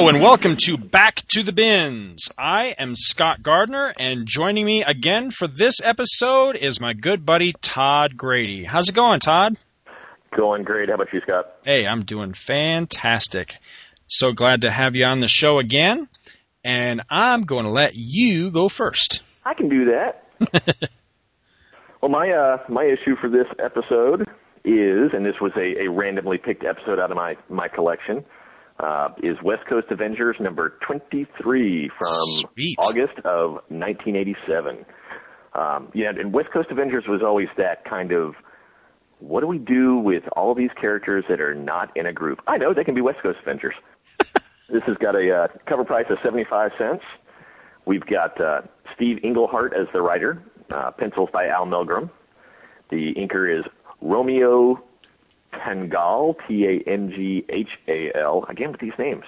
Hello 0.00 0.08
and 0.08 0.22
welcome 0.22 0.56
to 0.64 0.78
Back 0.78 1.16
to 1.34 1.42
the 1.42 1.52
Bins. 1.52 2.30
I 2.38 2.74
am 2.78 2.96
Scott 2.96 3.42
Gardner, 3.42 3.92
and 3.98 4.26
joining 4.26 4.64
me 4.64 4.82
again 4.82 5.30
for 5.30 5.46
this 5.46 5.82
episode 5.84 6.56
is 6.56 6.80
my 6.80 6.94
good 6.94 7.26
buddy 7.26 7.52
Todd 7.60 8.16
Grady. 8.16 8.64
How's 8.64 8.88
it 8.88 8.94
going, 8.94 9.20
Todd? 9.20 9.58
Going 10.34 10.62
great. 10.62 10.88
How 10.88 10.94
about 10.94 11.12
you, 11.12 11.20
Scott? 11.20 11.52
Hey, 11.66 11.86
I'm 11.86 12.02
doing 12.02 12.32
fantastic. 12.32 13.58
So 14.06 14.32
glad 14.32 14.62
to 14.62 14.70
have 14.70 14.96
you 14.96 15.04
on 15.04 15.20
the 15.20 15.28
show 15.28 15.58
again, 15.58 16.08
and 16.64 17.02
I'm 17.10 17.42
going 17.42 17.66
to 17.66 17.70
let 17.70 17.92
you 17.94 18.50
go 18.50 18.70
first. 18.70 19.20
I 19.44 19.52
can 19.52 19.68
do 19.68 19.84
that. 19.84 20.88
well, 22.00 22.10
my 22.10 22.30
uh, 22.30 22.56
my 22.70 22.84
issue 22.84 23.16
for 23.20 23.28
this 23.28 23.48
episode 23.58 24.22
is, 24.64 25.10
and 25.12 25.26
this 25.26 25.42
was 25.42 25.52
a, 25.56 25.82
a 25.82 25.90
randomly 25.90 26.38
picked 26.38 26.64
episode 26.64 26.98
out 26.98 27.10
of 27.10 27.18
my 27.18 27.36
my 27.50 27.68
collection 27.68 28.24
uh, 28.82 29.08
is 29.22 29.36
West 29.42 29.66
Coast 29.68 29.86
Avengers 29.90 30.36
number 30.40 30.78
23 30.86 31.90
from 31.98 32.50
Sweet. 32.54 32.76
August 32.78 33.18
of 33.24 33.52
1987. 33.68 34.84
Um, 35.54 35.90
yeah, 35.94 36.10
and 36.10 36.32
West 36.32 36.50
Coast 36.52 36.68
Avengers 36.70 37.04
was 37.08 37.22
always 37.22 37.48
that 37.56 37.84
kind 37.84 38.12
of 38.12 38.34
what 39.18 39.40
do 39.40 39.46
we 39.46 39.58
do 39.58 39.98
with 39.98 40.22
all 40.34 40.50
of 40.50 40.56
these 40.56 40.70
characters 40.80 41.24
that 41.28 41.40
are 41.40 41.54
not 41.54 41.94
in 41.96 42.06
a 42.06 42.12
group? 42.12 42.40
I 42.46 42.56
know 42.56 42.72
they 42.72 42.84
can 42.84 42.94
be 42.94 43.02
West 43.02 43.18
Coast 43.22 43.38
Avengers. 43.42 43.74
this 44.70 44.82
has 44.86 44.96
got 44.96 45.14
a 45.14 45.44
uh, 45.44 45.48
cover 45.66 45.84
price 45.84 46.06
of 46.08 46.18
75 46.22 46.70
cents. 46.78 47.02
We've 47.84 48.06
got 48.06 48.40
uh, 48.40 48.62
Steve 48.94 49.18
Englehart 49.22 49.74
as 49.74 49.88
the 49.92 50.00
writer, 50.00 50.42
uh, 50.72 50.90
pencils 50.92 51.28
by 51.32 51.48
Al 51.48 51.66
Milgrom. 51.66 52.10
The 52.90 53.14
inker 53.14 53.58
is 53.58 53.64
Romeo 54.00 54.82
Tanghal, 55.64 56.36
T-A-N-G-H-A-L, 56.46 58.44
again 58.48 58.72
with 58.72 58.80
these 58.80 58.98
names, 58.98 59.24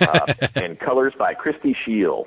uh, 0.00 0.20
and 0.54 0.78
colors 0.78 1.12
by 1.18 1.34
Christie 1.34 1.76
Scheele. 1.86 2.26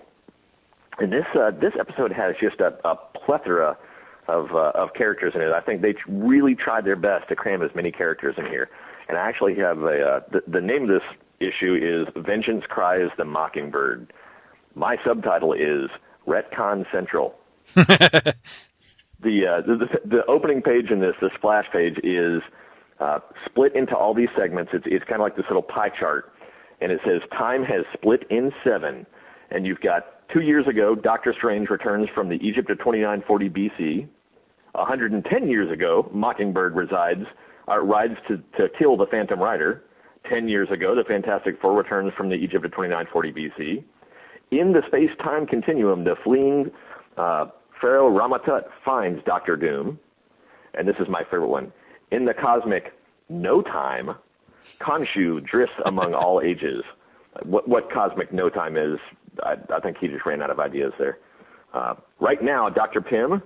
And 0.99 1.11
this 1.11 1.25
uh, 1.35 1.52
this 1.52 1.73
episode 1.79 2.11
has 2.11 2.35
just 2.39 2.59
a, 2.59 2.77
a 2.88 2.95
plethora 3.25 3.77
of 4.27 4.52
uh, 4.52 4.72
of 4.75 4.94
characters 4.94 5.33
in 5.35 5.41
it. 5.41 5.52
I 5.52 5.61
think 5.61 5.81
they 5.81 5.95
really 6.07 6.55
tried 6.55 6.85
their 6.85 6.95
best 6.95 7.29
to 7.29 7.35
cram 7.35 7.61
as 7.61 7.72
many 7.73 7.91
characters 7.91 8.35
in 8.38 8.45
here. 8.45 8.69
And 9.07 9.17
I 9.17 9.27
actually 9.27 9.55
have 9.55 9.79
a 9.79 10.02
uh, 10.02 10.19
the, 10.31 10.44
the 10.47 10.61
name 10.61 10.83
of 10.83 10.89
this 10.89 11.03
issue 11.39 11.75
is 11.75 12.07
Vengeance 12.23 12.63
Cries 12.67 13.09
the 13.17 13.25
Mockingbird. 13.25 14.13
My 14.75 14.97
subtitle 15.05 15.53
is 15.53 15.89
Retcon 16.27 16.85
Central. 16.91 17.35
the, 17.75 18.33
uh, 19.23 19.61
the 19.61 19.88
the 20.05 20.25
opening 20.27 20.61
page 20.61 20.91
in 20.91 20.99
this, 20.99 21.16
the 21.19 21.29
splash 21.35 21.66
page, 21.72 21.97
is 22.03 22.41
uh, 23.02 23.19
split 23.45 23.75
into 23.75 23.95
all 23.95 24.13
these 24.13 24.30
segments. 24.38 24.71
It's 24.73 24.85
it's 24.88 25.03
kind 25.05 25.21
of 25.21 25.25
like 25.25 25.35
this 25.35 25.45
little 25.49 25.63
pie 25.63 25.89
chart, 25.89 26.31
and 26.80 26.91
it 26.91 26.99
says 27.05 27.21
time 27.31 27.63
has 27.63 27.83
split 27.94 28.23
in 28.30 28.52
seven, 28.63 29.05
and 29.49 29.66
you've 29.66 29.81
got 29.81 30.27
two 30.31 30.41
years 30.41 30.67
ago, 30.67 30.95
Doctor 30.95 31.33
Strange 31.35 31.69
returns 31.69 32.07
from 32.13 32.29
the 32.29 32.35
Egypt 32.35 32.69
of 32.69 32.77
2940 32.77 33.49
BC. 33.49 34.07
110 34.73 35.50
years 35.50 35.69
ago, 35.72 36.09
Mockingbird 36.13 36.75
resides 36.75 37.25
uh, 37.67 37.79
rides 37.79 38.16
to 38.28 38.38
to 38.57 38.67
kill 38.78 38.95
the 38.95 39.07
Phantom 39.07 39.39
Rider. 39.39 39.83
10 40.29 40.47
years 40.47 40.69
ago, 40.69 40.94
the 40.94 41.03
Fantastic 41.03 41.59
Four 41.59 41.75
returns 41.75 42.13
from 42.16 42.29
the 42.29 42.35
Egypt 42.35 42.63
of 42.63 42.72
2940 42.72 43.33
BC. 43.33 43.83
In 44.51 44.72
the 44.72 44.81
space-time 44.85 45.47
continuum, 45.47 46.03
the 46.03 46.16
fleeing 46.23 46.69
uh, 47.18 47.45
Pharaoh 47.81 48.12
Ramatut 48.12 48.66
finds 48.85 49.23
Doctor 49.23 49.56
Doom, 49.56 50.00
and 50.75 50.88
this 50.88 50.95
is 51.00 51.07
my 51.09 51.23
favorite 51.23 51.47
one. 51.47 51.73
In 52.11 52.25
the 52.25 52.33
cosmic 52.33 52.94
no 53.29 53.61
time, 53.61 54.16
Khonshu 54.79 55.45
drifts 55.45 55.75
among 55.85 56.13
all 56.13 56.41
ages. 56.45 56.83
What, 57.44 57.67
what 57.67 57.91
cosmic 57.91 58.33
no 58.33 58.49
time 58.49 58.77
is, 58.77 58.99
I, 59.44 59.55
I 59.73 59.79
think 59.79 59.97
he 59.99 60.07
just 60.07 60.25
ran 60.25 60.41
out 60.41 60.50
of 60.50 60.59
ideas 60.59 60.91
there. 61.00 61.19
Uh, 61.73 61.95
right 62.19 62.44
now, 62.44 62.67
Dr. 62.69 63.00
Pym, 63.00 63.41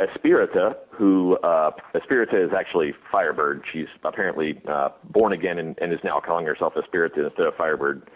Espirita, 0.00 0.76
who 0.90 1.36
uh, 1.38 1.72
Espirita 1.94 2.46
is 2.46 2.52
actually 2.56 2.94
Firebird. 3.10 3.64
She's 3.72 3.86
apparently 4.04 4.60
uh, 4.68 4.90
born 5.10 5.32
again 5.32 5.58
and, 5.58 5.76
and 5.80 5.92
is 5.92 5.98
now 6.04 6.20
calling 6.24 6.46
herself 6.46 6.74
Espirita 6.74 7.26
instead 7.26 7.46
of 7.46 7.54
Firebird. 7.56 8.08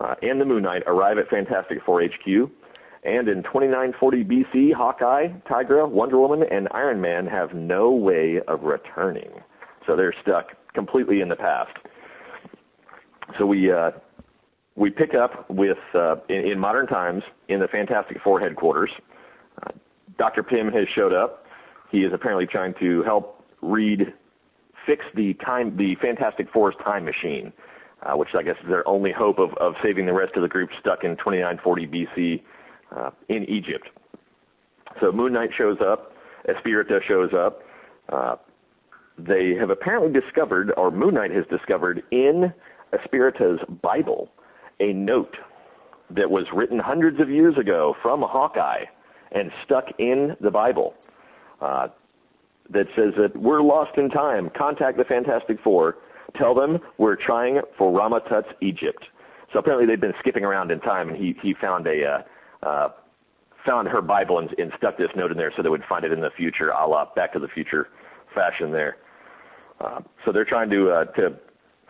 Uh, 0.00 0.14
and 0.22 0.40
the 0.40 0.44
Moon 0.44 0.62
Knight 0.62 0.82
arrive 0.86 1.18
at 1.18 1.28
Fantastic 1.28 1.78
Four 1.84 2.02
HQ. 2.02 2.50
And 3.04 3.28
in 3.28 3.42
2940 3.42 4.24
BC, 4.24 4.74
Hawkeye, 4.74 5.28
Tigra, 5.48 5.88
Wonder 5.88 6.18
Woman, 6.18 6.44
and 6.48 6.68
Iron 6.70 7.00
Man 7.00 7.26
have 7.26 7.52
no 7.52 7.90
way 7.90 8.40
of 8.46 8.62
returning. 8.62 9.30
So 9.86 9.96
they're 9.96 10.14
stuck 10.22 10.52
completely 10.72 11.20
in 11.20 11.28
the 11.28 11.36
past. 11.36 11.76
So 13.38 13.46
we 13.46 13.72
uh, 13.72 13.90
we 14.76 14.90
pick 14.90 15.14
up 15.14 15.48
with 15.50 15.78
uh, 15.94 16.16
in, 16.28 16.52
in 16.52 16.58
modern 16.58 16.86
times 16.86 17.24
in 17.48 17.58
the 17.58 17.68
Fantastic 17.68 18.18
Four 18.22 18.38
headquarters. 18.38 18.90
Uh, 19.62 19.72
Dr. 20.16 20.44
Pym 20.44 20.70
has 20.72 20.86
showed 20.94 21.12
up. 21.12 21.46
He 21.90 21.98
is 22.04 22.12
apparently 22.12 22.46
trying 22.46 22.74
to 22.74 23.02
help 23.02 23.44
Reed 23.62 24.12
fix 24.86 25.04
the 25.14 25.34
time 25.34 25.76
the 25.76 25.96
Fantastic 25.96 26.50
Four's 26.52 26.74
time 26.84 27.04
machine, 27.04 27.52
uh, 28.02 28.16
which 28.16 28.30
I 28.36 28.42
guess 28.42 28.56
is 28.62 28.68
their 28.68 28.86
only 28.86 29.12
hope 29.12 29.38
of, 29.38 29.54
of 29.54 29.74
saving 29.82 30.06
the 30.06 30.12
rest 30.12 30.36
of 30.36 30.42
the 30.42 30.48
group 30.48 30.70
stuck 30.78 31.04
in 31.04 31.16
2940 31.16 31.86
BC 31.86 32.42
uh, 32.96 33.10
in 33.28 33.48
Egypt. 33.48 33.88
So 35.00 35.12
Moon 35.12 35.32
Knight 35.32 35.50
shows 35.56 35.78
up, 35.80 36.12
Espirita 36.48 37.02
shows 37.06 37.30
up. 37.34 37.62
Uh, 38.08 38.36
they 39.18 39.54
have 39.58 39.70
apparently 39.70 40.12
discovered, 40.18 40.72
or 40.76 40.90
Moon 40.90 41.14
Knight 41.14 41.30
has 41.30 41.44
discovered, 41.50 42.02
in 42.10 42.52
Espirita's 42.92 43.60
Bible, 43.82 44.30
a 44.80 44.92
note 44.92 45.36
that 46.10 46.30
was 46.30 46.46
written 46.54 46.78
hundreds 46.78 47.20
of 47.20 47.30
years 47.30 47.56
ago 47.56 47.94
from 48.02 48.22
Hawkeye 48.22 48.84
and 49.32 49.50
stuck 49.64 49.86
in 49.98 50.36
the 50.40 50.50
Bible 50.50 50.94
uh, 51.60 51.88
that 52.70 52.86
says 52.96 53.14
that 53.16 53.36
we're 53.36 53.62
lost 53.62 53.96
in 53.96 54.10
time. 54.10 54.50
Contact 54.56 54.98
the 54.98 55.04
Fantastic 55.04 55.58
Four. 55.62 55.96
Tell 56.36 56.54
them 56.54 56.78
we're 56.98 57.16
trying 57.16 57.60
for 57.78 57.92
Ramatut's 57.92 58.52
Egypt. 58.60 59.04
So 59.52 59.58
apparently 59.58 59.86
they've 59.86 60.00
been 60.00 60.14
skipping 60.18 60.44
around 60.44 60.70
in 60.70 60.80
time, 60.80 61.08
and 61.10 61.16
he 61.16 61.34
he 61.42 61.54
found 61.54 61.86
a 61.86 62.04
uh, 62.04 62.22
uh, 62.62 62.88
found 63.66 63.88
her 63.88 64.02
Bible 64.02 64.38
and, 64.38 64.50
and 64.58 64.72
stuck 64.76 64.98
this 64.98 65.10
note 65.16 65.30
in 65.30 65.36
there 65.36 65.52
so 65.56 65.62
they 65.62 65.68
would 65.68 65.84
find 65.88 66.04
it 66.04 66.12
in 66.12 66.20
the 66.20 66.30
future, 66.36 66.70
a 66.70 66.86
la 66.86 67.06
Back 67.14 67.32
to 67.34 67.38
the 67.38 67.48
Future 67.48 67.88
fashion 68.34 68.72
there. 68.72 68.96
Uh, 69.80 70.00
so 70.24 70.32
they're 70.32 70.44
trying 70.44 70.70
to 70.70 70.90
uh, 70.90 71.04
to 71.16 71.36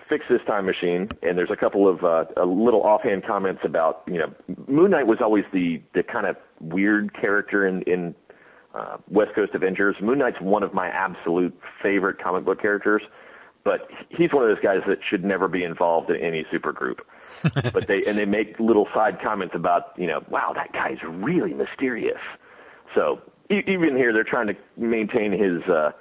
fix 0.08 0.24
this 0.28 0.40
time 0.46 0.66
machine, 0.66 1.08
and 1.22 1.36
there's 1.36 1.50
a 1.50 1.56
couple 1.56 1.88
of 1.88 2.04
uh, 2.04 2.24
a 2.36 2.44
little 2.44 2.82
offhand 2.82 3.24
comments 3.26 3.60
about 3.64 4.02
you 4.06 4.18
know 4.18 4.32
Moon 4.66 4.90
Knight 4.90 5.06
was 5.06 5.18
always 5.20 5.44
the 5.52 5.82
the 5.94 6.02
kind 6.02 6.26
of 6.26 6.36
weird 6.60 7.14
character 7.18 7.66
in 7.66 7.82
in 7.82 8.14
uh, 8.74 8.96
West 9.08 9.34
Coast 9.34 9.54
Avengers. 9.54 9.96
Moon 10.00 10.18
Knight's 10.18 10.40
one 10.40 10.62
of 10.62 10.72
my 10.72 10.88
absolute 10.88 11.58
favorite 11.82 12.22
comic 12.22 12.44
book 12.44 12.60
characters, 12.60 13.02
but 13.64 13.88
he's 14.08 14.32
one 14.32 14.42
of 14.42 14.54
those 14.54 14.62
guys 14.62 14.80
that 14.88 14.98
should 15.08 15.24
never 15.24 15.48
be 15.48 15.62
involved 15.64 16.10
in 16.10 16.16
any 16.16 16.44
supergroup. 16.52 17.00
but 17.72 17.86
they 17.86 18.04
and 18.06 18.18
they 18.18 18.24
make 18.24 18.58
little 18.58 18.88
side 18.94 19.18
comments 19.22 19.54
about 19.54 19.92
you 19.96 20.06
know 20.06 20.22
wow 20.28 20.52
that 20.54 20.72
guy's 20.72 20.98
really 21.04 21.54
mysterious. 21.54 22.20
So 22.94 23.20
e- 23.50 23.62
even 23.66 23.96
here 23.96 24.12
they're 24.12 24.24
trying 24.24 24.48
to 24.48 24.56
maintain 24.76 25.32
his. 25.32 25.62
Uh, 25.68 25.92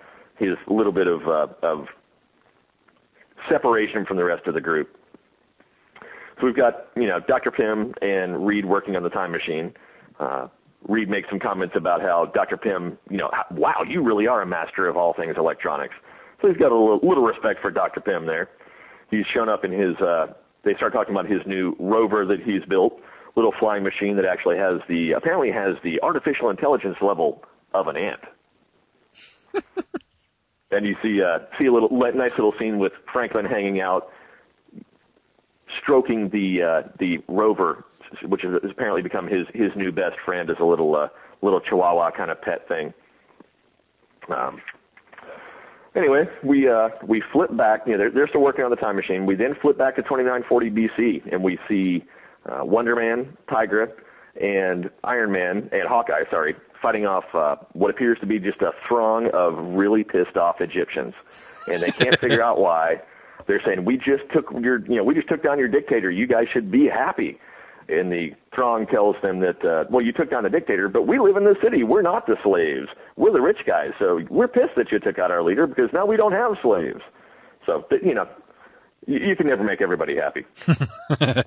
his 0.42 0.58
little 0.68 0.92
bit 0.92 1.08
of 1.08 1.28
uh, 1.28 1.48
of 1.62 1.86
separation 3.50 4.06
from 4.06 4.18
the 4.18 4.24
rest 4.24 4.48
of 4.48 4.54
the 4.56 4.62
group. 4.62 4.98
So 6.40 6.48
we've 6.48 6.56
got 6.56 6.88
you 6.96 7.08
know 7.08 7.20
Dr. 7.20 7.52
Pym 7.52 7.94
and 8.02 8.46
Reed 8.46 8.66
working 8.66 8.96
on 8.96 9.04
the 9.04 9.10
time 9.10 9.32
machine. 9.32 9.74
Uh, 10.20 10.48
Reed 10.88 11.10
makes 11.10 11.30
some 11.30 11.40
comments 11.40 11.76
about 11.78 12.02
how 12.02 12.26
Dr. 12.34 12.58
Pym, 12.58 12.98
you 13.10 13.18
know, 13.18 13.30
how, 13.32 13.46
wow, 13.52 13.84
you 13.88 14.02
really 14.04 14.26
are 14.26 14.42
a 14.42 14.48
master 14.48 14.88
of 14.88 14.98
all 14.98 15.14
things 15.14 15.36
electronics. 15.38 15.94
So 16.42 16.48
he's 16.48 16.58
got 16.58 16.72
a 16.72 16.76
little, 16.76 17.00
little 17.08 17.24
respect 17.24 17.62
for 17.62 17.70
Dr. 17.70 18.02
Pym 18.02 18.26
there. 18.26 18.50
He's 19.10 19.26
shown 19.34 19.50
up 19.50 19.64
in 19.64 19.72
his. 19.72 19.96
Uh, 19.98 20.34
they 20.64 20.74
start 20.76 20.94
talking 20.94 21.14
about 21.14 21.30
his 21.30 21.42
new 21.46 21.76
rover 21.80 22.26
that 22.26 22.42
he's 22.42 22.64
built, 22.66 23.00
little 23.36 23.54
flying 23.60 23.84
machine 23.84 24.16
that 24.16 24.26
actually 24.26 24.58
has 24.58 24.80
the 24.88 25.12
apparently 25.12 25.52
has 25.52 25.76
the 25.84 26.02
artificial 26.02 26.50
intelligence 26.50 26.98
level 27.02 27.44
of 27.74 27.88
an 27.88 27.98
ant. 27.98 28.22
and 30.72 30.86
you 30.86 30.96
see 31.04 31.22
uh, 31.22 31.40
see 31.60 31.66
a 31.66 31.74
little 31.74 31.90
nice 31.90 32.32
little 32.32 32.54
scene 32.58 32.80
with 32.80 32.94
Franklin 33.12 33.46
hanging 33.46 33.82
out, 33.82 34.10
stroking 35.82 36.30
the 36.30 36.64
uh, 36.64 36.82
the 37.00 37.20
rover, 37.28 37.84
which 38.24 38.42
has 38.44 38.54
apparently 38.70 39.02
become 39.02 39.28
his 39.28 39.46
his 39.54 39.72
new 39.76 39.92
best 39.92 40.18
friend 40.24 40.50
as 40.50 40.58
a 40.60 40.66
little 40.66 40.96
uh, 40.96 41.10
little 41.42 41.60
Chihuahua 41.60 42.12
kind 42.12 42.32
of 42.32 42.42
pet 42.42 42.68
thing. 42.68 42.94
Um, 44.30 44.62
anyway, 45.96 46.26
we 46.44 46.70
uh, 46.70 46.90
we 47.06 47.22
flip 47.32 47.56
back. 47.56 47.82
You 47.86 47.94
know, 47.94 47.98
they're, 47.98 48.12
they're 48.12 48.28
still 48.28 48.42
working 48.42 48.64
on 48.64 48.72
the 48.72 48.78
time 48.78 48.96
machine. 48.96 49.26
We 49.26 49.36
then 49.36 49.56
flip 49.62 49.78
back 49.78 49.96
to 49.96 50.02
2940 50.02 50.70
BC, 50.72 51.34
and 51.34 51.44
we 51.44 51.58
see 51.68 52.04
uh, 52.46 52.64
Wonder 52.66 52.96
Man, 52.96 53.38
Tigra, 53.48 53.92
and 54.42 54.90
Iron 55.04 55.32
Man 55.32 55.70
and 55.72 55.88
Hawkeye. 55.88 56.24
Sorry, 56.30 56.56
fighting 56.82 57.06
off 57.06 57.26
uh, 57.34 57.56
what 57.74 57.90
appears 57.90 58.20
to 58.20 58.26
be 58.26 58.40
just 58.40 58.62
a 58.62 58.72
throng 58.88 59.28
of 59.34 59.58
really 59.58 60.04
pissed 60.04 60.38
off 60.38 60.62
Egyptians, 60.62 61.14
and 61.68 61.82
they 61.82 61.92
can't 61.92 62.20
figure 62.22 62.44
out 62.44 62.60
why. 62.60 63.02
they're 63.48 63.62
saying 63.64 63.86
we 63.86 63.98
just 63.98 64.24
took 64.34 64.52
your 64.60 64.80
you 64.88 64.96
know 64.96 65.04
we 65.04 65.14
just 65.14 65.28
took 65.28 65.44
down 65.44 65.60
your 65.60 65.68
dictator. 65.68 66.10
You 66.10 66.28
guys 66.28 66.48
should 66.52 66.72
be 66.72 66.88
happy. 66.88 67.40
And 67.92 68.12
the 68.12 68.32
throng 68.56 68.88
tells 68.88 69.16
them 69.22 69.40
that 69.42 69.64
uh, 69.66 69.86
well 69.90 70.04
you 70.04 70.12
took 70.12 70.30
down 70.32 70.44
the 70.44 70.50
dictator, 70.50 70.88
but 70.90 71.08
we 71.08 71.20
live 71.20 71.38
in 71.38 71.44
the 71.44 71.56
city. 71.62 71.84
We're 71.84 72.02
not 72.02 72.26
the 72.28 72.38
slaves. 72.44 72.88
We're 73.18 73.34
the 73.34 73.42
rich 73.42 73.60
guys. 73.66 73.92
So 74.00 74.22
we're 74.30 74.48
pissed 74.48 74.76
that 74.78 74.92
you 74.92 75.00
took 75.00 75.20
out 75.20 75.32
our 75.32 75.44
leader 75.44 75.68
because 75.68 75.90
now 75.94 76.06
we 76.06 76.18
don't 76.18 76.32
have 76.32 76.54
slaves. 76.62 77.02
So 77.66 77.86
you 78.04 78.14
know 78.14 78.28
you, 79.06 79.20
you 79.20 79.36
can 79.36 79.48
never 79.48 79.64
make 79.64 79.82
everybody 79.82 80.16
happy. 80.16 80.46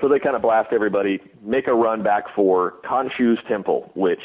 so 0.00 0.08
they 0.08 0.18
kind 0.18 0.36
of 0.36 0.42
blast 0.42 0.72
everybody, 0.72 1.20
make 1.42 1.66
a 1.66 1.74
run 1.74 2.02
back 2.02 2.24
for 2.34 2.74
Khonshu's 2.84 3.38
temple, 3.48 3.90
which 3.94 4.20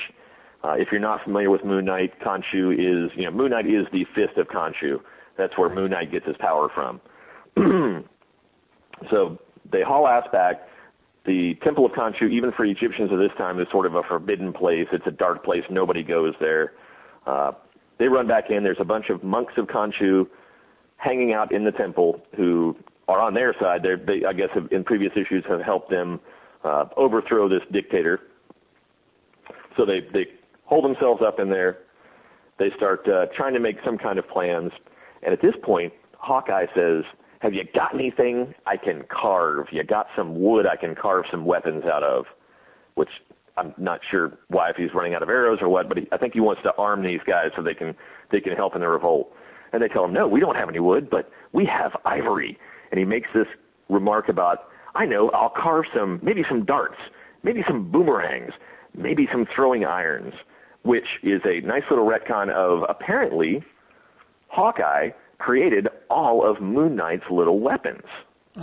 uh, 0.63 0.73
if 0.73 0.89
you're 0.91 1.01
not 1.01 1.23
familiar 1.23 1.49
with 1.49 1.63
Moon 1.63 1.85
Knight, 1.85 2.19
Khonshu 2.19 2.73
is, 2.73 3.11
you 3.15 3.25
know, 3.25 3.31
Moon 3.31 3.51
Knight 3.51 3.67
is 3.67 3.85
the 3.91 4.05
fist 4.15 4.37
of 4.37 4.47
Khonshu. 4.47 4.99
That's 5.37 5.57
where 5.57 5.69
Moon 5.69 5.91
Knight 5.91 6.11
gets 6.11 6.25
his 6.25 6.35
power 6.39 6.69
from. 6.73 6.99
so 9.11 9.37
they 9.71 9.81
haul 9.81 10.07
ass 10.07 10.25
back. 10.31 10.67
The 11.27 11.55
Temple 11.61 11.85
of 11.85 11.91
Khonshu, 11.91 12.31
even 12.31 12.53
for 12.53 12.63
Egyptians 12.63 13.11
of 13.11 13.19
this 13.19 13.31
time, 13.37 13.59
is 13.59 13.67
sort 13.69 13.85
of 13.85 13.95
a 13.95 14.01
forbidden 14.03 14.53
place. 14.53 14.87
It's 14.93 15.05
a 15.05 15.11
dark 15.11 15.43
place. 15.43 15.63
Nobody 15.69 16.01
goes 16.01 16.33
there. 16.39 16.71
Uh, 17.25 17.51
they 17.99 18.07
run 18.07 18.27
back 18.27 18.49
in. 18.49 18.63
There's 18.63 18.77
a 18.79 18.85
bunch 18.85 19.09
of 19.09 19.23
monks 19.23 19.53
of 19.57 19.67
Khonshu 19.67 20.27
hanging 20.95 21.33
out 21.33 21.51
in 21.51 21.65
the 21.65 21.71
temple 21.71 22.21
who 22.37 22.77
are 23.09 23.19
on 23.19 23.33
their 23.33 23.53
side. 23.59 23.83
They're, 23.83 23.97
they, 23.97 24.25
I 24.25 24.31
guess, 24.31 24.49
have, 24.53 24.71
in 24.71 24.85
previous 24.85 25.11
issues, 25.17 25.43
have 25.49 25.61
helped 25.61 25.89
them 25.89 26.21
uh, 26.63 26.85
overthrow 26.95 27.49
this 27.49 27.61
dictator. 27.73 28.21
So 29.75 29.85
they 29.85 29.99
they 30.13 30.27
hold 30.63 30.85
themselves 30.85 31.21
up 31.21 31.39
in 31.39 31.49
there. 31.49 31.79
They 32.57 32.71
start 32.77 33.07
uh, 33.07 33.25
trying 33.35 33.53
to 33.53 33.59
make 33.59 33.77
some 33.83 33.97
kind 33.97 34.17
of 34.17 34.27
plans. 34.29 34.71
And 35.23 35.33
at 35.33 35.41
this 35.41 35.53
point, 35.61 35.91
Hawkeye 36.17 36.67
says, 36.73 37.03
Have 37.39 37.53
you 37.53 37.63
got 37.73 37.93
anything 37.93 38.53
I 38.65 38.77
can 38.77 39.03
carve? 39.09 39.67
You 39.71 39.83
got 39.83 40.07
some 40.15 40.39
wood 40.41 40.65
I 40.65 40.75
can 40.75 40.95
carve 40.95 41.25
some 41.29 41.45
weapons 41.45 41.83
out 41.85 42.03
of? 42.03 42.25
Which 42.95 43.09
I'm 43.57 43.73
not 43.77 43.99
sure 44.09 44.37
why, 44.49 44.69
if 44.69 44.75
he's 44.75 44.93
running 44.93 45.13
out 45.13 45.23
of 45.23 45.29
arrows 45.29 45.59
or 45.61 45.69
what, 45.69 45.87
but 45.87 45.97
he, 45.97 46.07
I 46.11 46.17
think 46.17 46.33
he 46.33 46.39
wants 46.39 46.61
to 46.63 46.73
arm 46.77 47.03
these 47.03 47.19
guys 47.25 47.47
so 47.55 47.61
they 47.61 47.73
can 47.73 47.95
they 48.31 48.39
can 48.39 48.53
help 48.53 48.75
in 48.75 48.81
the 48.81 48.87
revolt. 48.87 49.31
And 49.73 49.81
they 49.81 49.87
tell 49.87 50.05
him, 50.05 50.13
No, 50.13 50.27
we 50.27 50.39
don't 50.39 50.55
have 50.55 50.69
any 50.69 50.79
wood, 50.79 51.09
but 51.09 51.29
we 51.53 51.65
have 51.65 51.91
ivory. 52.05 52.57
And 52.91 52.99
he 52.99 53.05
makes 53.05 53.29
this 53.33 53.47
remark 53.89 54.29
about, 54.29 54.69
I 54.95 55.05
know, 55.05 55.29
I'll 55.31 55.49
carve 55.55 55.85
some, 55.95 56.19
maybe 56.23 56.43
some 56.49 56.65
darts, 56.65 56.97
maybe 57.43 57.63
some 57.67 57.91
boomerangs, 57.91 58.53
maybe 58.95 59.27
some 59.31 59.45
throwing 59.55 59.85
irons 59.85 60.33
which 60.87 61.05
is 61.21 61.41
a 61.45 61.59
nice 61.67 61.83
little 61.89 62.05
retcon 62.05 62.49
of 62.49 62.83
apparently 62.89 63.61
Hawkeye 64.47 65.09
created 65.39 65.87
all 66.09 66.47
of 66.49 66.61
Moon 66.61 66.95
Knight's 66.95 67.29
little 67.29 67.59
weapons. 67.59 68.03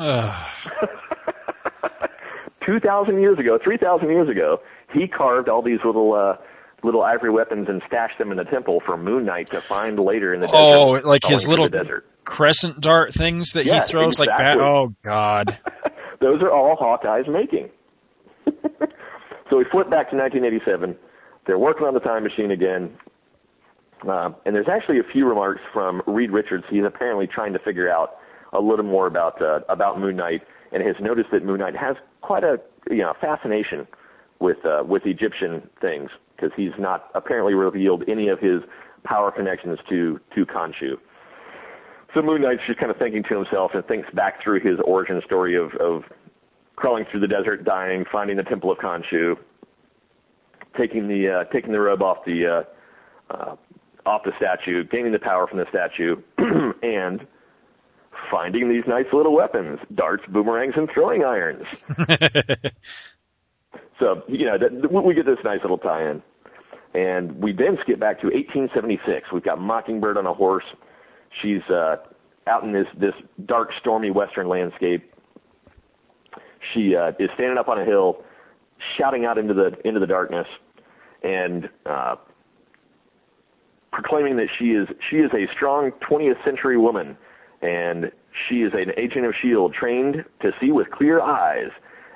2,000 2.64 3.20
years 3.20 3.38
ago, 3.38 3.58
3,000 3.62 4.08
years 4.08 4.28
ago, 4.28 4.60
he 4.92 5.06
carved 5.06 5.48
all 5.48 5.62
these 5.62 5.80
little 5.84 6.14
uh, 6.14 6.36
little 6.82 7.02
ivory 7.02 7.30
weapons 7.30 7.68
and 7.68 7.82
stashed 7.86 8.18
them 8.18 8.30
in 8.30 8.36
the 8.36 8.44
temple 8.44 8.80
for 8.84 8.96
Moon 8.96 9.24
Knight 9.24 9.50
to 9.50 9.60
find 9.60 9.98
later 9.98 10.34
in 10.34 10.40
the 10.40 10.46
desert. 10.46 10.58
Oh, 10.58 10.90
like 11.04 11.24
his 11.24 11.48
little 11.48 11.68
crescent 12.24 12.80
dart 12.80 13.12
things 13.12 13.52
that 13.52 13.66
yes, 13.66 13.86
he 13.86 13.92
throws 13.92 14.18
exactly. 14.18 14.44
like 14.44 14.56
that. 14.56 14.60
Oh 14.60 14.94
God, 15.02 15.58
those 16.20 16.42
are 16.42 16.50
all 16.50 16.76
Hawkeye's 16.76 17.28
making. 17.28 17.70
so 19.50 19.56
we 19.56 19.64
flip 19.70 19.90
back 19.90 20.10
to 20.10 20.16
1987. 20.16 20.96
They're 21.46 21.58
working 21.58 21.86
on 21.86 21.94
the 21.94 22.00
time 22.00 22.22
machine 22.22 22.50
again. 22.50 22.96
Uh, 24.08 24.30
and 24.44 24.54
there's 24.54 24.68
actually 24.70 24.98
a 24.98 25.12
few 25.12 25.26
remarks 25.26 25.60
from 25.72 26.02
Reed 26.06 26.30
Richards. 26.30 26.64
He's 26.70 26.84
apparently 26.86 27.26
trying 27.26 27.52
to 27.52 27.58
figure 27.58 27.90
out 27.90 28.16
a 28.52 28.60
little 28.60 28.84
more 28.84 29.06
about 29.06 29.40
uh, 29.40 29.60
about 29.68 29.98
Moon 29.98 30.16
Knight, 30.16 30.42
and 30.72 30.82
has 30.82 30.96
noticed 31.00 31.30
that 31.32 31.44
Moon 31.44 31.60
Knight 31.60 31.76
has 31.76 31.96
quite 32.20 32.44
a 32.44 32.58
you 32.90 32.98
know 32.98 33.14
fascination 33.20 33.86
with 34.40 34.58
uh, 34.64 34.82
with 34.86 35.02
Egyptian 35.06 35.68
things 35.80 36.10
because 36.36 36.50
he's 36.56 36.72
not 36.78 37.10
apparently 37.14 37.54
revealed 37.54 38.04
any 38.08 38.28
of 38.28 38.38
his 38.38 38.60
power 39.04 39.30
connections 39.30 39.78
to 39.88 40.20
to 40.34 40.46
Khonshu. 40.46 40.96
So 42.14 42.22
Moon 42.22 42.42
Knight's 42.42 42.60
just 42.66 42.78
kind 42.78 42.92
of 42.92 42.96
thinking 42.96 43.24
to 43.28 43.34
himself 43.36 43.72
and 43.74 43.84
thinks 43.86 44.08
back 44.14 44.42
through 44.42 44.60
his 44.60 44.78
origin 44.84 45.20
story 45.26 45.56
of, 45.56 45.72
of 45.80 46.04
crawling 46.76 47.04
through 47.10 47.20
the 47.20 47.26
desert, 47.26 47.64
dying, 47.64 48.04
finding 48.10 48.36
the 48.36 48.44
Temple 48.44 48.70
of 48.70 48.78
Khonshu, 48.78 49.34
taking 50.78 51.08
the 51.08 51.40
uh, 51.40 51.52
taking 51.52 51.72
the 51.72 51.80
robe 51.80 52.02
off 52.02 52.18
the 52.24 52.64
uh, 53.30 53.34
uh, 53.34 53.56
off 54.06 54.22
the 54.24 54.32
statue, 54.36 54.84
gaining 54.84 55.12
the 55.12 55.18
power 55.18 55.46
from 55.46 55.58
the 55.58 55.66
statue, 55.68 56.16
and 56.82 57.26
finding 58.30 58.68
these 58.68 58.84
nice 58.86 59.06
little 59.12 59.34
weapons: 59.34 59.78
darts, 59.94 60.24
boomerangs, 60.28 60.74
and 60.76 60.88
throwing 60.92 61.24
irons. 61.24 61.66
so 63.98 64.22
you 64.28 64.46
know 64.46 64.58
that, 64.58 65.04
we 65.04 65.14
get 65.14 65.26
this 65.26 65.38
nice 65.44 65.60
little 65.62 65.78
tie-in, 65.78 66.22
and 66.94 67.42
we 67.42 67.52
then 67.52 67.78
skip 67.82 67.98
back 67.98 68.20
to 68.20 68.26
1876. 68.26 69.32
We've 69.32 69.42
got 69.42 69.60
Mockingbird 69.60 70.16
on 70.16 70.26
a 70.26 70.34
horse. 70.34 70.64
She's 71.42 71.62
uh, 71.70 71.96
out 72.46 72.64
in 72.64 72.72
this 72.72 72.86
this 72.98 73.14
dark, 73.46 73.70
stormy 73.80 74.10
western 74.10 74.48
landscape. 74.48 75.10
She 76.72 76.96
uh, 76.96 77.12
is 77.18 77.30
standing 77.34 77.58
up 77.58 77.68
on 77.68 77.80
a 77.80 77.84
hill, 77.84 78.22
shouting 78.96 79.24
out 79.24 79.38
into 79.38 79.54
the 79.54 79.76
into 79.86 80.00
the 80.00 80.06
darkness 80.06 80.46
and 81.24 81.68
uh, 81.86 82.16
proclaiming 83.94 84.36
that 84.36 84.48
she 84.58 84.72
is 84.72 84.88
she 85.08 85.16
is 85.18 85.30
a 85.32 85.46
strong 85.54 85.92
20th 86.08 86.44
century 86.44 86.76
woman, 86.76 87.16
and 87.62 88.10
she 88.48 88.56
is 88.56 88.72
an 88.74 88.90
agent 88.98 89.24
of 89.24 89.34
Shield 89.40 89.72
trained 89.72 90.24
to 90.42 90.50
see 90.60 90.72
with 90.72 90.90
clear 90.90 91.20
eyes, 91.20 91.70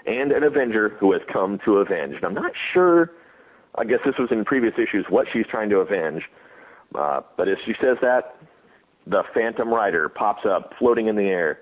and 0.07 0.33
an 0.33 0.43
Avenger 0.43 0.91
who 1.01 1.13
has 1.13 1.23
come 1.33 1.59
to 1.65 1.79
avenge. 1.79 2.17
And 2.17 2.25
I'm 2.25 2.35
not 2.35 2.53
sure. 2.73 3.13
I 3.77 3.85
guess 3.85 4.01
this 4.05 4.17
was 4.19 4.29
in 4.33 4.45
previous 4.45 4.75
issues 4.75 5.07
what 5.09 5.27
she's 5.33 5.47
trying 5.49 5.71
to 5.71 5.77
avenge, 5.77 6.23
uh, 6.99 7.21
but 7.37 7.49
as 7.49 7.57
she 7.65 7.75
says 7.81 7.97
that, 8.03 8.37
the 9.07 9.23
Phantom 9.33 9.69
Rider 9.69 10.09
pops 10.09 10.45
up, 10.45 10.73
floating 10.79 11.07
in 11.07 11.15
the 11.15 11.23
air 11.23 11.61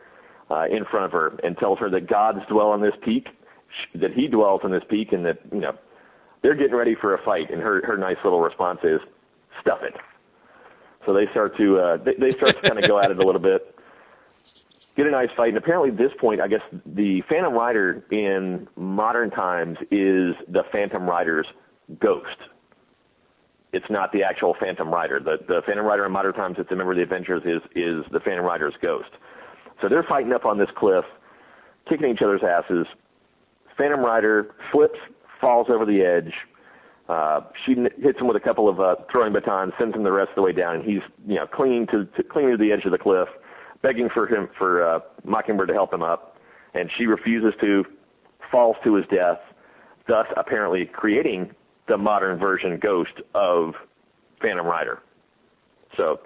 uh, 0.51 0.65
in 0.71 0.85
front 0.91 1.05
of 1.05 1.13
her, 1.13 1.39
and 1.45 1.59
tells 1.59 1.79
her 1.79 1.91
that 1.91 2.09
gods 2.09 2.39
dwell 2.49 2.69
on 2.69 2.81
this 2.81 2.95
peak, 3.05 3.29
that 3.95 4.13
he 4.15 4.29
dwells 4.29 4.63
on 4.65 4.71
this 4.71 4.83
peak, 4.89 5.13
and 5.13 5.27
that 5.27 5.39
you 5.53 5.61
know 5.61 5.73
they're 6.43 6.55
getting 6.55 6.75
ready 6.75 6.95
for 6.99 7.15
a 7.15 7.23
fight, 7.23 7.51
and 7.51 7.61
her 7.61 7.85
her 7.85 7.99
nice 7.99 8.17
little 8.25 8.41
response 8.41 8.79
is, 8.83 9.01
"Stuff 9.61 9.83
it." 9.83 9.95
So 11.05 11.13
they 11.13 11.27
start 11.31 11.57
to 11.57 11.79
uh, 11.79 11.97
they, 11.99 12.15
they 12.15 12.31
start 12.31 12.57
to 12.57 12.69
kind 12.69 12.83
of 12.83 12.89
go 12.89 12.99
at 12.99 13.11
it 13.11 13.19
a 13.19 13.23
little 13.23 13.41
bit, 13.41 13.79
get 14.97 15.07
a 15.07 15.11
nice 15.11 15.31
fight, 15.37 15.49
and 15.49 15.59
apparently 15.59 15.91
at 15.91 15.97
this 15.97 16.13
point, 16.19 16.41
I 16.41 16.49
guess 16.49 16.63
the 16.85 17.23
Phantom 17.29 17.55
Rider 17.55 18.05
in 18.11 18.69
modern 18.77 19.31
times 19.31 19.79
is 19.91 20.35
the 20.49 20.65
Phantom 20.73 21.09
Rider's 21.09 21.47
ghost. 22.01 22.39
It's 23.73 23.89
not 23.91 24.11
the 24.13 24.23
actual 24.23 24.55
Phantom 24.59 24.89
Rider. 24.89 25.21
The 25.21 25.39
the 25.47 25.63
Phantom 25.65 25.87
Rider 25.87 26.07
in 26.07 26.13
modern 26.13 26.33
times, 26.33 26.57
it's 26.59 26.71
a 26.73 26.77
member 26.77 26.93
of 26.93 26.97
the 26.97 27.05
Avengers, 27.05 27.43
is 27.45 27.63
is 27.75 28.05
the 28.11 28.21
Phantom 28.21 28.45
Rider's 28.45 28.75
ghost. 28.83 29.11
So 29.81 29.89
they're 29.89 30.03
fighting 30.03 30.33
up 30.33 30.45
on 30.45 30.59
this 30.59 30.71
cliff, 30.75 31.05
kicking 31.89 32.11
each 32.11 32.23
other's 32.23 32.43
asses. 32.43 32.87
Phantom 33.77 34.01
Rider 34.01 34.55
flips 34.73 34.99
falls 35.41 35.69
over 35.69 35.85
the 35.85 36.03
edge. 36.03 36.33
Uh, 37.09 37.41
she 37.65 37.75
hits 38.03 38.19
him 38.19 38.27
with 38.27 38.37
a 38.37 38.41
couple 38.41 38.69
of 38.69 38.81
uh, 38.81 38.97
throwing 39.11 39.33
batons, 39.33 39.73
sends 39.79 39.95
him 39.95 40.03
the 40.03 40.11
rest 40.11 40.31
of 40.31 40.37
the 40.37 40.43
way 40.43 40.53
down, 40.53 40.77
and 40.77 40.85
he's 40.85 41.03
you 41.27 41.37
know 41.37 41.47
clinging 41.47 41.87
to, 41.87 42.05
to 42.17 42.23
clinging 42.23 42.51
to 42.51 42.57
the 42.57 42.73
edge 42.73 42.85
of 42.85 42.91
the 42.91 42.99
cliff, 42.99 43.29
begging 43.83 44.09
for 44.09 44.27
him 44.27 44.49
for 44.59 44.85
uh, 44.85 45.01
Mockingbird 45.25 45.69
to 45.69 45.75
help 45.75 45.93
him 45.93 46.03
up, 46.03 46.37
and 46.75 46.91
she 46.99 47.07
refuses 47.07 47.55
to, 47.61 47.85
falls 48.51 48.77
to 48.83 48.95
his 48.95 49.07
death, 49.07 49.39
thus 50.09 50.27
apparently 50.37 50.85
creating 50.85 51.51
the 51.87 51.97
modern 51.97 52.39
version 52.39 52.79
Ghost 52.79 53.21
of 53.35 53.75
Phantom 54.41 54.67
Rider. 54.67 55.01
So 55.97 56.21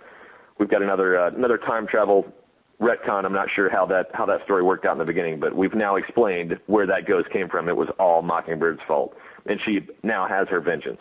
we've 0.58 0.70
got 0.70 0.82
another 0.82 1.18
uh, 1.18 1.30
another 1.30 1.58
time 1.58 1.86
travel 1.86 2.26
retcon. 2.80 3.24
I'm 3.24 3.32
not 3.32 3.48
sure 3.54 3.70
how 3.70 3.84
that 3.86 4.06
how 4.14 4.26
that 4.26 4.42
story 4.44 4.62
worked 4.62 4.86
out 4.86 4.92
in 4.92 4.98
the 4.98 5.04
beginning, 5.04 5.38
but 5.40 5.54
we've 5.54 5.74
now 5.74 5.96
explained 5.96 6.58
where 6.66 6.86
that 6.86 7.06
ghost 7.06 7.30
came 7.30 7.48
from. 7.48 7.68
It 7.68 7.76
was 7.76 7.88
all 7.98 8.22
Mockingbird's 8.22 8.80
fault, 8.88 9.14
and 9.46 9.60
she 9.64 9.80
now 10.02 10.26
has 10.28 10.48
her 10.48 10.60
vengeance. 10.60 11.00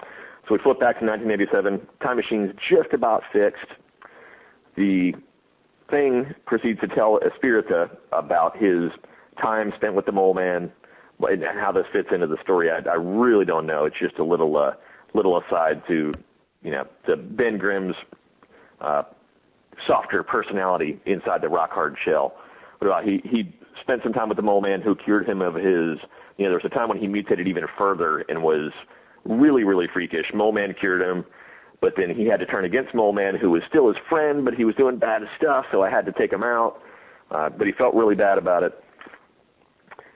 So 0.00 0.54
we 0.54 0.58
flip 0.58 0.80
back 0.80 0.98
to 1.00 1.06
1987. 1.06 1.86
Time 2.02 2.16
machine's 2.16 2.52
just 2.68 2.92
about 2.92 3.22
fixed. 3.32 3.70
The 4.76 5.12
thing 5.90 6.34
proceeds 6.46 6.80
to 6.80 6.88
tell 6.88 7.20
Espirita 7.20 7.96
about 8.12 8.56
his 8.56 8.90
time 9.40 9.72
spent 9.76 9.94
with 9.94 10.06
the 10.06 10.12
Mole 10.12 10.34
Man 10.34 10.72
and 11.20 11.44
how 11.58 11.72
this 11.72 11.84
fits 11.92 12.08
into 12.12 12.26
the 12.26 12.38
story. 12.42 12.70
I, 12.70 12.78
I 12.88 12.94
really 12.94 13.44
don't 13.44 13.66
know. 13.66 13.84
It's 13.84 13.98
just 13.98 14.18
a 14.18 14.24
little 14.24 14.56
uh, 14.56 14.72
little 15.14 15.38
aside 15.40 15.82
to 15.88 16.12
you 16.62 16.70
know 16.70 16.86
to 17.06 17.16
Ben 17.16 17.58
Grimm's 17.58 17.96
uh, 18.80 19.02
softer 19.86 20.22
personality 20.22 21.00
inside 21.06 21.42
the 21.42 21.48
rock 21.48 21.70
hard 21.70 21.96
shell. 22.04 22.34
But 22.80 22.88
uh, 22.88 23.02
he 23.02 23.20
he 23.24 23.54
spent 23.80 24.02
some 24.02 24.12
time 24.12 24.28
with 24.28 24.36
the 24.36 24.42
mole 24.42 24.60
man 24.60 24.80
who 24.80 24.94
cured 24.94 25.28
him 25.28 25.40
of 25.42 25.54
his. 25.54 25.98
You 26.36 26.44
know, 26.46 26.50
there 26.50 26.60
was 26.62 26.64
a 26.64 26.74
time 26.74 26.88
when 26.88 26.98
he 26.98 27.06
mutated 27.06 27.46
even 27.48 27.64
further 27.76 28.20
and 28.28 28.42
was 28.42 28.72
really 29.24 29.64
really 29.64 29.86
freakish. 29.92 30.26
Mole 30.34 30.52
man 30.52 30.74
cured 30.78 31.02
him. 31.02 31.24
but 31.80 31.94
then 31.96 32.14
he 32.14 32.26
had 32.26 32.40
to 32.40 32.46
turn 32.46 32.64
against 32.64 32.94
Mole 32.94 33.12
Man, 33.12 33.34
who 33.34 33.50
was 33.50 33.62
still 33.68 33.88
his 33.88 33.96
friend, 34.08 34.44
but 34.44 34.54
he 34.54 34.64
was 34.64 34.74
doing 34.76 34.98
bad 34.98 35.22
stuff, 35.36 35.64
so 35.72 35.82
I 35.82 35.90
had 35.90 36.04
to 36.06 36.12
take 36.12 36.32
him 36.32 36.42
out. 36.42 36.80
Uh, 37.30 37.48
but 37.48 37.66
he 37.66 37.72
felt 37.72 37.94
really 37.94 38.14
bad 38.14 38.38
about 38.38 38.62
it. 38.62 38.72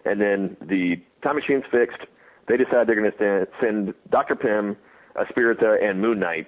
And 0.05 0.21
then 0.21 0.57
the 0.61 0.97
time 1.23 1.37
machine's 1.37 1.65
fixed. 1.71 2.01
They 2.49 2.57
decide 2.57 2.87
they're 2.87 3.01
going 3.01 3.11
to 3.11 3.47
send 3.63 3.95
Dr. 4.11 4.37
Pym, 4.37 4.77
Espirita, 5.17 5.83
and 5.83 6.01
Moon 6.01 6.21
Knight, 6.21 6.47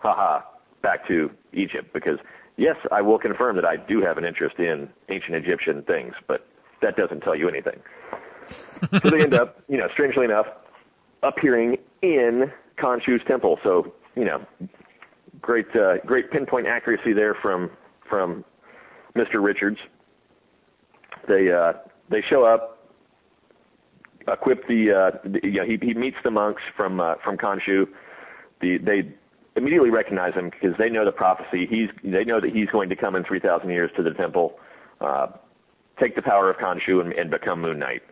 haha, 0.00 0.42
back 0.82 1.06
to 1.08 1.30
Egypt 1.52 1.92
because 1.92 2.18
yes, 2.56 2.76
I 2.90 3.02
will 3.02 3.18
confirm 3.18 3.56
that 3.56 3.64
I 3.64 3.76
do 3.76 4.00
have 4.02 4.18
an 4.18 4.24
interest 4.24 4.58
in 4.58 4.88
ancient 5.08 5.34
Egyptian 5.34 5.82
things, 5.82 6.14
but 6.26 6.46
that 6.82 6.96
doesn't 6.96 7.20
tell 7.20 7.34
you 7.34 7.48
anything. 7.48 7.80
so 9.02 9.10
they 9.10 9.22
end 9.22 9.34
up, 9.34 9.60
you 9.68 9.76
know, 9.76 9.88
strangely 9.92 10.24
enough, 10.24 10.46
appearing 11.22 11.78
in 12.02 12.52
Khonshu's 12.78 13.24
temple. 13.26 13.58
So, 13.62 13.92
you 14.14 14.24
know, 14.24 14.44
great, 15.40 15.74
uh, 15.74 15.98
great 16.04 16.30
pinpoint 16.30 16.66
accuracy 16.66 17.12
there 17.12 17.34
from 17.34 17.70
from 18.08 18.44
Mr. 19.16 19.42
Richards. 19.42 19.78
They 21.26 21.50
uh, 21.50 21.72
they 22.08 22.22
show 22.22 22.44
up, 22.44 22.88
equip 24.28 24.66
the, 24.68 24.92
uh, 24.92 25.18
the 25.24 25.40
you 25.42 25.52
know, 25.52 25.64
he 25.64 25.78
he 25.82 25.94
meets 25.94 26.18
the 26.22 26.30
monks 26.30 26.62
from 26.76 27.00
uh, 27.00 27.14
from 27.24 27.36
Khonshu. 27.36 27.86
The 28.60 28.78
they 28.78 29.12
immediately 29.56 29.90
recognize 29.90 30.34
him 30.34 30.50
because 30.50 30.76
they 30.78 30.88
know 30.88 31.04
the 31.04 31.12
prophecy. 31.12 31.66
He's 31.68 31.88
they 32.04 32.24
know 32.24 32.40
that 32.40 32.52
he's 32.52 32.68
going 32.68 32.88
to 32.90 32.96
come 32.96 33.16
in 33.16 33.24
3,000 33.24 33.68
years 33.70 33.90
to 33.96 34.02
the 34.02 34.10
temple, 34.10 34.58
uh, 35.00 35.28
take 36.00 36.14
the 36.14 36.22
power 36.22 36.50
of 36.50 36.56
Khonshu 36.56 37.00
and, 37.00 37.12
and 37.12 37.30
become 37.30 37.62
Moon 37.62 37.78
Knight. 37.78 38.02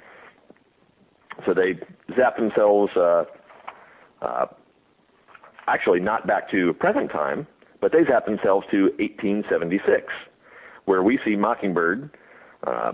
So 1.46 1.54
they 1.54 1.74
zap 2.16 2.36
themselves. 2.36 2.92
Uh, 2.96 3.24
uh, 4.22 4.46
actually, 5.66 6.00
not 6.00 6.26
back 6.26 6.50
to 6.50 6.72
present 6.74 7.10
time, 7.10 7.46
but 7.80 7.92
they 7.92 8.04
zap 8.04 8.24
themselves 8.24 8.66
to 8.70 8.84
1876, 8.98 10.12
where 10.86 11.02
we 11.02 11.18
see 11.24 11.36
Mockingbird 11.36 12.10
uh, 12.66 12.92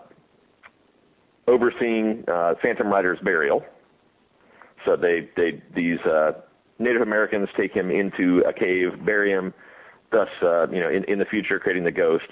overseeing 1.47 2.25
uh, 2.26 2.54
Phantom 2.62 2.88
Rider's 2.88 3.19
burial. 3.21 3.64
So 4.85 4.97
they 4.97 5.28
they 5.37 5.62
these 5.75 6.00
uh, 6.00 6.33
Native 6.80 7.02
Americans 7.02 7.49
take 7.56 7.72
him 7.72 7.90
into 7.90 8.42
a 8.49 8.52
cave, 8.52 9.04
bury 9.04 9.30
him, 9.30 9.52
thus, 10.10 10.28
uh, 10.42 10.66
you 10.68 10.80
know, 10.80 10.88
in, 10.88 11.04
in 11.04 11.18
the 11.18 11.25
future 11.25 11.58
creating 11.58 11.84
the 11.84 11.92
ghost. 11.92 12.26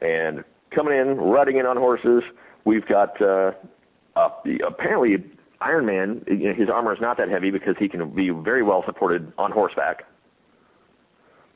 And 0.00 0.44
coming 0.70 0.96
in, 0.96 1.16
riding 1.16 1.56
in 1.56 1.66
on 1.66 1.76
horses, 1.76 2.22
we've 2.64 2.86
got 2.86 3.20
uh, 3.20 3.52
uh, 4.14 4.28
apparently 4.66 5.24
Iron 5.60 5.86
Man. 5.86 6.22
You 6.28 6.50
know, 6.50 6.54
his 6.54 6.68
armor 6.68 6.92
is 6.92 7.00
not 7.00 7.16
that 7.16 7.28
heavy 7.28 7.50
because 7.50 7.76
he 7.78 7.88
can 7.88 8.08
be 8.10 8.30
very 8.30 8.62
well 8.62 8.84
supported 8.86 9.32
on 9.38 9.50
horseback. 9.50 10.04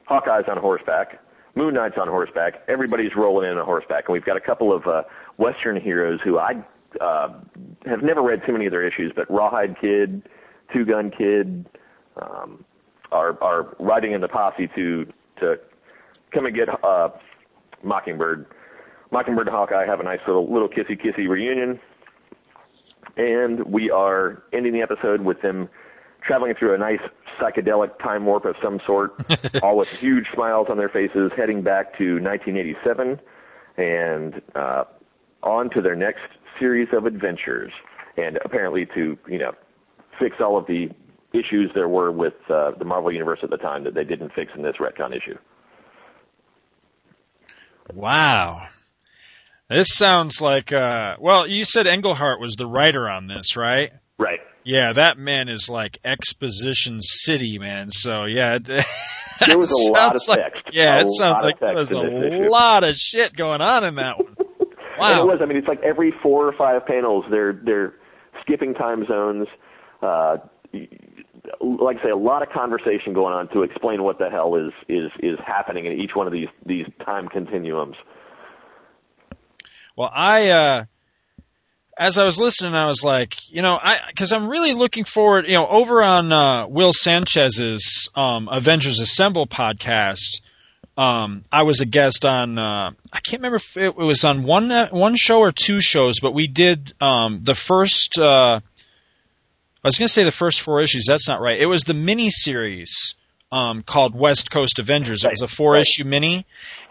Hawkeye's 0.06 0.48
on 0.48 0.56
horseback. 0.56 1.20
Moon 1.54 1.74
Knight's 1.74 1.98
on 1.98 2.08
horseback. 2.08 2.62
Everybody's 2.66 3.14
rolling 3.14 3.50
in 3.50 3.58
on 3.58 3.64
horseback, 3.64 4.08
and 4.08 4.14
we've 4.14 4.24
got 4.24 4.38
a 4.38 4.40
couple 4.40 4.72
of 4.72 4.86
uh, 4.86 5.02
Western 5.36 5.78
heroes 5.78 6.18
who 6.24 6.38
I 6.38 6.64
uh, 7.00 7.28
have 7.84 8.02
never 8.02 8.22
read 8.22 8.42
too 8.46 8.52
many 8.52 8.66
of 8.66 8.72
their 8.72 8.86
issues, 8.86 9.12
but 9.14 9.30
Rawhide 9.30 9.78
Kid, 9.78 10.28
Two 10.72 10.86
Gun 10.86 11.10
Kid, 11.10 11.66
um, 12.20 12.64
are 13.10 13.42
are 13.42 13.76
riding 13.78 14.12
in 14.12 14.20
the 14.20 14.28
posse 14.28 14.68
to 14.74 15.06
to 15.40 15.58
come 16.32 16.46
and 16.46 16.54
get 16.54 16.68
uh, 16.84 17.10
Mockingbird. 17.82 18.46
Mockingbird 19.10 19.46
and 19.46 19.54
Hawkeye 19.54 19.84
have 19.84 20.00
a 20.00 20.04
nice 20.04 20.20
little 20.26 20.50
little 20.50 20.68
kissy 20.68 21.00
kissy 21.00 21.28
reunion, 21.28 21.78
and 23.16 23.62
we 23.64 23.90
are 23.90 24.42
ending 24.52 24.72
the 24.72 24.82
episode 24.82 25.20
with 25.20 25.42
them 25.42 25.68
traveling 26.22 26.54
through 26.54 26.74
a 26.74 26.78
nice 26.78 27.00
psychedelic 27.38 27.98
time 27.98 28.24
warp 28.24 28.44
of 28.44 28.54
some 28.62 28.80
sort, 28.86 29.12
all 29.62 29.76
with 29.76 29.88
huge 29.90 30.26
smiles 30.32 30.68
on 30.70 30.76
their 30.76 30.88
faces, 30.88 31.32
heading 31.36 31.62
back 31.62 31.96
to 31.98 32.20
1987 32.20 33.20
and 33.76 34.40
uh, 34.54 34.84
on 35.42 35.70
to 35.70 35.80
their 35.80 35.96
next 35.96 36.28
series 36.58 36.88
of 36.92 37.06
adventures, 37.06 37.72
and 38.16 38.38
apparently 38.44 38.86
to 38.86 39.18
you 39.28 39.38
know 39.38 39.52
fix 40.18 40.36
all 40.40 40.56
of 40.56 40.66
the 40.66 40.90
issues 41.32 41.70
there 41.74 41.88
were 41.88 42.12
with 42.12 42.34
uh, 42.50 42.72
the 42.78 42.84
Marvel 42.84 43.12
Universe 43.12 43.40
at 43.42 43.50
the 43.50 43.56
time 43.56 43.84
that 43.84 43.94
they 43.94 44.04
didn't 44.04 44.32
fix 44.34 44.52
in 44.56 44.62
this 44.62 44.74
retcon 44.80 45.16
issue. 45.16 45.38
Wow. 47.92 48.66
This 49.68 49.88
sounds 49.94 50.40
like, 50.40 50.72
uh, 50.72 51.16
well, 51.18 51.46
you 51.46 51.64
said 51.64 51.86
Englehart 51.86 52.40
was 52.40 52.56
the 52.56 52.66
writer 52.66 53.08
on 53.08 53.26
this, 53.26 53.56
right? 53.56 53.92
Right. 54.18 54.40
Yeah, 54.64 54.92
that 54.92 55.18
man 55.18 55.48
is 55.48 55.68
like 55.68 55.98
exposition 56.04 57.02
city, 57.02 57.58
man. 57.58 57.90
So 57.90 58.24
yeah, 58.24 58.58
there 58.64 59.58
was 59.58 59.72
a 59.72 59.92
lot 59.92 60.14
of 60.14 60.22
like, 60.28 60.38
text. 60.38 60.62
Yeah, 60.72 60.98
a 60.98 61.00
it 61.00 61.08
sounds 61.08 61.42
like 61.42 61.58
there 61.58 61.74
was 61.74 61.90
a 61.90 62.00
lot 62.00 62.84
of 62.84 62.96
shit 62.96 63.34
going 63.34 63.60
on 63.60 63.84
in 63.84 63.96
that 63.96 64.18
one. 64.18 64.36
Wow. 64.98 65.22
It 65.22 65.26
was. 65.26 65.38
I 65.42 65.46
mean, 65.46 65.56
it's 65.56 65.66
like 65.66 65.80
every 65.82 66.12
four 66.22 66.46
or 66.46 66.52
five 66.52 66.86
panels, 66.86 67.24
they're 67.28 67.54
they're 67.64 67.94
skipping 68.42 68.74
time 68.74 69.04
zones. 69.06 69.48
Uh, 70.00 70.36
like 71.60 71.98
I 71.98 72.04
say, 72.04 72.10
a 72.10 72.16
lot 72.16 72.42
of 72.42 72.50
conversation 72.50 73.12
going 73.12 73.34
on 73.34 73.48
to 73.48 73.62
explain 73.62 74.02
what 74.02 74.18
the 74.18 74.30
hell 74.30 74.54
is 74.56 74.72
is 74.88 75.10
is 75.20 75.38
happening 75.44 75.86
in 75.86 75.92
each 75.92 76.12
one 76.14 76.26
of 76.26 76.32
these 76.32 76.48
these 76.66 76.86
time 77.04 77.28
continuums. 77.28 77.96
Well, 79.96 80.10
I 80.14 80.48
uh 80.48 80.84
as 81.98 82.18
I 82.18 82.24
was 82.24 82.40
listening, 82.40 82.74
I 82.74 82.86
was 82.86 83.04
like, 83.04 83.36
you 83.50 83.62
know, 83.62 83.78
I 83.80 83.98
because 84.08 84.32
I'm 84.32 84.48
really 84.48 84.72
looking 84.72 85.04
forward. 85.04 85.46
You 85.46 85.54
know, 85.54 85.68
over 85.68 86.02
on 86.02 86.32
uh, 86.32 86.66
Will 86.66 86.92
Sanchez's 86.92 88.08
um, 88.14 88.48
Avengers 88.50 88.98
Assemble 88.98 89.46
podcast, 89.46 90.40
um, 90.96 91.42
I 91.52 91.62
was 91.62 91.80
a 91.80 91.86
guest 91.86 92.24
on. 92.24 92.58
Uh, 92.58 92.92
I 93.12 93.20
can't 93.20 93.40
remember 93.40 93.56
if 93.56 93.76
it 93.76 93.96
was 93.96 94.24
on 94.24 94.42
one 94.42 94.70
one 94.90 95.16
show 95.16 95.40
or 95.40 95.52
two 95.52 95.80
shows, 95.80 96.20
but 96.20 96.32
we 96.32 96.46
did 96.46 96.94
um, 97.00 97.40
the 97.42 97.54
first. 97.54 98.18
Uh, 98.18 98.60
I 99.84 99.88
was 99.88 99.98
going 99.98 100.06
to 100.06 100.12
say 100.12 100.22
the 100.22 100.30
first 100.30 100.60
four 100.60 100.80
issues. 100.80 101.06
That's 101.08 101.26
not 101.26 101.40
right. 101.40 101.58
It 101.58 101.66
was 101.66 101.82
the 101.82 101.94
mini 101.94 102.30
series 102.30 103.16
um, 103.50 103.82
called 103.82 104.14
West 104.14 104.50
Coast 104.50 104.78
Avengers. 104.78 105.24
It 105.24 105.32
was 105.32 105.42
a 105.42 105.48
four 105.48 105.76
issue 105.76 106.04
mini, 106.04 106.46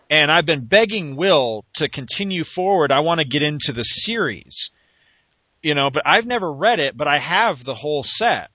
and 0.10 0.30
I've 0.30 0.46
been 0.46 0.66
begging 0.66 1.16
Will 1.16 1.64
to 1.76 1.88
continue 1.88 2.44
forward. 2.44 2.92
I 2.92 3.00
want 3.00 3.20
to 3.20 3.26
get 3.26 3.44
into 3.44 3.72
the 3.72 3.84
series, 3.84 4.72
you 5.64 5.74
know, 5.74 5.90
but 5.90 6.04
I've 6.06 6.26
never 6.26 6.52
read 6.52 6.80
it, 6.80 6.98
but 6.98 7.08
I 7.08 7.18
have 7.18 7.64
the 7.64 7.76
whole 7.76 8.04
set. 8.04 8.52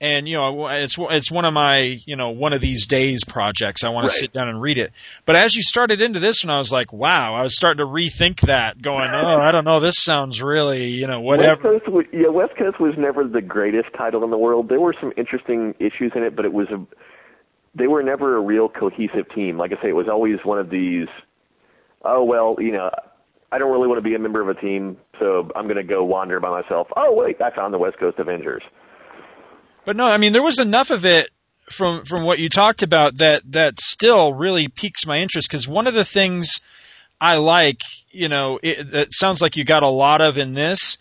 And 0.00 0.28
you 0.28 0.36
know, 0.36 0.66
it's 0.66 0.96
it's 0.98 1.30
one 1.30 1.44
of 1.44 1.54
my 1.54 2.00
you 2.04 2.16
know 2.16 2.30
one 2.30 2.52
of 2.52 2.60
these 2.60 2.86
days 2.86 3.24
projects. 3.24 3.84
I 3.84 3.90
want 3.90 4.04
Right. 4.04 4.10
to 4.10 4.18
sit 4.18 4.32
down 4.32 4.48
and 4.48 4.60
read 4.60 4.76
it. 4.76 4.92
But 5.24 5.36
as 5.36 5.54
you 5.54 5.62
started 5.62 6.02
into 6.02 6.18
this 6.18 6.44
one, 6.44 6.52
I 6.54 6.58
was 6.58 6.72
like, 6.72 6.92
wow. 6.92 7.34
I 7.34 7.42
was 7.42 7.54
starting 7.56 7.78
to 7.78 7.90
rethink 7.90 8.40
that, 8.42 8.82
going, 8.82 9.10
oh, 9.14 9.38
I 9.40 9.52
don't 9.52 9.64
know. 9.64 9.78
This 9.80 9.94
sounds 10.02 10.42
really 10.42 10.88
you 10.88 11.06
know 11.06 11.20
whatever. 11.20 11.52
West 11.52 11.84
Coast, 11.84 11.88
was, 11.88 12.04
yeah, 12.12 12.28
West 12.28 12.56
Coast 12.58 12.80
was 12.80 12.94
never 12.98 13.24
the 13.24 13.40
greatest 13.40 13.88
title 13.96 14.24
in 14.24 14.30
the 14.30 14.36
world. 14.38 14.68
There 14.68 14.80
were 14.80 14.94
some 15.00 15.12
interesting 15.16 15.74
issues 15.78 16.12
in 16.16 16.24
it, 16.24 16.34
but 16.34 16.44
it 16.44 16.52
was 16.52 16.66
a, 16.70 16.84
they 17.76 17.86
were 17.86 18.02
never 18.02 18.36
a 18.36 18.40
real 18.40 18.68
cohesive 18.68 19.32
team. 19.34 19.56
Like 19.58 19.72
I 19.72 19.80
say, 19.80 19.88
it 19.90 19.96
was 19.96 20.08
always 20.10 20.38
one 20.44 20.58
of 20.58 20.70
these. 20.70 21.06
Oh 22.04 22.24
well, 22.24 22.56
you 22.58 22.72
know, 22.72 22.90
I 23.52 23.58
don't 23.58 23.70
really 23.72 23.86
want 23.88 23.98
to 23.98 24.02
be 24.08 24.16
a 24.16 24.18
member 24.18 24.40
of 24.42 24.48
a 24.54 24.60
team, 24.60 24.96
so 25.20 25.48
I'm 25.54 25.64
going 25.64 25.76
to 25.76 25.84
go 25.84 26.04
wander 26.04 26.40
by 26.40 26.50
myself. 26.50 26.88
Oh 26.96 27.12
wait, 27.14 27.40
I 27.40 27.54
found 27.54 27.72
the 27.72 27.78
West 27.78 27.98
Coast 27.98 28.18
Avengers. 28.18 28.62
But 29.84 29.96
no, 29.96 30.06
I 30.06 30.18
mean 30.18 30.32
there 30.32 30.42
was 30.42 30.58
enough 30.58 30.90
of 30.90 31.04
it 31.04 31.30
from 31.70 32.04
from 32.04 32.24
what 32.24 32.38
you 32.38 32.48
talked 32.48 32.82
about 32.82 33.18
that 33.18 33.42
that 33.52 33.80
still 33.80 34.32
really 34.32 34.68
piques 34.68 35.06
my 35.06 35.18
interest 35.18 35.48
because 35.50 35.68
one 35.68 35.86
of 35.86 35.94
the 35.94 36.04
things 36.04 36.60
I 37.20 37.36
like, 37.36 37.80
you 38.10 38.28
know, 38.28 38.58
it, 38.62 38.92
it 38.92 39.08
sounds 39.14 39.40
like 39.40 39.56
you 39.56 39.64
got 39.64 39.82
a 39.82 39.88
lot 39.88 40.20
of 40.20 40.36
in 40.36 40.54
this 40.54 40.98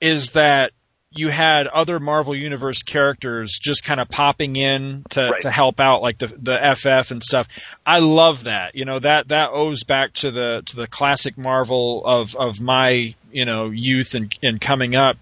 is 0.00 0.32
that 0.32 0.72
you 1.14 1.28
had 1.28 1.66
other 1.66 2.00
Marvel 2.00 2.34
Universe 2.34 2.82
characters 2.82 3.58
just 3.62 3.84
kind 3.84 4.00
of 4.00 4.08
popping 4.08 4.56
in 4.56 5.04
to, 5.10 5.28
Right. 5.30 5.40
to 5.42 5.50
help 5.50 5.78
out, 5.78 6.00
like 6.02 6.18
the 6.18 6.26
the 6.26 6.74
FF 6.74 7.10
and 7.10 7.22
stuff. 7.22 7.48
I 7.86 7.98
love 8.00 8.44
that. 8.44 8.74
You 8.74 8.84
know 8.84 8.98
that 8.98 9.28
that 9.28 9.50
owes 9.50 9.84
back 9.84 10.14
to 10.14 10.30
the 10.30 10.62
to 10.66 10.76
the 10.76 10.86
classic 10.86 11.36
Marvel 11.38 12.02
of 12.04 12.34
of 12.36 12.60
my 12.60 13.14
you 13.30 13.44
know 13.44 13.70
youth 13.70 14.14
and 14.14 14.34
and 14.42 14.60
coming 14.60 14.94
up 14.94 15.16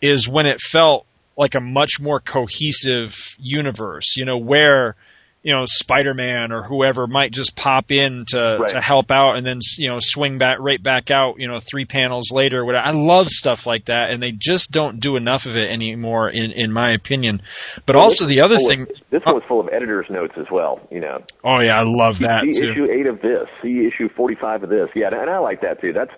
is 0.00 0.28
when 0.28 0.46
it 0.46 0.60
felt 0.60 1.06
like 1.38 1.54
a 1.54 1.60
much 1.60 2.00
more 2.00 2.20
cohesive 2.20 3.14
universe. 3.38 4.16
You 4.16 4.24
know 4.26 4.36
where 4.38 4.96
you 5.44 5.54
know 5.54 5.64
Spider-Man 5.66 6.50
or 6.50 6.64
whoever 6.64 7.06
might 7.06 7.30
just 7.32 7.54
pop 7.54 7.92
in 7.92 8.24
to 8.30 8.58
Right. 8.60 8.68
to 8.70 8.80
help 8.80 9.12
out 9.12 9.36
and 9.36 9.46
then 9.46 9.60
you 9.78 9.88
know 9.88 9.98
swing 10.00 10.36
back 10.36 10.58
right 10.60 10.82
back 10.82 11.12
out. 11.12 11.36
You 11.38 11.46
know 11.46 11.60
three 11.60 11.84
panels 11.84 12.32
later. 12.32 12.64
Whatever. 12.64 12.86
I 12.88 12.90
love 12.90 13.28
stuff 13.28 13.64
like 13.64 13.84
that, 13.84 14.10
and 14.10 14.20
they 14.20 14.32
just 14.32 14.72
don't 14.72 14.98
do 14.98 15.14
enough 15.16 15.46
of 15.46 15.56
it 15.56 15.70
anymore, 15.70 16.28
in 16.28 16.50
in 16.50 16.72
my 16.72 16.90
opinion. 16.90 17.40
But 17.86 17.94
also 17.94 18.26
the 18.26 18.40
other 18.40 18.56
Full 18.56 18.64
of- 18.66 18.70
thing. 18.70 18.86
this 19.10 19.22
one 19.24 19.36
was 19.36 19.44
full 19.46 19.60
of 19.60 19.68
editors' 19.72 20.06
notes 20.10 20.34
as 20.36 20.46
well. 20.50 20.80
You 20.90 21.00
know, 21.00 21.18
Oh 21.44 21.60
yeah, 21.60 21.78
I 21.78 21.84
love 21.84 22.18
that 22.18 22.42
see 22.42 22.60
too. 22.60 22.72
issue 22.72 22.88
eight 22.90 23.06
of 23.06 23.22
this, 23.22 23.46
see 23.62 23.86
issue 23.86 24.08
forty-five 24.16 24.64
of 24.64 24.70
this. 24.70 24.88
Yeah, 24.96 25.06
and 25.12 25.30
I 25.30 25.38
like 25.38 25.60
that 25.62 25.80
too. 25.80 25.92
That's 25.92 26.10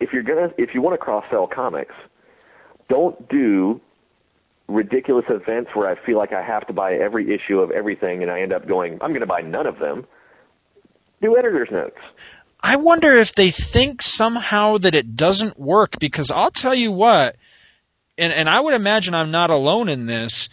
if 0.00 0.12
you're 0.12 0.24
gonna 0.24 0.48
if 0.58 0.74
you 0.74 0.82
want 0.82 0.94
to 0.94 0.98
cross 0.98 1.24
sell 1.30 1.46
comics, 1.46 1.94
don't 2.88 3.28
do 3.28 3.80
ridiculous 4.68 5.26
events 5.28 5.70
where 5.74 5.88
I 5.88 5.94
feel 6.06 6.18
like 6.18 6.32
I 6.32 6.42
have 6.42 6.66
to 6.68 6.72
buy 6.72 6.94
every 6.94 7.34
issue 7.34 7.60
of 7.60 7.70
everything, 7.70 8.22
and 8.22 8.30
I 8.30 8.40
end 8.40 8.52
up 8.52 8.66
going, 8.66 8.94
I'm 9.00 9.10
going 9.10 9.20
to 9.20 9.26
buy 9.26 9.42
none 9.42 9.66
of 9.66 9.78
them. 9.78 10.06
Do 11.20 11.36
editor's 11.36 11.68
notes. 11.70 11.98
I 12.62 12.76
wonder 12.76 13.12
if 13.18 13.34
they 13.34 13.50
think 13.50 14.00
somehow 14.00 14.78
that 14.78 14.94
it 14.94 15.16
doesn't 15.16 15.58
work 15.58 15.98
because 15.98 16.30
I'll 16.30 16.50
tell 16.50 16.74
you 16.74 16.92
what, 16.92 17.36
and, 18.16 18.32
and 18.32 18.48
I 18.48 18.60
would 18.60 18.74
imagine 18.74 19.14
I'm 19.14 19.30
not 19.30 19.50
alone 19.50 19.88
in 19.88 20.06
this. 20.06 20.48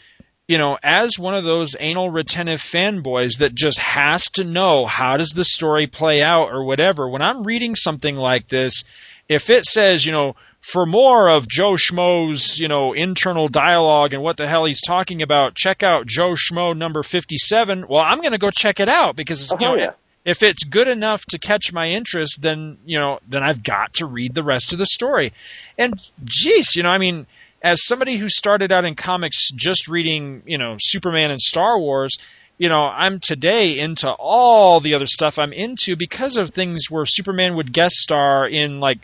You 0.48 0.58
know, 0.58 0.78
as 0.84 1.18
one 1.18 1.36
of 1.36 1.46
those 1.46 1.78
anal 1.80 2.10
retentive 2.10 2.60
fanboys 2.60 3.38
that 3.38 3.56
just 3.56 3.80
has 3.80 4.26
to 4.32 4.44
know 4.44 4.86
how 4.86 5.16
does 5.16 5.30
the 5.30 5.46
story 5.46 5.88
play 5.88 6.22
out 6.22 6.50
or 6.52 6.66
whatever, 6.66 7.08
when 7.08 7.22
I'm 7.22 7.44
reading 7.44 7.76
something 7.76 8.18
like 8.18 8.50
this, 8.50 8.84
if 9.30 9.50
it 9.50 9.66
says, 9.66 10.06
you 10.06 10.12
know, 10.12 10.36
for 10.62 10.86
more 10.86 11.28
of 11.28 11.48
Joe 11.48 11.74
Schmo's, 11.74 12.60
you 12.60 12.68
know, 12.68 12.94
internal 12.94 13.48
dialogue 13.48 14.14
and 14.14 14.22
what 14.22 14.38
the 14.38 14.48
hell 14.48 14.66
he's 14.66 14.82
talking 14.82 15.22
about, 15.22 15.56
check 15.56 15.82
out 15.82 16.06
Joe 16.06 16.32
Schmo 16.32 16.78
number 16.78 17.02
57. 17.02 17.88
Well, 17.88 18.04
I'm 18.04 18.20
going 18.20 18.32
to 18.32 18.38
go 18.38 18.52
check 18.52 18.80
it 18.80 18.88
out 18.88 19.16
because, 19.16 19.52
oh, 19.52 19.58
you 19.60 19.66
know, 19.66 19.76
yeah. 19.76 19.92
if 20.24 20.44
it's 20.44 20.64
good 20.64 20.88
enough 20.88 21.26
to 21.26 21.40
catch 21.40 21.74
my 21.74 21.90
interest, 21.90 22.44
then, 22.44 22.78
you 22.86 23.00
know, 23.00 23.20
then 23.28 23.42
I've 23.42 23.64
got 23.64 23.96
to 23.96 24.06
read 24.06 24.36
the 24.36 24.44
rest 24.44 24.72
of 24.72 24.78
the 24.78 24.86
story. 24.86 25.34
And 25.80 26.00
geez, 26.24 26.76
you 26.76 26.84
know, 26.84 26.90
I 26.90 27.00
mean, 27.00 27.26
as 27.64 27.86
somebody 27.86 28.18
who 28.18 28.28
started 28.28 28.72
out 28.72 28.86
in 28.86 28.96
comics 28.96 29.50
just 29.52 29.88
reading, 29.88 30.44
you 30.46 30.60
know, 30.60 30.76
Superman 30.80 31.32
and 31.32 31.42
Star 31.42 31.80
Wars, 31.80 32.18
you 32.60 32.70
know, 32.70 32.84
I'm 32.84 33.20
today 33.20 33.80
into 33.80 34.12
all 34.12 34.80
the 34.80 34.94
other 34.94 35.08
stuff 35.08 35.40
I'm 35.40 35.54
into 35.54 35.96
because 35.96 36.38
of 36.38 36.52
things 36.52 36.92
where 36.92 37.08
Superman 37.08 37.56
would 37.56 37.74
guest 37.74 37.96
star 37.96 38.48
in 38.48 38.80
like 38.80 39.00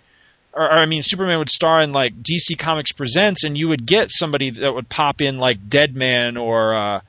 or, 0.54 0.64
or, 0.64 0.72
I 0.72 0.86
mean, 0.86 1.04
Superman 1.04 1.40
would 1.40 1.50
star 1.50 1.82
in 1.82 1.92
like 1.92 2.14
DC 2.22 2.58
Comics 2.58 2.92
Presents, 2.92 3.44
and 3.44 3.58
you 3.58 3.68
would 3.70 3.86
get 3.86 4.10
somebody 4.10 4.50
that 4.52 4.74
would 4.74 4.90
pop 4.90 5.22
in 5.22 5.38
like 5.38 5.70
Deadman 5.70 6.38
or 6.38 6.76
uh, 6.76 7.02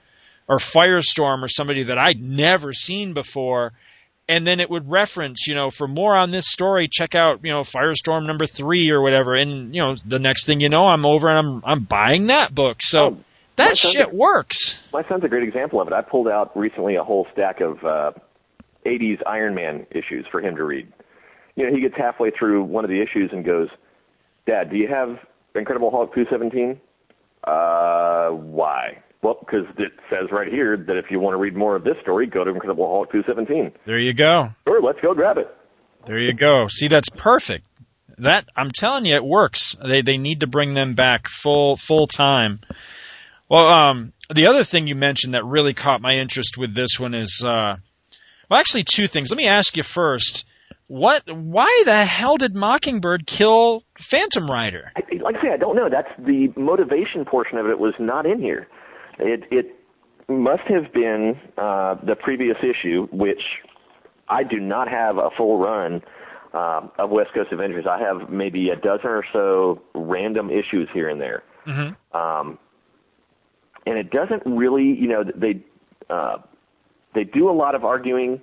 or 0.48 0.58
Firestorm 0.58 1.42
or 1.42 1.48
somebody 1.48 1.84
that 1.84 1.98
I'd 1.98 2.22
never 2.22 2.72
seen 2.72 3.12
before, 3.12 3.72
and 4.28 4.46
then 4.46 4.60
it 4.60 4.70
would 4.70 4.90
reference, 4.90 5.46
you 5.46 5.54
know, 5.54 5.70
for 5.70 5.88
more 5.88 6.14
on 6.14 6.30
this 6.30 6.50
story, 6.50 6.88
check 6.88 7.14
out 7.14 7.40
you 7.42 7.52
know 7.52 7.60
Firestorm 7.60 8.26
number 8.26 8.46
three 8.46 8.90
or 8.90 9.00
whatever, 9.00 9.34
and 9.34 9.74
you 9.74 9.82
know 9.82 9.96
the 10.06 10.18
next 10.18 10.44
thing 10.46 10.60
you 10.60 10.68
know, 10.68 10.86
I'm 10.86 11.06
over 11.06 11.28
and 11.28 11.38
I'm 11.38 11.62
I'm 11.64 11.84
buying 11.84 12.26
that 12.26 12.54
book. 12.54 12.78
So. 12.80 13.02
Oh, 13.02 13.18
that 13.56 13.76
shit 13.76 14.14
works. 14.14 14.80
My 14.92 15.02
son's 15.08 15.24
a 15.24 15.28
great 15.28 15.42
example 15.42 15.80
of 15.80 15.88
it. 15.88 15.92
I 15.92 16.00
pulled 16.00 16.28
out 16.28 16.56
recently 16.56 16.94
a 16.94 17.02
whole 17.02 17.26
stack 17.32 17.60
of 17.60 17.84
uh, 17.84 18.12
80s 18.86 19.18
Iron 19.26 19.54
Man 19.54 19.84
issues 19.90 20.26
for 20.30 20.40
him 20.40 20.56
to 20.56 20.64
read 20.64 20.86
you 21.58 21.66
know, 21.66 21.74
he 21.74 21.80
gets 21.80 21.96
halfway 21.96 22.30
through 22.30 22.62
one 22.62 22.84
of 22.84 22.90
the 22.90 23.02
issues 23.02 23.30
and 23.32 23.44
goes, 23.44 23.68
"Dad, 24.46 24.70
do 24.70 24.76
you 24.76 24.86
have 24.86 25.18
Incredible 25.56 25.90
Hulk 25.90 26.14
217?" 26.14 26.80
Uh, 27.42 28.28
why? 28.30 28.98
Well, 29.22 29.38
because 29.40 29.66
it 29.76 29.92
says 30.08 30.30
right 30.30 30.46
here 30.46 30.76
that 30.76 30.96
if 30.96 31.06
you 31.10 31.18
want 31.18 31.34
to 31.34 31.38
read 31.38 31.56
more 31.56 31.74
of 31.74 31.82
this 31.82 31.96
story, 32.00 32.26
go 32.26 32.44
to 32.44 32.50
Incredible 32.50 32.86
Hulk 32.86 33.10
217. 33.10 33.72
There 33.84 33.98
you 33.98 34.14
go. 34.14 34.50
Sure, 34.68 34.80
let's 34.80 35.00
go 35.00 35.14
grab 35.14 35.36
it. 35.38 35.48
There 36.06 36.18
you 36.18 36.32
go. 36.32 36.68
See, 36.68 36.86
that's 36.86 37.08
perfect. 37.10 37.66
That 38.18 38.48
I'm 38.56 38.70
telling 38.70 39.04
you, 39.04 39.16
it 39.16 39.24
works. 39.24 39.76
They 39.84 40.00
they 40.00 40.16
need 40.16 40.40
to 40.40 40.46
bring 40.46 40.74
them 40.74 40.94
back 40.94 41.26
full 41.26 41.76
full 41.76 42.06
time. 42.06 42.60
Well, 43.48 43.66
um, 43.66 44.12
the 44.32 44.46
other 44.46 44.62
thing 44.62 44.86
you 44.86 44.94
mentioned 44.94 45.34
that 45.34 45.44
really 45.44 45.74
caught 45.74 46.00
my 46.00 46.12
interest 46.12 46.56
with 46.56 46.74
this 46.74 47.00
one 47.00 47.14
is, 47.14 47.42
uh, 47.44 47.76
well, 48.48 48.60
actually, 48.60 48.84
two 48.84 49.08
things. 49.08 49.30
Let 49.30 49.38
me 49.38 49.46
ask 49.46 49.76
you 49.76 49.82
first 49.82 50.44
what? 50.88 51.30
Why 51.30 51.82
the 51.84 52.04
hell 52.04 52.36
did 52.36 52.56
Mockingbird 52.56 53.26
kill 53.26 53.84
Phantom 53.96 54.50
Rider? 54.50 54.92
I, 54.96 55.02
like 55.22 55.36
I 55.36 55.42
say, 55.42 55.48
I 55.52 55.56
don't 55.56 55.76
know. 55.76 55.88
That's 55.88 56.08
the 56.18 56.52
motivation 56.56 57.24
portion 57.24 57.58
of 57.58 57.66
it 57.66 57.78
was 57.78 57.94
not 57.98 58.26
in 58.26 58.40
here. 58.40 58.66
It 59.18 59.44
it 59.50 59.76
must 60.28 60.62
have 60.64 60.92
been 60.92 61.38
uh, 61.56 61.96
the 62.04 62.16
previous 62.16 62.56
issue, 62.62 63.06
which 63.12 63.42
I 64.28 64.42
do 64.44 64.58
not 64.58 64.88
have 64.88 65.18
a 65.18 65.28
full 65.36 65.58
run 65.58 66.02
uh, 66.54 66.88
of 66.98 67.10
West 67.10 67.34
Coast 67.34 67.52
Avengers. 67.52 67.86
I 67.88 67.98
have 67.98 68.30
maybe 68.30 68.70
a 68.70 68.76
dozen 68.76 69.10
or 69.10 69.24
so 69.32 69.82
random 69.94 70.50
issues 70.50 70.88
here 70.92 71.08
and 71.08 71.20
there, 71.20 71.42
mm-hmm. 71.66 72.16
um, 72.16 72.58
and 73.86 73.98
it 73.98 74.10
doesn't 74.10 74.42
really, 74.46 74.84
you 74.84 75.08
know, 75.08 75.22
they 75.22 75.62
uh, 76.08 76.38
they 77.14 77.24
do 77.24 77.50
a 77.50 77.52
lot 77.52 77.74
of 77.74 77.84
arguing 77.84 78.40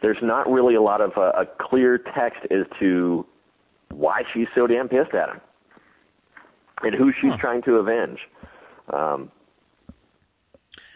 there's 0.00 0.18
not 0.22 0.50
really 0.50 0.74
a 0.74 0.82
lot 0.82 1.00
of 1.00 1.16
uh, 1.16 1.32
a 1.34 1.46
clear 1.46 1.98
text 1.98 2.40
as 2.50 2.66
to 2.78 3.26
why 3.90 4.22
she's 4.32 4.48
so 4.54 4.66
damn 4.66 4.88
pissed 4.88 5.14
at 5.14 5.28
him 5.28 5.40
and 6.82 6.94
who 6.94 7.12
she's 7.12 7.32
huh. 7.32 7.36
trying 7.38 7.62
to 7.62 7.76
avenge. 7.76 8.20
Um, 8.92 9.30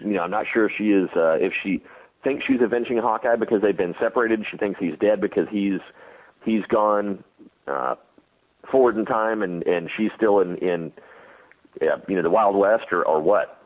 you 0.01 0.15
know, 0.15 0.23
I'm 0.23 0.31
not 0.31 0.47
sure 0.53 0.67
if 0.67 0.73
she 0.77 0.91
is 0.91 1.09
uh, 1.17 1.33
if 1.41 1.53
she 1.63 1.83
thinks 2.25 2.45
she's 2.47 2.61
avenging 2.61 2.99
Hawkeye 2.99 3.37
because 3.37 3.63
they've 3.63 3.77
been 3.77 3.95
separated. 4.01 4.45
She 4.51 4.57
thinks 4.57 4.79
he's 4.79 4.99
dead 5.01 5.21
because 5.21 5.49
he's 5.51 5.81
he's 6.45 6.65
gone 6.69 7.25
uh, 7.67 7.97
forward 8.71 8.97
in 8.97 9.05
time 9.05 9.43
and 9.43 9.67
and 9.67 9.91
she's 9.97 10.11
still 10.17 10.41
in 10.41 10.57
in 10.59 10.93
yeah, 11.81 11.97
you 12.09 12.17
know 12.17 12.23
the 12.23 12.31
Wild 12.31 12.57
West 12.57 12.93
or 12.93 13.05
or 13.05 13.21
what. 13.21 13.59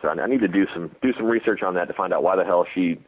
So 0.00 0.08
I, 0.08 0.20
I 0.20 0.26
need 0.26 0.40
to 0.40 0.48
do 0.48 0.66
some 0.74 0.90
do 1.00 1.12
some 1.16 1.26
research 1.26 1.62
on 1.62 1.74
that 1.74 1.88
to 1.88 1.94
find 1.94 2.12
out 2.12 2.22
why 2.22 2.36
the 2.36 2.44
hell 2.44 2.66
she 2.74 2.98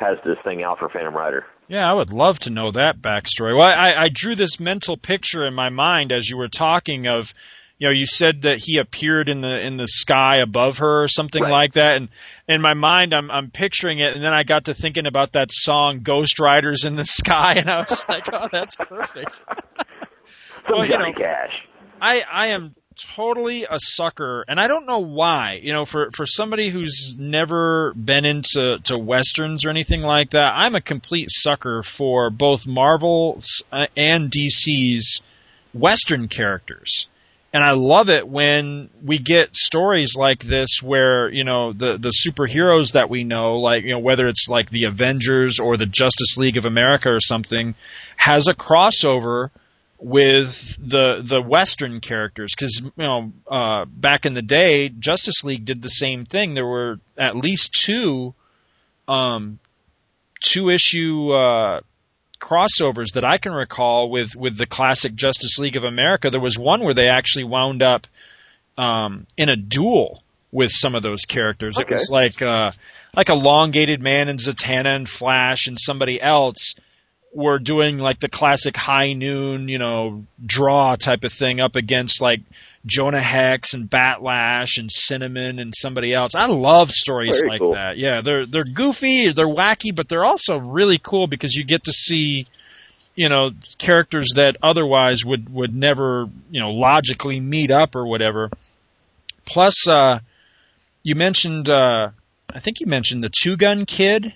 has 0.00 0.16
this 0.24 0.38
thing 0.42 0.62
out 0.62 0.78
for 0.78 0.88
Phantom 0.88 1.14
Rider. 1.14 1.44
Yeah, 1.68 1.88
I 1.88 1.92
would 1.92 2.12
love 2.12 2.38
to 2.40 2.50
know 2.50 2.72
that 2.72 3.00
backstory. 3.00 3.56
Well, 3.56 3.62
I, 3.62 3.92
I 3.92 4.08
drew 4.08 4.34
this 4.34 4.58
mental 4.58 4.96
picture 4.96 5.46
in 5.46 5.54
my 5.54 5.68
mind 5.68 6.10
as 6.10 6.28
you 6.28 6.36
were 6.36 6.48
talking 6.48 7.06
of, 7.06 7.32
you 7.78 7.86
know, 7.86 7.92
you 7.92 8.06
said 8.06 8.42
that 8.42 8.60
he 8.64 8.78
appeared 8.78 9.28
in 9.28 9.40
the 9.40 9.60
in 9.64 9.76
the 9.76 9.86
sky 9.86 10.38
above 10.38 10.78
her 10.78 11.04
or 11.04 11.08
something 11.08 11.42
right. 11.42 11.52
like 11.52 11.72
that, 11.74 11.96
and 11.96 12.08
in 12.48 12.60
my 12.60 12.74
mind, 12.74 13.14
I'm 13.14 13.30
I'm 13.30 13.50
picturing 13.50 14.00
it, 14.00 14.14
and 14.14 14.22
then 14.22 14.34
I 14.34 14.42
got 14.42 14.66
to 14.66 14.74
thinking 14.74 15.06
about 15.06 15.32
that 15.32 15.50
song 15.50 16.00
"Ghost 16.00 16.40
Riders 16.40 16.84
in 16.84 16.96
the 16.96 17.04
Sky," 17.06 17.54
and 17.54 17.70
I 17.70 17.80
was 17.80 18.06
like, 18.08 18.26
oh, 18.32 18.48
that's 18.52 18.76
perfect. 18.76 19.36
Some 20.66 20.78
well, 20.78 20.86
Johnny 20.86 21.12
know, 21.12 21.18
Cash. 21.18 21.52
I 22.02 22.22
I 22.30 22.46
am 22.48 22.74
totally 23.04 23.64
a 23.64 23.78
sucker, 23.78 24.44
and 24.48 24.60
I 24.60 24.68
don't 24.68 24.86
know 24.86 25.00
why. 25.00 25.60
You 25.62 25.72
know, 25.72 25.84
for 25.84 26.10
for 26.12 26.26
somebody 26.26 26.70
who's 26.70 27.16
never 27.18 27.92
been 27.94 28.24
into 28.24 28.78
to 28.84 28.98
westerns 28.98 29.64
or 29.64 29.70
anything 29.70 30.02
like 30.02 30.30
that, 30.30 30.52
I'm 30.56 30.74
a 30.74 30.80
complete 30.80 31.28
sucker 31.30 31.82
for 31.82 32.30
both 32.30 32.66
Marvel's 32.66 33.62
uh, 33.72 33.86
and 33.96 34.30
DC's 34.30 35.22
western 35.72 36.28
characters. 36.28 37.08
And 37.52 37.64
I 37.64 37.72
love 37.72 38.08
it 38.08 38.28
when 38.28 38.90
we 39.04 39.18
get 39.18 39.56
stories 39.56 40.14
like 40.16 40.44
this 40.44 40.80
where, 40.82 41.28
you 41.28 41.42
know, 41.42 41.72
the, 41.72 41.98
the 41.98 42.12
superheroes 42.24 42.92
that 42.92 43.10
we 43.10 43.24
know, 43.24 43.56
like, 43.56 43.82
you 43.82 43.90
know, 43.90 43.98
whether 43.98 44.28
it's 44.28 44.48
like 44.48 44.70
the 44.70 44.84
Avengers 44.84 45.58
or 45.58 45.76
the 45.76 45.86
Justice 45.86 46.36
League 46.36 46.56
of 46.56 46.64
America 46.64 47.10
or 47.10 47.20
something, 47.20 47.74
has 48.16 48.46
a 48.46 48.54
crossover 48.54 49.50
with 50.00 50.76
the 50.80 51.22
the 51.22 51.42
Western 51.42 52.00
characters 52.00 52.54
because 52.54 52.80
you 52.80 52.92
know 52.96 53.32
uh, 53.50 53.84
back 53.84 54.24
in 54.24 54.34
the 54.34 54.42
day, 54.42 54.88
Justice 54.88 55.44
League 55.44 55.64
did 55.64 55.82
the 55.82 55.88
same 55.88 56.24
thing. 56.24 56.54
There 56.54 56.66
were 56.66 56.98
at 57.18 57.36
least 57.36 57.74
two 57.74 58.34
um, 59.06 59.58
two 60.42 60.70
issue 60.70 61.30
uh, 61.32 61.80
crossovers 62.40 63.12
that 63.14 63.24
I 63.24 63.38
can 63.38 63.52
recall 63.52 64.10
with 64.10 64.34
with 64.34 64.56
the 64.56 64.66
classic 64.66 65.14
Justice 65.14 65.58
League 65.58 65.76
of 65.76 65.84
America. 65.84 66.30
There 66.30 66.40
was 66.40 66.58
one 66.58 66.82
where 66.82 66.94
they 66.94 67.08
actually 67.08 67.44
wound 67.44 67.82
up 67.82 68.06
um, 68.78 69.26
in 69.36 69.48
a 69.48 69.56
duel 69.56 70.22
with 70.50 70.70
some 70.70 70.94
of 70.94 71.02
those 71.02 71.24
characters. 71.24 71.78
Okay. 71.78 71.94
It 71.94 71.98
was 71.98 72.10
like 72.10 72.40
uh, 72.40 72.70
like 73.14 73.28
elongated 73.28 74.00
man 74.00 74.28
and 74.28 74.38
Zatanna 74.38 74.96
and 74.96 75.08
Flash 75.08 75.66
and 75.66 75.78
somebody 75.78 76.20
else 76.20 76.74
were 77.32 77.58
doing 77.58 77.98
like 77.98 78.20
the 78.20 78.28
classic 78.28 78.76
high 78.76 79.12
noon, 79.12 79.68
you 79.68 79.78
know, 79.78 80.24
draw 80.44 80.96
type 80.96 81.24
of 81.24 81.32
thing 81.32 81.60
up 81.60 81.76
against 81.76 82.20
like 82.20 82.40
Jonah 82.86 83.20
Hex 83.20 83.74
and 83.74 83.88
Bat 83.88 84.22
Lash 84.22 84.78
and 84.78 84.90
Cinnamon 84.90 85.58
and 85.58 85.74
somebody 85.76 86.12
else. 86.12 86.34
I 86.34 86.46
love 86.46 86.90
stories 86.90 87.38
Very 87.40 87.50
like 87.50 87.60
cool. 87.60 87.74
that. 87.74 87.98
Yeah, 87.98 88.20
they're 88.20 88.46
they're 88.46 88.64
goofy, 88.64 89.32
they're 89.32 89.46
wacky, 89.46 89.94
but 89.94 90.08
they're 90.08 90.24
also 90.24 90.58
really 90.58 90.98
cool 90.98 91.26
because 91.26 91.54
you 91.54 91.64
get 91.64 91.84
to 91.84 91.92
see 91.92 92.46
you 93.14 93.28
know 93.28 93.50
characters 93.78 94.32
that 94.36 94.56
otherwise 94.62 95.24
would 95.24 95.52
would 95.52 95.74
never 95.74 96.28
you 96.50 96.60
know 96.60 96.70
logically 96.70 97.38
meet 97.38 97.70
up 97.70 97.94
or 97.94 98.06
whatever. 98.06 98.50
Plus, 99.44 99.86
uh, 99.88 100.20
you 101.02 101.14
mentioned 101.14 101.68
uh, 101.68 102.10
I 102.54 102.58
think 102.60 102.80
you 102.80 102.86
mentioned 102.86 103.22
the 103.22 103.30
Two 103.30 103.56
Gun 103.56 103.84
Kid. 103.84 104.34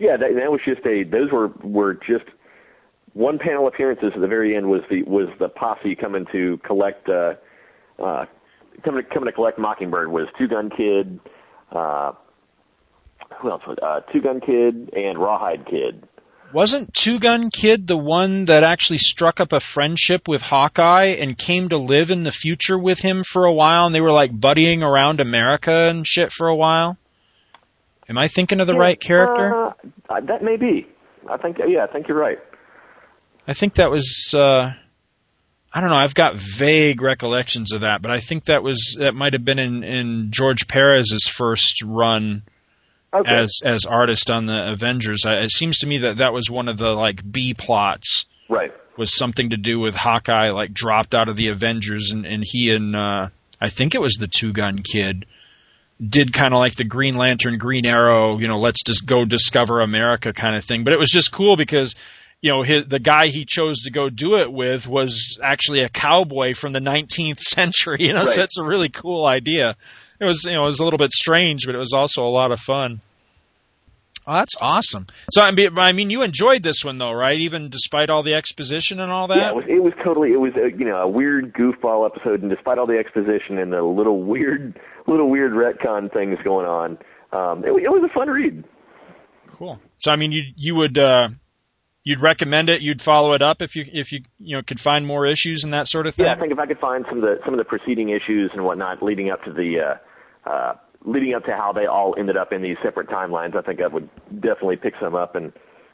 Yeah, 0.00 0.16
that, 0.16 0.30
that 0.34 0.50
was 0.50 0.60
just 0.64 0.80
a. 0.86 1.04
Those 1.04 1.30
were 1.30 1.48
were 1.62 1.94
just 1.94 2.24
one 3.12 3.38
panel 3.38 3.68
appearances 3.68 4.12
at 4.14 4.20
the 4.20 4.26
very 4.26 4.56
end 4.56 4.68
was 4.68 4.80
the 4.88 5.02
was 5.02 5.28
the 5.38 5.48
posse 5.48 5.94
coming 5.94 6.24
to 6.32 6.58
collect 6.64 7.06
uh, 7.08 7.34
uh, 8.02 8.24
coming 8.82 9.04
to, 9.04 9.10
coming 9.10 9.26
to 9.26 9.32
collect 9.32 9.58
Mockingbird 9.58 10.10
was 10.10 10.26
Two 10.38 10.48
Gun 10.48 10.70
Kid, 10.74 11.20
uh, 11.70 12.12
who 13.42 13.50
else 13.50 13.62
was 13.66 13.76
uh, 13.82 14.00
Two 14.10 14.22
Gun 14.22 14.40
Kid 14.40 14.90
and 14.94 15.18
Rawhide 15.18 15.66
Kid. 15.66 16.08
wasn't 16.54 16.94
Two 16.94 17.18
Gun 17.18 17.50
Kid 17.50 17.86
the 17.86 17.98
one 17.98 18.46
that 18.46 18.62
actually 18.62 18.98
struck 18.98 19.38
up 19.38 19.52
a 19.52 19.60
friendship 19.60 20.28
with 20.28 20.40
Hawkeye 20.40 21.16
and 21.20 21.36
came 21.36 21.68
to 21.68 21.76
live 21.76 22.10
in 22.10 22.22
the 22.22 22.30
future 22.30 22.78
with 22.78 23.00
him 23.00 23.22
for 23.22 23.44
a 23.44 23.52
while, 23.52 23.84
and 23.84 23.94
they 23.94 24.00
were 24.00 24.12
like 24.12 24.32
buddying 24.32 24.82
around 24.82 25.20
America 25.20 25.88
and 25.90 26.06
shit 26.06 26.32
for 26.32 26.48
a 26.48 26.56
while? 26.56 26.96
Am 28.10 28.18
I 28.18 28.28
thinking 28.28 28.60
of 28.60 28.66
the 28.66 28.74
Yeah, 28.74 28.80
right 28.80 29.00
character? 29.00 29.68
Uh, 30.10 30.20
that 30.22 30.42
may 30.42 30.56
be. 30.56 30.86
I 31.30 31.36
think. 31.36 31.58
Yeah, 31.66 31.84
I 31.84 31.92
think 31.92 32.08
you're 32.08 32.18
right. 32.18 32.38
I 33.46 33.54
think 33.54 33.74
that 33.74 33.90
was. 33.90 34.34
Uh, 34.36 34.72
I 35.72 35.80
don't 35.80 35.90
know. 35.90 35.96
I've 35.96 36.14
got 36.14 36.34
vague 36.34 37.00
recollections 37.00 37.72
of 37.72 37.82
that, 37.82 38.02
but 38.02 38.10
I 38.10 38.18
think 38.18 38.46
that 38.46 38.64
was 38.64 38.96
that 38.98 39.14
might 39.14 39.32
have 39.32 39.44
been 39.44 39.60
in, 39.60 39.84
in 39.84 40.32
George 40.32 40.66
Perez's 40.66 41.28
first 41.28 41.82
run 41.84 42.42
Okay. 43.14 43.28
as 43.30 43.60
as 43.64 43.86
artist 43.86 44.30
on 44.30 44.46
the 44.46 44.70
Avengers. 44.70 45.24
I, 45.24 45.34
it 45.36 45.50
seems 45.52 45.78
to 45.78 45.86
me 45.86 45.98
that 45.98 46.16
that 46.18 46.32
was 46.32 46.50
one 46.50 46.68
of 46.68 46.78
the 46.78 46.90
like 46.90 47.22
B 47.30 47.54
plots 47.54 48.26
right. 48.48 48.72
was 48.96 49.16
something 49.16 49.50
to 49.50 49.56
do 49.56 49.78
with 49.78 49.94
Hawkeye 49.94 50.50
like 50.50 50.72
dropped 50.72 51.14
out 51.14 51.28
of 51.28 51.36
the 51.36 51.48
Avengers 51.48 52.10
and, 52.12 52.24
and 52.26 52.44
he 52.46 52.72
and 52.72 52.94
uh, 52.96 53.28
I 53.60 53.68
think 53.68 53.94
it 53.94 54.00
was 54.00 54.14
the 54.14 54.28
Two 54.28 54.52
Gun 54.52 54.82
Kid 54.82 55.26
did 56.06 56.32
kind 56.32 56.54
of 56.54 56.58
like 56.58 56.76
the 56.76 56.84
Green 56.84 57.16
Lantern, 57.16 57.58
Green 57.58 57.84
Arrow, 57.84 58.38
you 58.38 58.48
know, 58.48 58.58
let's 58.58 58.82
just 58.82 59.06
go 59.06 59.24
discover 59.24 59.80
America 59.80 60.32
kind 60.32 60.56
of 60.56 60.64
thing. 60.64 60.84
But 60.84 60.92
it 60.92 60.98
was 60.98 61.10
just 61.10 61.32
cool 61.32 61.56
because 61.56 61.94
you 62.40 62.50
know 62.50 62.62
his, 62.62 62.86
the 62.86 62.98
guy 62.98 63.26
he 63.26 63.44
chose 63.44 63.80
to 63.80 63.90
go 63.90 64.08
do 64.08 64.36
it 64.36 64.50
with 64.50 64.88
was 64.88 65.38
actually 65.42 65.80
a 65.80 65.88
cowboy 65.88 66.54
from 66.54 66.72
the 66.72 66.80
19th 66.80 67.38
century. 67.40 67.98
You 68.00 68.14
know, 68.14 68.24
so 68.24 68.42
it's 68.42 68.58
a 68.58 68.64
really 68.64 68.88
cool 68.88 69.26
idea. 69.26 69.76
It 70.18 70.24
was 70.24 70.44
you 70.44 70.52
know 70.52 70.62
it 70.62 70.66
was 70.66 70.80
a 70.80 70.84
little 70.84 70.98
bit 70.98 71.12
strange, 71.12 71.66
but 71.66 71.74
it 71.74 71.80
was 71.80 71.92
also 71.92 72.24
a 72.24 72.28
lot 72.28 72.52
of 72.52 72.60
fun. 72.60 73.00
Oh, 74.30 74.34
that's 74.34 74.54
awesome. 74.60 75.08
So 75.32 75.42
I 75.42 75.50
mean, 75.50 75.76
I 75.76 75.90
mean, 75.90 76.08
you 76.08 76.22
enjoyed 76.22 76.62
this 76.62 76.84
one 76.84 76.98
though, 76.98 77.10
right? 77.10 77.36
Even 77.36 77.68
despite 77.68 78.10
all 78.10 78.22
the 78.22 78.34
exposition 78.34 79.00
and 79.00 79.10
all 79.10 79.26
that. 79.26 79.36
Yeah, 79.36 79.50
it 79.50 79.56
was, 79.56 79.64
it 79.66 79.82
was 79.82 79.92
totally. 80.04 80.32
It 80.32 80.38
was 80.38 80.52
a, 80.54 80.70
you 80.78 80.84
know 80.84 80.98
a 80.98 81.08
weird 81.08 81.52
goofball 81.52 82.06
episode, 82.06 82.40
and 82.40 82.48
despite 82.48 82.78
all 82.78 82.86
the 82.86 82.96
exposition 82.96 83.58
and 83.58 83.72
the 83.72 83.82
little 83.82 84.22
weird, 84.22 84.78
little 85.08 85.28
weird 85.28 85.50
retcon 85.50 86.12
things 86.12 86.38
going 86.44 86.66
on, 86.66 86.90
um, 87.32 87.64
it, 87.64 87.70
it 87.70 87.90
was 87.90 88.08
a 88.08 88.14
fun 88.14 88.28
read. 88.28 88.62
Cool. 89.48 89.80
So 89.96 90.12
I 90.12 90.16
mean, 90.16 90.30
you 90.30 90.42
you 90.54 90.76
would 90.76 90.96
uh, 90.96 91.30
you'd 92.04 92.20
recommend 92.20 92.68
it? 92.68 92.82
You'd 92.82 93.02
follow 93.02 93.32
it 93.32 93.42
up 93.42 93.62
if 93.62 93.74
you 93.74 93.84
if 93.92 94.12
you 94.12 94.20
you 94.38 94.56
know 94.56 94.62
could 94.62 94.78
find 94.78 95.08
more 95.08 95.26
issues 95.26 95.64
and 95.64 95.72
that 95.72 95.88
sort 95.88 96.06
of 96.06 96.14
thing. 96.14 96.26
Yeah, 96.26 96.34
I 96.34 96.38
think 96.38 96.52
if 96.52 96.58
I 96.60 96.66
could 96.66 96.78
find 96.78 97.04
some 97.08 97.18
of 97.18 97.22
the 97.22 97.40
some 97.44 97.52
of 97.52 97.58
the 97.58 97.64
preceding 97.64 98.10
issues 98.10 98.52
and 98.54 98.64
whatnot 98.64 99.02
leading 99.02 99.28
up 99.28 99.42
to 99.42 99.52
the 99.52 99.98
uh, 100.46 100.48
uh, 100.48 100.74
leading 101.04 101.34
up 101.34 101.44
to 101.44 101.52
how 101.52 101.72
they 101.72 101.86
all 101.86 102.14
ended 102.18 102.36
up 102.36 102.52
in 102.52 102.62
these 102.62 102.76
separate 102.82 103.08
timelines, 103.08 103.56
I 103.56 103.62
think 103.62 103.80
I 103.80 103.86
would 103.86 104.08
definitely 104.40 104.76
pick 104.76 104.94
some 105.00 105.14
up 105.14 105.34
and 105.34 105.52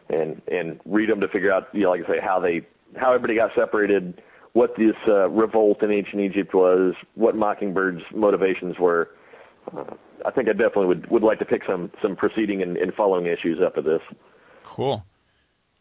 and 0.09 0.41
and 0.49 0.81
read 0.85 1.09
them 1.09 1.21
to 1.21 1.29
figure 1.29 1.53
out, 1.53 1.69
you 1.73 1.83
know, 1.83 1.91
like 1.91 2.03
I 2.05 2.15
say, 2.15 2.21
how 2.21 2.41
they 2.41 2.67
how 2.97 3.13
everybody 3.13 3.37
got 3.37 3.51
separated, 3.55 4.23
what 4.53 4.71
this 4.77 4.97
uh, 5.09 5.29
revolt 5.29 5.83
in 5.83 5.91
ancient 5.91 6.21
Egypt 6.23 6.55
was, 6.55 6.95
what 7.15 7.35
Mockingbird's 7.35 8.03
motivations 8.15 8.79
were. 8.79 9.11
Uh, 9.77 9.85
I 10.25 10.31
think 10.31 10.49
I 10.49 10.53
definitely 10.53 10.87
would 10.87 11.11
would 11.11 11.23
like 11.23 11.39
to 11.41 11.45
pick 11.45 11.63
some 11.67 11.91
some 12.03 12.17
preceding 12.17 12.63
and, 12.63 12.77
and 12.77 12.93
following 12.95 13.27
issues 13.27 13.59
up 13.65 13.77
of 13.77 13.85
this. 13.85 14.01
Cool. 14.65 15.05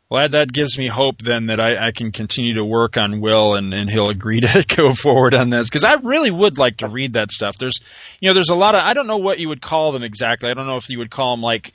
Well, 0.09 0.29
that, 0.29 0.53
gives 0.53 0.77
me 0.77 0.87
hope 0.87 1.17
then 1.19 1.47
that 1.47 1.59
I, 1.59 1.87
I 1.87 1.91
can 1.91 2.11
continue 2.11 2.53
to 2.55 2.65
work 2.65 2.95
on 2.95 3.21
Will 3.21 3.55
and, 3.55 3.73
and 3.73 3.89
he'll 3.89 4.09
agree 4.09 4.39
to 4.41 4.63
go 4.67 4.93
forward 4.93 5.33
on 5.33 5.49
this 5.49 5.67
because 5.67 5.83
I 5.83 5.95
really 5.95 6.31
would 6.31 6.57
like 6.57 6.77
to 6.77 6.87
read 6.87 7.13
that 7.13 7.31
stuff. 7.31 7.57
There's, 7.57 7.79
you 8.19 8.29
know, 8.29 8.33
there's 8.33 8.49
a 8.49 8.55
lot 8.55 8.75
of 8.75 8.81
I 8.83 8.93
don't 8.93 9.07
know 9.07 9.17
what 9.17 9.39
you 9.39 9.49
would 9.49 9.61
call 9.61 9.91
them 9.91 10.03
exactly. 10.03 10.49
I 10.49 10.53
don't 10.53 10.67
know 10.67 10.77
if 10.77 10.89
you 10.89 10.99
would 10.99 11.09
call 11.11 11.35
them 11.35 11.41
like 11.41 11.73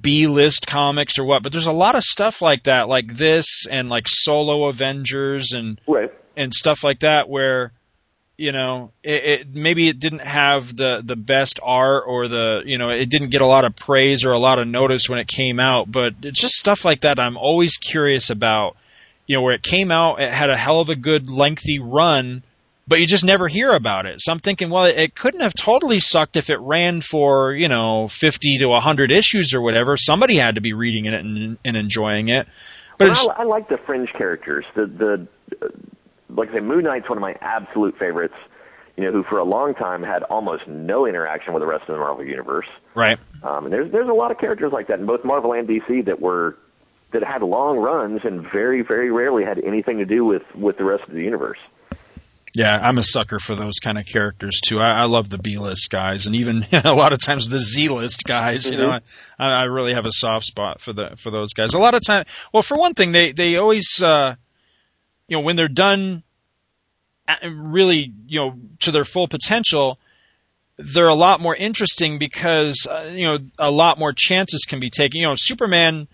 B 0.00 0.26
list 0.26 0.66
comics 0.66 1.18
or 1.18 1.24
what, 1.24 1.42
but 1.42 1.50
there's 1.52 1.66
a 1.66 1.72
lot 1.72 1.96
of 1.96 2.04
stuff 2.04 2.42
like 2.42 2.64
that, 2.64 2.88
like 2.88 3.16
this 3.16 3.66
and 3.66 3.88
like 3.88 4.06
solo 4.06 4.66
Avengers 4.66 5.52
and 5.52 5.80
Right. 5.86 6.12
and 6.36 6.54
stuff 6.54 6.84
like 6.84 7.00
that 7.00 7.28
where 7.28 7.72
you 8.36 8.52
know 8.52 8.90
it, 9.02 9.24
it 9.24 9.54
maybe 9.54 9.88
it 9.88 10.00
didn't 10.00 10.20
have 10.20 10.74
the 10.74 11.02
the 11.04 11.16
best 11.16 11.60
art 11.62 12.04
or 12.06 12.28
the 12.28 12.62
you 12.64 12.78
know 12.78 12.90
it 12.90 13.10
didn't 13.10 13.30
get 13.30 13.40
a 13.40 13.46
lot 13.46 13.64
of 13.64 13.76
praise 13.76 14.24
or 14.24 14.32
a 14.32 14.38
lot 14.38 14.58
of 14.58 14.66
notice 14.66 15.08
when 15.08 15.18
it 15.18 15.28
came 15.28 15.60
out 15.60 15.90
but 15.90 16.14
it's 16.22 16.40
just 16.40 16.54
stuff 16.54 16.84
like 16.84 17.00
that 17.02 17.18
I'm 17.18 17.36
always 17.36 17.76
curious 17.76 18.30
about. 18.30 18.76
You 19.26 19.36
know 19.36 19.42
where 19.42 19.54
it 19.54 19.62
came 19.62 19.90
out 19.90 20.20
it 20.20 20.32
had 20.32 20.50
a 20.50 20.56
hell 20.56 20.80
of 20.80 20.88
a 20.88 20.96
good 20.96 21.30
lengthy 21.30 21.78
run 21.78 22.42
but 22.88 22.98
you 22.98 23.06
just 23.06 23.24
never 23.24 23.46
hear 23.46 23.70
about 23.70 24.06
it. 24.06 24.20
So 24.20 24.32
I'm 24.32 24.40
thinking 24.40 24.68
well 24.68 24.84
it, 24.84 24.98
it 24.98 25.14
couldn't 25.14 25.40
have 25.40 25.54
totally 25.54 26.00
sucked 26.00 26.36
if 26.36 26.50
it 26.50 26.58
ran 26.58 27.00
for 27.00 27.52
you 27.52 27.68
know 27.68 28.08
50 28.08 28.58
to 28.58 28.66
100 28.66 29.12
issues 29.12 29.54
or 29.54 29.60
whatever. 29.60 29.96
Somebody 29.96 30.36
had 30.36 30.56
to 30.56 30.60
be 30.60 30.72
reading 30.72 31.04
it 31.06 31.14
and, 31.14 31.58
and 31.64 31.76
enjoying 31.76 32.28
it. 32.28 32.48
But 32.98 33.10
Well, 33.10 33.30
I, 33.36 33.42
I 33.42 33.44
like 33.44 33.68
the 33.68 33.78
fringe 33.78 34.12
characters. 34.18 34.64
The 34.74 34.86
the 34.86 35.28
uh, 35.64 35.68
like 36.36 36.50
I 36.50 36.54
say, 36.54 36.60
Moon 36.60 36.84
Knight's 36.84 37.08
one 37.08 37.18
of 37.18 37.22
my 37.22 37.34
absolute 37.40 37.96
favorites. 37.98 38.34
You 38.96 39.04
know, 39.04 39.12
who 39.12 39.22
for 39.22 39.38
a 39.38 39.44
long 39.44 39.74
time 39.74 40.02
had 40.02 40.22
almost 40.24 40.68
no 40.68 41.06
interaction 41.06 41.54
with 41.54 41.62
the 41.62 41.66
rest 41.66 41.82
of 41.88 41.94
the 41.94 41.98
Marvel 41.98 42.26
universe. 42.26 42.66
right 42.94 43.18
Um, 43.42 43.64
and 43.64 43.72
there's 43.72 43.90
there's 43.90 44.08
a 44.08 44.12
lot 44.12 44.30
of 44.30 44.38
characters 44.38 44.70
like 44.70 44.88
that 44.88 45.00
in 45.00 45.06
both 45.06 45.24
Marvel 45.24 45.54
and 45.54 45.66
DC 45.66 46.04
that 46.04 46.20
were 46.20 46.58
that 47.14 47.24
had 47.24 47.42
long 47.42 47.78
runs 47.78 48.20
and 48.24 48.42
very 48.52 48.82
very 48.82 49.10
rarely 49.10 49.44
had 49.44 49.58
anything 49.64 49.96
to 49.98 50.04
do 50.04 50.26
with 50.26 50.42
with 50.54 50.76
the 50.76 50.84
rest 50.84 51.04
of 51.08 51.14
the 51.14 51.22
universe. 51.22 51.58
Yeah, 52.54 52.78
I'm 52.82 52.98
a 52.98 53.02
sucker 53.02 53.38
for 53.38 53.54
those 53.54 53.78
kind 53.78 53.96
of 53.96 54.04
characters 54.04 54.60
too. 54.62 54.78
I, 54.78 55.00
I 55.00 55.04
love 55.04 55.30
the 55.30 55.38
B 55.38 55.56
list 55.56 55.88
guys, 55.90 56.26
and 56.26 56.34
even 56.36 56.66
a 56.84 56.92
lot 56.92 57.14
of 57.14 57.18
times 57.18 57.48
the 57.48 57.60
Z 57.60 57.88
list 57.88 58.24
guys. 58.26 58.70
You 58.70 58.76
know, 58.76 58.98
I, 59.38 59.46
I 59.46 59.64
really 59.64 59.94
have 59.94 60.04
a 60.04 60.12
soft 60.12 60.44
spot 60.44 60.80
for 60.80 60.92
the 60.92 61.16
for 61.16 61.30
those 61.30 61.54
guys. 61.54 61.72
A 61.72 61.78
lot 61.78 61.94
of 61.94 62.02
time, 62.04 62.26
well, 62.52 62.62
for 62.62 62.76
one 62.76 62.92
thing, 62.92 63.12
they 63.12 63.32
they 63.32 63.56
always, 63.56 64.02
uh, 64.02 64.34
you 65.28 65.36
know, 65.36 65.42
when 65.42 65.56
they're 65.56 65.68
done, 65.68 66.22
uh, 67.28 67.48
really, 67.48 68.12
you 68.26 68.38
know, 68.38 68.54
to 68.80 68.90
their 68.90 69.04
full 69.04 69.28
potential, 69.28 69.98
they're 70.76 71.08
a 71.08 71.14
lot 71.14 71.40
more 71.40 71.54
interesting 71.54 72.18
because 72.18 72.86
uh, 72.90 73.10
you 73.12 73.26
know 73.26 73.38
a 73.58 73.70
lot 73.70 73.98
more 73.98 74.12
chances 74.12 74.64
can 74.64 74.80
be 74.80 74.90
taken. 74.90 75.20
You 75.20 75.26
know, 75.26 75.34
Superman 75.36 76.08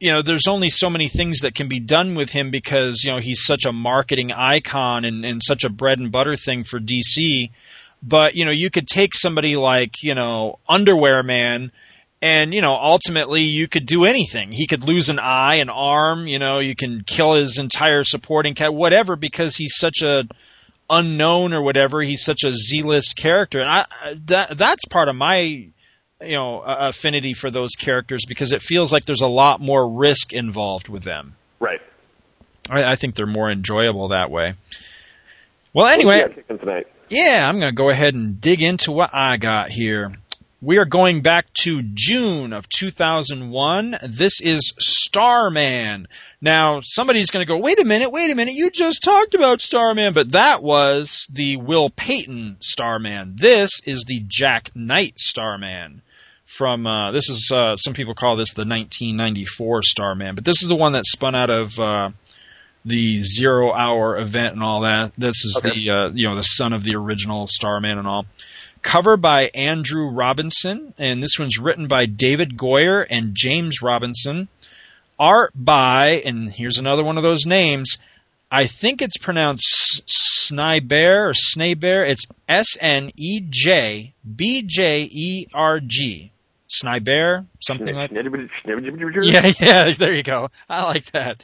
you 0.00 0.12
know, 0.12 0.22
there's 0.22 0.46
only 0.46 0.70
so 0.70 0.88
many 0.88 1.08
things 1.08 1.40
that 1.40 1.54
can 1.54 1.68
be 1.68 1.80
done 1.80 2.14
with 2.14 2.30
him 2.30 2.50
because, 2.50 3.02
you 3.04 3.12
know, 3.12 3.18
he's 3.18 3.44
such 3.44 3.64
a 3.64 3.72
marketing 3.72 4.32
icon 4.32 5.04
and, 5.04 5.24
and 5.24 5.42
such 5.42 5.64
a 5.64 5.70
bread 5.70 5.98
and 5.98 6.12
butter 6.12 6.36
thing 6.36 6.62
for 6.62 6.78
DC. 6.78 7.50
But, 8.00 8.36
you 8.36 8.44
know, 8.44 8.52
you 8.52 8.70
could 8.70 8.86
take 8.86 9.14
somebody 9.14 9.56
like, 9.56 10.02
you 10.02 10.14
know, 10.14 10.60
Underwear 10.68 11.22
Man 11.24 11.72
and, 12.20 12.52
you 12.52 12.60
know, 12.60 12.74
ultimately 12.74 13.42
you 13.42 13.68
could 13.68 13.86
do 13.86 14.04
anything. 14.04 14.52
He 14.52 14.66
could 14.66 14.84
lose 14.84 15.08
an 15.08 15.18
eye, 15.18 15.56
an 15.56 15.70
arm, 15.70 16.26
you 16.26 16.38
know, 16.38 16.58
you 16.58 16.74
can 16.74 17.02
kill 17.04 17.34
his 17.34 17.58
entire 17.58 18.04
supporting 18.04 18.54
cat 18.54 18.74
whatever, 18.74 19.16
because 19.16 19.56
he's 19.56 19.76
such 19.76 20.02
a 20.02 20.24
unknown 20.90 21.52
or 21.52 21.62
whatever. 21.62 22.00
He's 22.02 22.24
such 22.24 22.44
a 22.44 22.52
Z-list 22.52 23.16
character. 23.16 23.60
And 23.60 23.68
I, 23.68 23.84
that, 24.26 24.56
that's 24.56 24.84
part 24.86 25.08
of 25.08 25.16
my, 25.16 25.68
you 26.20 26.36
know 26.36 26.62
affinity 26.62 27.34
for 27.34 27.50
those 27.50 27.74
characters 27.78 28.24
because 28.26 28.52
it 28.52 28.62
feels 28.62 28.92
like 28.92 29.04
there's 29.04 29.20
a 29.20 29.28
lot 29.28 29.60
more 29.60 29.88
risk 29.88 30.32
involved 30.32 30.88
with 30.88 31.04
them. 31.04 31.36
Right. 31.60 31.80
I, 32.68 32.92
I 32.92 32.96
think 32.96 33.14
they're 33.14 33.26
more 33.26 33.50
enjoyable 33.50 34.08
that 34.08 34.30
way. 34.30 34.54
Well, 35.72 35.86
anyway, 35.86 36.24
Yeah, 37.08 37.38
yeah, 37.38 37.48
I'm 37.48 37.60
going 37.60 37.70
to 37.70 37.76
go 37.76 37.90
ahead 37.90 38.14
and 38.14 38.40
dig 38.40 38.62
into 38.62 38.90
what 38.90 39.10
I 39.12 39.36
got 39.36 39.70
here. 39.70 40.12
We 40.60 40.78
are 40.78 40.84
going 40.84 41.22
back 41.22 41.52
to 41.62 41.82
June 41.94 42.52
of 42.52 42.68
2001. 42.68 43.96
This 44.02 44.40
is 44.40 44.72
Starman. 44.78 46.08
Now, 46.40 46.80
somebody's 46.82 47.30
going 47.30 47.46
to 47.46 47.48
go, 47.48 47.58
wait 47.58 47.80
a 47.80 47.84
minute, 47.84 48.10
wait 48.10 48.30
a 48.30 48.34
minute, 48.34 48.54
you 48.54 48.68
just 48.70 49.04
talked 49.04 49.34
about 49.36 49.60
Starman, 49.60 50.14
but 50.14 50.32
that 50.32 50.60
was 50.62 51.28
the 51.32 51.56
Will 51.58 51.90
Payton 51.90 52.56
Starman. 52.58 53.34
This 53.36 53.80
is 53.86 54.04
the 54.08 54.24
Jack 54.26 54.70
Knight 54.74 55.20
Starman. 55.20 56.02
From 56.44 56.86
uh, 56.86 57.12
this 57.12 57.28
is 57.28 57.52
uh, 57.54 57.76
some 57.76 57.92
people 57.92 58.14
call 58.14 58.34
this 58.34 58.54
the 58.54 58.62
1994 58.62 59.82
Starman, 59.82 60.34
but 60.34 60.46
this 60.46 60.62
is 60.62 60.68
the 60.68 60.74
one 60.74 60.92
that 60.94 61.04
spun 61.04 61.34
out 61.34 61.50
of 61.50 61.78
uh, 61.78 62.08
the 62.86 63.22
Zero 63.22 63.70
Hour 63.74 64.16
event 64.16 64.54
and 64.54 64.62
all 64.62 64.80
that. 64.80 65.12
This 65.18 65.44
is 65.44 65.60
Okay. 65.62 65.84
the 65.84 65.90
uh, 65.90 66.08
you 66.14 66.26
know 66.26 66.34
the 66.36 66.42
son 66.42 66.72
of 66.72 66.84
the 66.84 66.96
original 66.96 67.46
Starman 67.48 67.98
and 67.98 68.08
all. 68.08 68.24
Cover 68.82 69.16
by 69.16 69.50
Andrew 69.54 70.08
Robinson, 70.08 70.94
and 70.98 71.22
this 71.22 71.38
one's 71.38 71.58
written 71.58 71.86
by 71.88 72.06
David 72.06 72.56
Goyer 72.56 73.06
and 73.08 73.34
James 73.34 73.82
Robinson. 73.82 74.48
Art 75.18 75.52
by, 75.54 76.22
and 76.24 76.50
here's 76.50 76.78
another 76.78 77.02
one 77.04 77.16
of 77.16 77.22
those 77.22 77.44
names. 77.44 77.98
I 78.50 78.66
think 78.66 79.02
it's 79.02 79.18
pronounced 79.18 80.06
Snybear 80.06 81.28
or 81.28 81.32
Snabear. 81.32 82.08
It's 82.08 82.24
S 82.48 82.76
N 82.80 83.10
E 83.16 83.40
J 83.48 84.14
B 84.36 84.62
J 84.66 85.08
E 85.10 85.46
R 85.52 85.80
G. 85.80 86.32
Snybear, 86.70 87.46
something 87.60 87.94
like 87.94 88.10
that. 88.10 88.16
yeah, 89.24 89.52
yeah, 89.58 89.90
there 89.92 90.12
you 90.14 90.22
go. 90.22 90.50
I 90.68 90.84
like 90.84 91.06
that. 91.12 91.42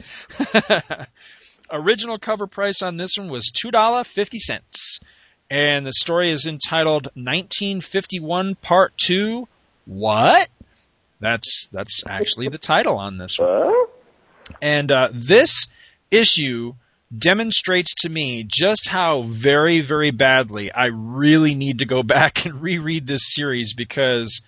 Original 1.71 2.19
cover 2.19 2.45
price 2.45 2.81
on 2.83 2.97
this 2.97 3.17
one 3.17 3.29
was 3.29 3.51
$2.50. 3.51 4.99
And 5.49 5.85
the 5.85 5.93
story 5.93 6.31
is 6.31 6.47
entitled 6.47 7.05
1951 7.13 8.55
Part 8.55 8.97
2 8.97 9.47
What? 9.85 10.49
That's 11.19 11.67
that's 11.71 12.03
actually 12.07 12.49
the 12.49 12.57
title 12.57 12.97
on 12.97 13.17
this 13.17 13.39
one. 13.39 13.87
And 14.61 14.91
uh, 14.91 15.09
this 15.13 15.67
issue 16.11 16.73
demonstrates 17.15 17.93
to 18.01 18.09
me 18.09 18.43
just 18.43 18.89
how 18.89 19.21
very, 19.23 19.81
very 19.81 20.11
badly 20.11 20.71
I 20.71 20.87
really 20.87 21.55
need 21.55 21.79
to 21.79 21.85
go 21.85 22.03
back 22.03 22.45
and 22.45 22.61
reread 22.61 23.07
this 23.07 23.33
series 23.33 23.73
because, 23.73 24.41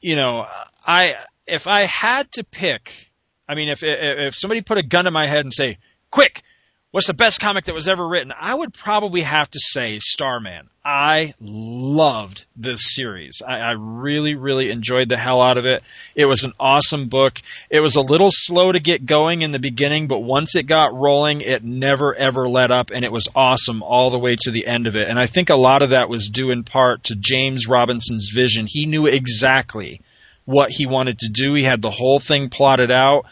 you 0.00 0.16
know, 0.16 0.46
I 0.86 1.16
if 1.46 1.66
I 1.66 1.82
had 1.82 2.30
to 2.32 2.44
pick, 2.44 3.10
I 3.48 3.54
mean, 3.54 3.68
if 3.68 3.82
if 3.82 4.34
somebody 4.36 4.60
put 4.60 4.78
a 4.78 4.82
gun 4.82 5.06
to 5.06 5.10
my 5.10 5.26
head 5.26 5.44
and 5.44 5.52
say, 5.52 5.78
"Quick, 6.10 6.42
what's 6.90 7.06
the 7.06 7.14
best 7.14 7.40
comic 7.40 7.64
that 7.64 7.74
was 7.74 7.88
ever 7.88 8.06
written? 8.06 8.32
I 8.38 8.54
would 8.54 8.74
probably 8.74 9.22
have 9.22 9.50
to 9.50 9.60
say 9.60 9.98
Starman. 9.98 10.68
I 10.82 11.34
loved 11.40 12.46
this 12.56 12.94
series. 12.94 13.42
I, 13.46 13.58
I, 13.58 13.70
really, 13.72 14.34
really 14.34 14.70
enjoyed 14.70 15.10
the 15.10 15.18
hell 15.18 15.42
out 15.42 15.58
of 15.58 15.66
it. 15.66 15.82
It 16.14 16.24
was 16.24 16.44
an 16.44 16.54
awesome 16.58 17.08
book. 17.08 17.42
It 17.68 17.80
was 17.80 17.96
a 17.96 18.00
little 18.00 18.30
slow 18.30 18.72
to 18.72 18.80
get 18.80 19.04
going 19.04 19.42
in 19.42 19.52
the 19.52 19.58
beginning, 19.58 20.08
but 20.08 20.20
once 20.20 20.56
it 20.56 20.62
got 20.62 20.94
rolling, 20.94 21.42
it 21.42 21.62
never 21.62 22.14
ever 22.14 22.48
let 22.48 22.70
up, 22.70 22.90
and 22.90 23.04
it 23.04 23.12
was 23.12 23.28
awesome 23.36 23.82
all 23.82 24.08
the 24.08 24.18
way 24.18 24.36
to 24.40 24.50
the 24.50 24.66
end 24.66 24.86
of 24.86 24.96
it. 24.96 25.08
And 25.08 25.18
I 25.18 25.26
think 25.26 25.50
a 25.50 25.54
lot 25.54 25.82
of 25.82 25.90
that 25.90 26.08
was 26.08 26.30
due 26.30 26.50
in 26.50 26.64
part 26.64 27.04
to 27.04 27.14
James 27.14 27.68
Robinson's 27.68 28.30
vision. 28.34 28.66
He 28.66 28.86
knew 28.86 29.04
exactly 29.04 30.00
what 30.46 30.70
he 30.70 30.86
wanted 30.86 31.18
to 31.18 31.28
do. 31.28 31.52
He 31.52 31.64
had 31.64 31.82
the 31.82 31.90
whole 31.90 32.20
thing 32.20 32.48
plotted 32.48 32.90
out 32.90 33.26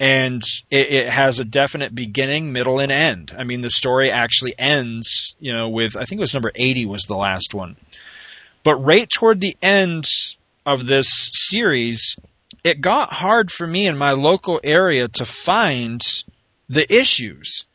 and 0.00 0.42
it, 0.70 0.90
it, 0.90 1.08
has 1.08 1.40
a 1.40 1.44
definite 1.44 1.94
beginning, 1.94 2.52
middle, 2.52 2.78
and 2.78 2.92
end. 2.92 3.32
I 3.36 3.44
mean, 3.44 3.62
the 3.62 3.70
story 3.70 4.10
actually 4.10 4.54
ends, 4.56 5.34
you 5.40 5.52
know, 5.52 5.68
with 5.68 5.96
I 5.96 6.04
think 6.04 6.18
it 6.18 6.22
was 6.22 6.34
number 6.34 6.52
eighty 6.54 6.86
was 6.86 7.04
the 7.04 7.16
last 7.16 7.54
one, 7.54 7.76
but 8.62 8.76
right 8.76 9.08
toward 9.08 9.40
the 9.40 9.56
end 9.60 10.08
of 10.64 10.86
this 10.86 11.30
series, 11.32 12.16
it 12.62 12.80
got 12.80 13.12
hard 13.14 13.50
for 13.50 13.66
me 13.66 13.86
in 13.86 13.96
my 13.96 14.12
local 14.12 14.60
area 14.62 15.08
to 15.08 15.24
find 15.24 16.00
the 16.68 16.92
issues, 16.94 17.66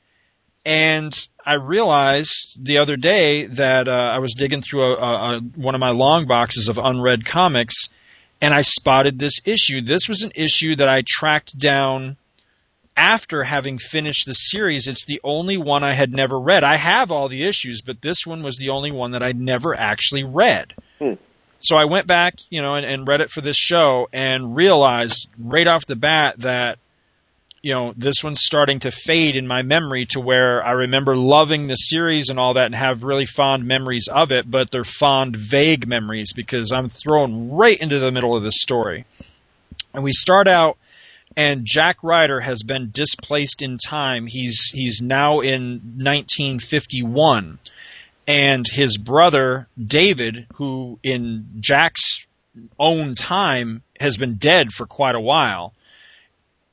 and 0.66 1.28
I 1.46 1.56
realized 1.56 2.64
the 2.64 2.78
other 2.78 2.96
day 2.96 3.48
that 3.48 3.90
uh, 3.90 3.92
I 3.92 4.20
was 4.20 4.34
digging 4.34 4.62
through 4.62 4.84
a, 4.84 4.96
a, 4.96 5.38
a, 5.38 5.40
one 5.56 5.76
of 5.76 5.82
my 5.82 5.90
long 5.90 6.26
boxes 6.26 6.70
of 6.70 6.80
unread 6.82 7.26
comics 7.26 7.90
and 8.44 8.54
I 8.54 8.62
spotted 8.62 9.20
this 9.20 9.40
issue. 9.46 9.82
This 9.82 10.10
was 10.10 10.22
an 10.22 10.34
issue 10.36 10.76
that 10.76 10.90
I 10.90 11.02
tracked 11.08 11.58
down 11.58 12.18
after 12.98 13.46
having 13.46 13.78
finished 13.78 14.26
the 14.26 14.34
series. 14.34 14.86
It's 14.86 15.06
the 15.06 15.22
only 15.24 15.56
one 15.56 15.82
I 15.82 15.94
had 15.94 16.12
never 16.12 16.38
read. 16.38 16.62
I 16.62 16.76
have 16.76 17.10
all 17.10 17.30
the 17.30 17.46
issues, 17.46 17.82
but 17.82 18.02
this 18.02 18.28
one 18.28 18.44
was 18.44 18.58
the 18.58 18.70
only 18.70 18.92
one 18.92 19.12
that 19.12 19.24
I'd 19.24 19.40
never 19.40 19.74
actually 19.74 20.26
read. 20.26 20.74
Hmm. 21.00 21.14
So 21.62 21.78
I 21.78 21.86
went 21.86 22.06
back, 22.06 22.36
you 22.50 22.62
know, 22.62 22.76
and, 22.76 22.86
and 22.86 23.08
read 23.08 23.22
it 23.22 23.30
for 23.30 23.40
this 23.40 23.56
show 23.56 24.10
and 24.12 24.58
realized 24.58 25.30
right 25.40 25.66
off 25.66 25.86
the 25.86 25.96
bat 25.96 26.40
that 26.40 26.80
you 27.64 27.74
know, 27.74 27.94
this 27.96 28.22
one's 28.22 28.44
starting 28.44 28.82
to 28.82 28.92
fade 28.92 29.38
in 29.38 29.48
my 29.48 29.62
memory 29.62 30.06
to 30.08 30.20
where 30.20 30.62
I 30.64 30.72
remember 30.72 31.16
loving 31.16 31.68
the 31.68 31.76
series 31.76 32.30
and 32.30 32.38
all 32.38 32.56
that 32.56 32.66
and 32.66 32.76
have 32.76 33.06
really 33.06 33.26
fond 33.26 33.66
memories 33.66 34.10
of 34.12 34.34
it, 34.34 34.52
but 34.52 34.70
they're 34.70 34.84
fond, 34.84 35.38
vague 35.38 35.88
memories 35.88 36.34
because 36.34 36.74
I'm 36.74 36.90
thrown 36.90 37.50
right 37.52 37.80
into 37.80 38.00
the 38.00 38.12
middle 38.12 38.36
of 38.36 38.44
the 38.44 38.52
story. 38.52 39.06
And 39.94 40.04
we 40.04 40.12
start 40.12 40.50
out 40.50 40.78
and 41.38 41.66
Jack 41.66 42.04
Ryder 42.04 42.42
has 42.42 42.64
been 42.64 42.92
displaced 42.92 43.62
in 43.62 43.78
time. 43.78 44.28
He's 44.28 44.70
he's 44.74 45.02
now 45.02 45.40
in 45.40 45.80
1951 45.96 47.60
and 48.28 48.66
his 48.70 48.98
brother 48.98 49.68
David 49.82 50.48
who 50.56 51.00
in 51.02 51.48
Jack's 51.62 52.28
own 52.78 53.16
time 53.16 53.84
has 54.02 54.18
been 54.18 54.36
dead 54.36 54.74
for 54.74 54.86
quite 54.86 55.16
a 55.16 55.22
while 55.22 55.74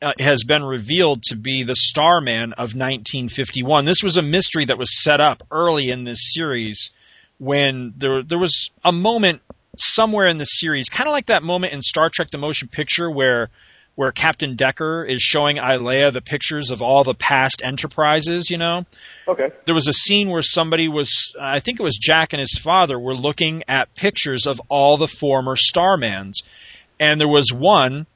uh, 0.02 0.12
has 0.18 0.44
been 0.44 0.64
revealed 0.64 1.22
to 1.24 1.36
be 1.36 1.62
the 1.62 1.74
Starman 1.74 2.52
of 2.52 2.74
1951. 2.74 3.84
This 3.84 4.02
was 4.02 4.16
a 4.16 4.22
mystery 4.22 4.64
that 4.64 4.78
was 4.78 5.02
set 5.02 5.20
up 5.20 5.42
early 5.50 5.90
in 5.90 6.04
this 6.04 6.32
series 6.34 6.92
when 7.38 7.94
there 7.96 8.22
there 8.22 8.38
was 8.38 8.70
a 8.84 8.92
moment 8.92 9.42
somewhere 9.76 10.26
in 10.26 10.38
the 10.38 10.44
series, 10.44 10.88
kind 10.88 11.08
of 11.08 11.12
like 11.12 11.26
that 11.26 11.42
moment 11.42 11.72
in 11.72 11.82
Star 11.82 12.08
Trek: 12.10 12.30
The 12.30 12.38
Motion 12.38 12.68
Picture 12.68 13.10
where 13.10 13.50
where 13.94 14.12
Captain 14.12 14.56
Decker 14.56 15.04
is 15.04 15.20
showing 15.20 15.58
Ilia 15.58 16.10
the 16.10 16.22
pictures 16.22 16.70
of 16.70 16.80
all 16.80 17.04
the 17.04 17.12
past 17.12 17.60
enterprises, 17.62 18.48
you 18.48 18.56
know? 18.56 18.86
Okay. 19.28 19.50
There 19.66 19.74
was 19.74 19.88
a 19.88 19.92
scene 19.92 20.30
where 20.30 20.40
somebody 20.40 20.88
was, 20.88 21.36
I 21.38 21.60
think 21.60 21.78
it 21.78 21.82
was 21.82 21.98
Jack 21.98 22.32
and 22.32 22.40
his 22.40 22.58
father, 22.58 22.98
were 22.98 23.14
looking 23.14 23.62
at 23.68 23.94
pictures 23.94 24.46
of 24.46 24.58
all 24.70 24.96
the 24.96 25.06
former 25.06 25.54
Starmans. 25.54 26.42
And 26.98 27.20
there 27.20 27.28
was 27.28 27.52
one 27.52 28.06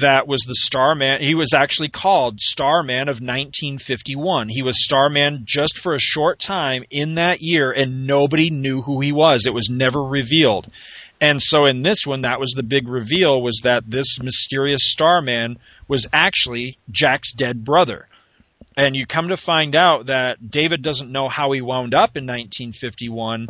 that 0.00 0.26
was 0.26 0.42
the 0.42 0.54
Starman. 0.54 1.20
He 1.20 1.34
was 1.34 1.52
actually 1.54 1.88
called 1.88 2.40
Starman 2.40 3.08
of 3.08 3.20
1951. 3.20 4.48
He 4.48 4.62
was 4.62 4.84
Starman 4.84 5.42
just 5.44 5.78
for 5.78 5.94
a 5.94 6.00
short 6.00 6.38
time 6.38 6.84
in 6.90 7.14
that 7.16 7.40
year, 7.40 7.70
and 7.70 8.06
nobody 8.06 8.50
knew 8.50 8.82
who 8.82 9.00
he 9.00 9.12
was. 9.12 9.46
It 9.46 9.54
was 9.54 9.68
never 9.68 10.02
revealed. 10.02 10.68
And 11.20 11.42
so 11.42 11.66
in 11.66 11.82
this 11.82 12.06
one, 12.06 12.22
that 12.22 12.40
was 12.40 12.52
the 12.52 12.62
big 12.62 12.88
reveal 12.88 13.40
was 13.40 13.60
that 13.62 13.90
this 13.90 14.20
mysterious 14.22 14.90
Starman 14.90 15.58
was 15.86 16.08
actually 16.12 16.78
Jack's 16.90 17.32
dead 17.32 17.64
brother. 17.64 18.08
And 18.76 18.96
you 18.96 19.06
come 19.06 19.28
to 19.28 19.36
find 19.36 19.76
out 19.76 20.06
that 20.06 20.50
David 20.50 20.82
doesn't 20.82 21.12
know 21.12 21.28
how 21.28 21.52
he 21.52 21.60
wound 21.60 21.94
up 21.94 22.16
in 22.16 22.24
1951 22.24 23.48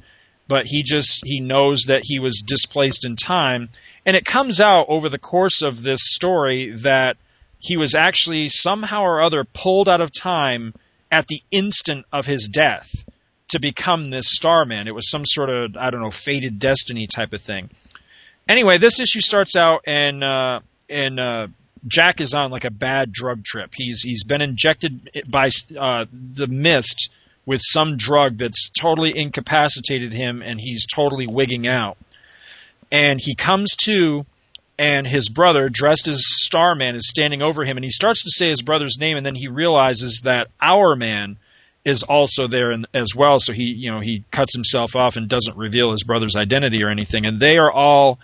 but 0.49 0.67
he 0.67 0.83
just 0.83 1.23
he 1.25 1.41
knows 1.41 1.85
that 1.87 2.03
he 2.05 2.19
was 2.19 2.43
displaced 2.47 3.05
in 3.05 3.17
time. 3.17 3.69
And 4.05 4.17
it 4.17 4.25
comes 4.25 4.61
out 4.61 4.87
over 4.89 5.09
the 5.09 5.19
course 5.19 5.63
of 5.63 5.83
this 5.83 6.01
story 6.03 6.75
that 6.79 7.17
he 7.59 7.77
was 7.77 7.95
actually 7.95 8.49
somehow 8.49 9.03
or 9.03 9.23
other 9.23 9.45
pulled 9.45 9.89
out 9.89 10.01
of 10.01 10.13
time 10.13 10.75
at 11.11 11.27
the 11.29 11.43
instant 11.51 12.07
of 12.13 12.27
his 12.27 12.49
death 12.49 13.05
to 13.49 13.61
become 13.61 14.11
this 14.11 14.27
starman. 14.29 14.89
It 14.89 14.95
was 14.95 15.11
some 15.11 15.25
sort 15.25 15.51
of 15.51 15.77
i 15.77 15.91
don't 15.91 16.01
know 16.01 16.11
fated 16.11 16.59
destiny 16.59 17.07
type 17.07 17.33
of 17.33 17.43
thing. 17.43 17.71
Anyway 18.49 18.79
this 18.79 19.01
issue 19.01 19.21
starts 19.21 19.57
out 19.57 19.83
and 19.87 20.25
uh 20.25 20.61
and 20.89 21.21
uh 21.21 21.47
Jack 21.87 22.21
is 22.21 22.33
on 22.33 22.51
like 22.51 22.65
a 22.65 22.71
bad 22.71 23.13
drug 23.13 23.45
trip. 23.45 23.73
He's 23.75 24.03
he's 24.03 24.25
been 24.25 24.41
injected 24.41 25.25
by 25.29 25.51
uh, 25.79 26.07
the 26.13 26.47
mist 26.47 27.11
with 27.45 27.61
some 27.63 27.97
drug 27.97 28.39
that's 28.39 28.71
totally 28.71 29.17
incapacitated 29.17 30.13
him 30.13 30.43
and 30.43 30.61
he's 30.61 30.87
totally 30.87 31.27
wigging 31.27 31.67
out. 31.67 31.97
And 32.91 33.21
he 33.21 33.35
comes 33.35 33.75
to, 33.85 34.27
and 34.79 35.07
his 35.07 35.29
brother, 35.29 35.69
dressed 35.69 36.09
as 36.09 36.23
Starman, 36.25 36.95
is 36.95 37.09
standing 37.09 37.43
over 37.43 37.65
him, 37.65 37.77
and 37.77 37.85
he 37.85 37.91
starts 37.91 38.23
to 38.25 38.31
say 38.31 38.51
his 38.51 38.63
brother's 38.63 38.99
name, 38.99 39.17
and 39.17 39.25
then 39.25 39.35
he 39.35 39.49
realizes 39.49 40.21
that 40.25 40.49
our 40.61 40.95
man 40.95 41.39
is 41.85 42.03
also 42.03 42.47
there 42.47 42.71
in, 42.71 42.87
as 42.95 43.15
well. 43.17 43.41
So 43.41 43.53
he, 43.53 43.65
you 43.65 43.91
know, 43.91 44.01
he 44.01 44.25
cuts 44.31 44.55
himself 44.55 44.95
off 44.95 45.17
and 45.17 45.29
doesn't 45.29 45.57
reveal 45.57 45.91
his 45.91 46.05
brother's 46.05 46.37
identity 46.37 46.83
or 46.83 46.91
anything. 46.91 47.27
And 47.27 47.41
they 47.41 47.59
are 47.59 47.73
all 47.73 48.21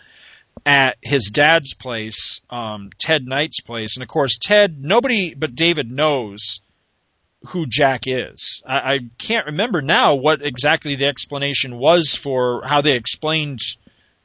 at 0.64 0.96
his 1.02 1.31
dad's 1.31 1.74
place, 1.74 2.40
um, 2.50 2.90
Ted 2.98 3.26
Knight's 3.26 3.61
place, 3.61 3.96
and 3.96 4.02
of 4.02 4.09
course 4.09 4.37
Ted, 4.38 4.83
nobody 4.85 5.35
but 5.35 5.54
David 5.54 5.90
knows 5.90 6.61
who 7.46 7.66
Jack 7.66 8.03
is. 8.07 8.62
I, 8.66 8.94
I, 8.94 8.98
can't 9.18 9.46
remember 9.46 9.81
now 9.81 10.14
what 10.14 10.42
exactly 10.42 10.96
the 10.96 11.07
explanation 11.07 11.79
was 11.79 12.12
for 12.12 12.62
how 12.64 12.81
they 12.81 12.92
explained 12.92 13.61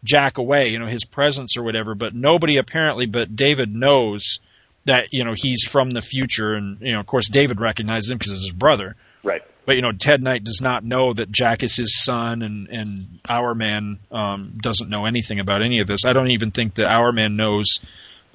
Jack 0.04 0.38
away, 0.38 0.70
you 0.70 0.80
know, 0.80 0.88
his 0.88 1.06
presence 1.06 1.56
or 1.56 1.64
whatever, 1.64 1.96
but 1.96 2.16
nobody 2.16 2.58
apparently 2.58 3.06
but 3.06 3.36
David 3.36 3.74
knows 3.74 4.40
that, 4.86 5.08
you 5.12 5.24
know, 5.24 5.34
he's 5.36 5.64
from 5.64 5.92
the 5.92 6.02
future 6.02 6.54
and, 6.54 6.82
you 6.82 6.92
know, 6.92 7.00
of 7.00 7.06
course 7.06 7.30
David 7.30 7.62
recognizes 7.62 8.10
him 8.10 8.18
because 8.18 8.34
it's 8.34 8.46
his 8.46 8.54
brother. 8.54 8.96
Right. 9.24 9.42
But, 9.66 9.78
you 9.78 9.82
know, 9.82 9.94
Ted 9.94 10.22
Knight 10.22 10.44
does 10.44 10.60
not 10.62 10.84
know 10.84 11.14
that 11.14 11.32
Jack 11.32 11.64
is 11.64 11.78
his 11.78 12.04
son 12.04 12.42
and, 12.42 12.68
and 12.68 13.20
Our 13.30 13.56
Man 13.56 14.00
um, 14.12 14.54
doesn't 14.58 14.90
know 14.90 15.06
anything 15.06 15.40
about 15.40 15.62
any 15.62 15.80
of 15.80 15.88
this. 15.88 16.04
I 16.06 16.12
don't 16.12 16.32
even 16.32 16.52
think 16.52 16.76
that 16.76 16.90
Our 16.90 17.14
Man 17.14 17.38
knows 17.38 17.80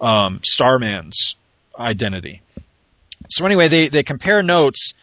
um, 0.01 0.41
Starman's 0.43 1.37
identity. 1.79 2.41
So 3.29 3.45
anyway, 3.47 3.69
they 3.69 3.88
they 3.88 4.03
compare 4.03 4.43
notes, 4.43 4.95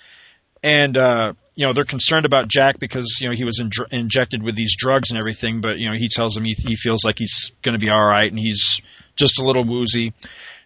and 0.64 0.98
uh, 0.98 1.34
you 1.56 1.66
know 1.66 1.74
they're 1.74 1.84
concerned 1.84 2.26
about 2.26 2.48
Jack 2.48 2.80
because 2.80 3.20
you 3.22 3.30
know 3.30 3.36
he 3.36 3.44
was 3.44 3.60
in, 3.60 3.70
injected 3.92 4.44
with 4.44 4.56
these 4.56 4.76
drugs 4.78 5.12
and 5.12 5.18
everything. 5.18 5.62
But 5.62 5.78
you 5.78 5.90
know 5.90 5.96
he 5.96 6.10
tells 6.10 6.34
them 6.34 6.44
he, 6.44 6.54
he 6.54 6.76
feels 6.76 7.06
like 7.06 7.20
he's 7.20 7.52
going 7.62 7.74
to 7.74 7.84
be 7.84 7.90
all 7.90 8.04
right, 8.04 8.30
and 8.30 8.40
he's 8.40 8.82
just 9.16 9.40
a 9.40 9.44
little 9.44 9.64
woozy. 9.64 10.14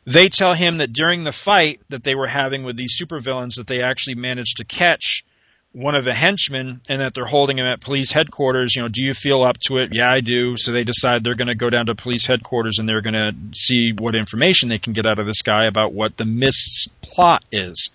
They 0.06 0.30
tell 0.30 0.54
him 0.54 0.78
that 0.78 0.94
during 0.94 1.24
the 1.24 1.32
fight 1.32 1.82
that 1.90 2.04
they 2.04 2.16
were 2.16 2.28
having 2.28 2.64
with 2.64 2.78
these 2.78 3.00
supervillains, 3.00 3.56
that 3.58 3.68
they 3.68 3.84
actually 3.84 4.16
managed 4.16 4.58
to 4.58 4.66
catch 4.66 5.24
one 5.72 5.96
of 5.96 6.04
the 6.04 6.14
henchmen 6.14 6.82
and 6.90 7.02
that 7.02 7.14
they're 7.14 7.26
holding 7.26 7.60
him 7.60 7.66
at 7.66 7.80
police 7.80 8.12
headquarters. 8.12 8.76
You 8.76 8.82
know, 8.82 8.88
do 8.88 9.04
you 9.04 9.14
feel 9.14 9.44
up 9.44 9.60
to 9.62 9.78
it? 9.78 9.94
Yeah, 9.94 10.12
I 10.12 10.20
do. 10.20 10.56
So 10.58 10.72
they 10.72 10.84
decide 10.84 11.24
they're 11.24 11.36
going 11.36 11.48
to 11.48 11.56
go 11.56 11.70
down 11.70 11.86
to 11.88 11.96
police 11.96 12.26
headquarters 12.26 12.80
and 12.80 12.90
they're 12.90 13.02
going 13.02 13.14
to 13.14 13.36
see 13.54 13.94
what 13.98 14.16
information 14.16 14.70
they 14.70 14.80
can 14.80 14.94
get 14.94 15.06
out 15.06 15.20
of 15.20 15.28
this 15.28 15.42
guy 15.42 15.66
about 15.66 15.94
what 15.94 16.18
the 16.18 16.26
Mist's 16.26 16.88
plot 17.02 17.44
is. 17.52 17.92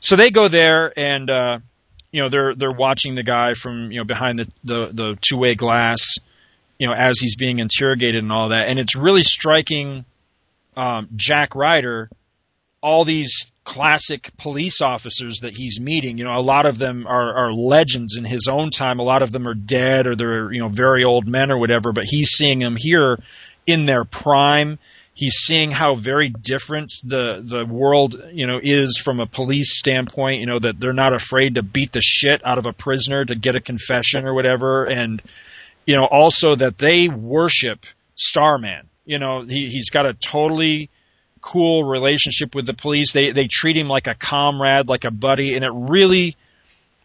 So 0.00 0.14
they 0.14 0.30
go 0.30 0.48
there 0.48 0.92
and, 0.98 1.30
uh, 1.30 1.58
you 2.12 2.22
know, 2.22 2.28
they're, 2.28 2.54
they're 2.54 2.70
watching 2.70 3.14
the 3.14 3.22
guy 3.22 3.54
from, 3.54 3.90
you 3.90 3.98
know, 3.98 4.04
behind 4.04 4.38
the, 4.38 4.48
the, 4.64 4.90
the 4.92 5.18
two 5.20 5.38
way 5.38 5.54
glass, 5.54 6.18
you 6.78 6.86
know, 6.86 6.92
as 6.92 7.18
he's 7.18 7.36
being 7.36 7.60
interrogated 7.60 8.22
and 8.22 8.32
all 8.32 8.50
that. 8.50 8.68
And 8.68 8.78
it's 8.78 8.96
really 8.96 9.22
striking, 9.22 10.04
um, 10.76 11.08
Jack 11.16 11.54
Ryder 11.54 12.10
all 12.82 13.04
these 13.04 13.50
classic 13.70 14.36
police 14.36 14.80
officers 14.80 15.38
that 15.42 15.56
he's 15.56 15.80
meeting. 15.80 16.18
You 16.18 16.24
know, 16.24 16.34
a 16.34 16.42
lot 16.42 16.66
of 16.66 16.78
them 16.78 17.06
are, 17.06 17.32
are 17.36 17.52
legends 17.52 18.16
in 18.16 18.24
his 18.24 18.48
own 18.48 18.70
time. 18.70 18.98
A 18.98 19.04
lot 19.04 19.22
of 19.22 19.30
them 19.30 19.46
are 19.46 19.54
dead 19.54 20.08
or 20.08 20.16
they're, 20.16 20.52
you 20.52 20.58
know, 20.58 20.68
very 20.68 21.04
old 21.04 21.28
men 21.28 21.52
or 21.52 21.58
whatever, 21.58 21.92
but 21.92 22.02
he's 22.04 22.30
seeing 22.30 22.58
them 22.58 22.74
here 22.76 23.16
in 23.68 23.86
their 23.86 24.02
prime. 24.02 24.80
He's 25.14 25.34
seeing 25.34 25.70
how 25.70 25.94
very 25.94 26.30
different 26.30 26.92
the, 27.04 27.42
the 27.44 27.64
world, 27.64 28.20
you 28.32 28.44
know, 28.44 28.58
is 28.60 29.00
from 29.04 29.20
a 29.20 29.26
police 29.26 29.78
standpoint, 29.78 30.40
you 30.40 30.46
know, 30.46 30.58
that 30.58 30.80
they're 30.80 30.92
not 30.92 31.14
afraid 31.14 31.54
to 31.54 31.62
beat 31.62 31.92
the 31.92 32.02
shit 32.02 32.44
out 32.44 32.58
of 32.58 32.66
a 32.66 32.72
prisoner 32.72 33.24
to 33.24 33.36
get 33.36 33.54
a 33.54 33.60
confession 33.60 34.26
or 34.26 34.34
whatever. 34.34 34.84
And, 34.84 35.22
you 35.86 35.94
know, 35.94 36.06
also 36.06 36.56
that 36.56 36.78
they 36.78 37.06
worship 37.08 37.86
Starman. 38.16 38.88
You 39.04 39.20
know, 39.20 39.42
he, 39.42 39.68
he's 39.68 39.90
got 39.90 40.06
a 40.06 40.14
totally, 40.14 40.90
cool 41.40 41.84
relationship 41.84 42.54
with 42.54 42.66
the 42.66 42.74
police. 42.74 43.12
They 43.12 43.32
they 43.32 43.46
treat 43.46 43.76
him 43.76 43.88
like 43.88 44.06
a 44.06 44.14
comrade, 44.14 44.88
like 44.88 45.04
a 45.04 45.10
buddy, 45.10 45.54
and 45.54 45.64
it 45.64 45.72
really 45.72 46.36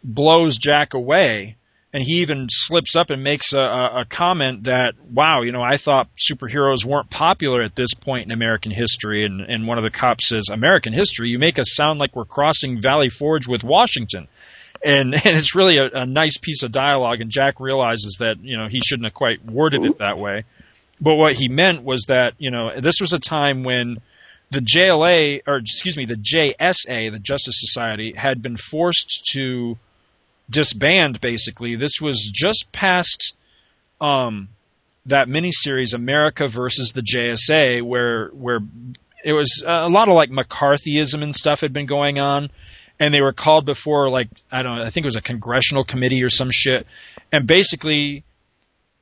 blows 0.06 0.56
Jack 0.56 0.94
away. 0.94 1.56
And 1.92 2.04
he 2.04 2.20
even 2.20 2.48
slips 2.50 2.94
up 2.94 3.08
and 3.08 3.24
makes 3.24 3.54
a, 3.54 3.62
a, 3.62 4.04
comment 4.04 4.64
that, 4.64 4.96
wow, 5.10 5.40
you 5.40 5.50
know, 5.50 5.62
I 5.62 5.78
thought 5.78 6.10
superheroes 6.18 6.84
weren't 6.84 7.08
popular 7.08 7.62
at 7.62 7.74
this 7.74 7.94
point 7.94 8.26
in 8.26 8.32
American 8.32 8.70
history. 8.70 9.24
And, 9.24 9.40
and 9.40 9.66
one 9.66 9.78
of 9.78 9.84
the 9.84 9.90
cops 9.90 10.28
says, 10.28 10.50
American 10.50 10.92
history? 10.92 11.30
You 11.30 11.38
make 11.38 11.58
us 11.58 11.74
sound 11.74 11.98
like 11.98 12.14
we're 12.14 12.26
crossing 12.26 12.82
Valley 12.82 13.08
Forge 13.08 13.48
with 13.48 13.64
Washington. 13.64 14.28
And, 14.84 15.14
and 15.24 15.36
it's 15.36 15.54
really 15.54 15.78
a, 15.78 15.86
a 15.86 16.04
nice 16.04 16.36
piece 16.36 16.62
of 16.62 16.70
dialogue. 16.70 17.22
And 17.22 17.30
Jack 17.30 17.60
realizes 17.60 18.18
that, 18.20 18.40
you 18.42 18.58
know, 18.58 18.68
he 18.68 18.80
shouldn't 18.84 19.06
have 19.06 19.14
quite 19.14 19.42
worded 19.46 19.82
it 19.84 19.98
that 19.98 20.18
way. 20.18 20.44
But 21.00 21.14
what 21.14 21.36
he 21.36 21.48
meant 21.48 21.82
was 21.82 22.04
that, 22.08 22.34
you 22.36 22.50
know, 22.50 22.78
this 22.78 23.00
was 23.00 23.14
a 23.14 23.18
time 23.18 23.62
when 23.62 23.98
the 24.50 24.60
JLA, 24.60 25.42
or 25.46 25.56
excuse 25.56 25.96
me, 25.96 26.04
the 26.04 26.14
JSA, 26.14 27.10
the 27.10 27.18
Justice 27.18 27.58
Society, 27.58 28.12
had 28.12 28.42
been 28.42 28.56
forced 28.56 29.28
to 29.32 29.78
disband. 30.48 31.20
Basically, 31.20 31.74
this 31.74 32.00
was 32.00 32.30
just 32.32 32.70
past 32.72 33.34
um, 34.00 34.48
that 35.04 35.28
miniseries, 35.28 35.94
America 35.94 36.46
versus 36.46 36.92
the 36.92 37.02
JSA, 37.02 37.82
where 37.82 38.28
where 38.28 38.60
it 39.24 39.32
was 39.32 39.64
a 39.66 39.88
lot 39.88 40.08
of 40.08 40.14
like 40.14 40.30
McCarthyism 40.30 41.22
and 41.22 41.34
stuff 41.34 41.60
had 41.60 41.72
been 41.72 41.86
going 41.86 42.18
on, 42.18 42.50
and 43.00 43.12
they 43.12 43.22
were 43.22 43.32
called 43.32 43.66
before 43.66 44.08
like 44.08 44.28
I 44.52 44.62
don't 44.62 44.78
know, 44.78 44.84
I 44.84 44.90
think 44.90 45.04
it 45.04 45.08
was 45.08 45.16
a 45.16 45.22
congressional 45.22 45.84
committee 45.84 46.22
or 46.22 46.30
some 46.30 46.50
shit, 46.52 46.86
and 47.32 47.46
basically 47.46 48.22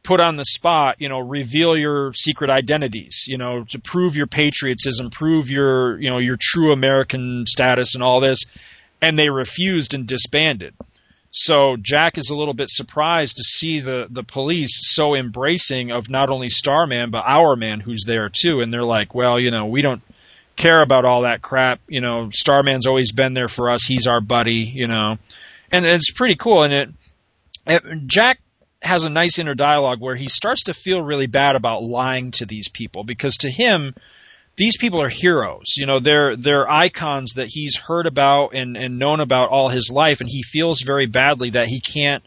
put 0.04 0.20
on 0.20 0.36
the 0.36 0.44
spot, 0.44 0.96
you 1.00 1.08
know, 1.08 1.18
reveal 1.18 1.76
your 1.76 2.12
secret 2.12 2.50
identities, 2.50 3.24
you 3.26 3.38
know, 3.38 3.64
to 3.64 3.78
prove 3.78 4.14
your 4.14 4.26
patriotism, 4.26 5.10
prove 5.10 5.50
your, 5.50 5.98
you 6.00 6.10
know, 6.10 6.18
your 6.18 6.36
true 6.38 6.72
American 6.72 7.44
status 7.46 7.94
and 7.94 8.04
all 8.04 8.20
this. 8.20 8.44
And 9.00 9.18
they 9.18 9.30
refused 9.30 9.94
and 9.94 10.06
disbanded. 10.06 10.74
So 11.30 11.76
Jack 11.80 12.16
is 12.16 12.30
a 12.30 12.36
little 12.36 12.54
bit 12.54 12.70
surprised 12.70 13.36
to 13.36 13.42
see 13.42 13.80
the, 13.80 14.06
the 14.08 14.22
police 14.22 14.78
so 14.82 15.14
embracing 15.14 15.90
of 15.90 16.08
not 16.08 16.30
only 16.30 16.48
Starman, 16.48 17.10
but 17.10 17.24
Hourman 17.24 17.80
who's 17.80 18.04
there 18.06 18.28
too. 18.28 18.60
And 18.60 18.72
they're 18.72 18.84
like, 18.84 19.14
well, 19.14 19.40
you 19.40 19.50
know, 19.50 19.66
we 19.66 19.82
don't 19.82 20.02
care 20.54 20.80
about 20.80 21.04
all 21.04 21.22
that 21.22 21.42
crap. 21.42 21.80
You 21.88 22.00
know, 22.00 22.30
Starman's 22.32 22.86
always 22.86 23.10
been 23.10 23.34
there 23.34 23.48
for 23.48 23.70
us. 23.70 23.84
He's 23.84 24.06
our 24.06 24.20
buddy, 24.20 24.70
you 24.72 24.86
know, 24.86 25.18
and 25.72 25.84
it's 25.84 26.12
pretty 26.12 26.36
cool. 26.36 26.62
And 26.62 26.72
it 26.72 28.06
Jack 28.06 28.38
has 28.84 29.04
a 29.04 29.10
nice 29.10 29.38
inner 29.38 29.54
dialogue 29.54 30.00
where 30.00 30.16
he 30.16 30.28
starts 30.28 30.62
to 30.64 30.74
feel 30.74 31.02
really 31.02 31.26
bad 31.26 31.56
about 31.56 31.82
lying 31.82 32.30
to 32.32 32.46
these 32.46 32.68
people 32.68 33.02
because 33.02 33.36
to 33.38 33.50
him 33.50 33.94
these 34.56 34.76
people 34.76 35.00
are 35.02 35.08
heroes. 35.08 35.74
You 35.76 35.86
know 35.86 35.98
they're 35.98 36.36
they're 36.36 36.70
icons 36.70 37.32
that 37.34 37.48
he's 37.50 37.76
heard 37.76 38.06
about 38.06 38.54
and 38.54 38.76
and 38.76 38.98
known 38.98 39.20
about 39.20 39.48
all 39.48 39.68
his 39.68 39.90
life 39.92 40.20
and 40.20 40.28
he 40.28 40.42
feels 40.42 40.82
very 40.82 41.06
badly 41.06 41.50
that 41.50 41.68
he 41.68 41.80
can't 41.80 42.22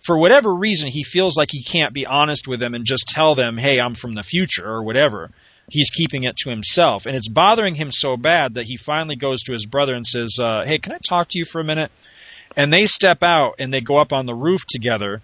for 0.00 0.16
whatever 0.16 0.54
reason 0.54 0.88
he 0.88 1.02
feels 1.02 1.36
like 1.36 1.48
he 1.50 1.62
can't 1.62 1.92
be 1.92 2.06
honest 2.06 2.46
with 2.46 2.60
them 2.60 2.74
and 2.74 2.84
just 2.84 3.08
tell 3.08 3.34
them 3.34 3.58
hey 3.58 3.80
I'm 3.80 3.94
from 3.94 4.14
the 4.14 4.22
future 4.22 4.66
or 4.66 4.82
whatever. 4.82 5.30
He's 5.68 5.90
keeping 5.90 6.22
it 6.22 6.36
to 6.38 6.50
himself. 6.50 7.06
And 7.06 7.16
it's 7.16 7.28
bothering 7.28 7.74
him 7.74 7.90
so 7.90 8.16
bad 8.16 8.54
that 8.54 8.66
he 8.66 8.76
finally 8.76 9.16
goes 9.16 9.42
to 9.42 9.52
his 9.52 9.66
brother 9.66 9.94
and 9.94 10.06
says 10.06 10.38
uh, 10.40 10.64
hey 10.64 10.78
can 10.78 10.92
I 10.92 10.98
talk 10.98 11.28
to 11.30 11.38
you 11.38 11.44
for 11.44 11.60
a 11.60 11.64
minute? 11.64 11.90
And 12.56 12.72
they 12.72 12.86
step 12.86 13.22
out 13.22 13.56
and 13.58 13.74
they 13.74 13.82
go 13.82 13.98
up 13.98 14.12
on 14.12 14.24
the 14.24 14.34
roof 14.34 14.64
together 14.66 15.20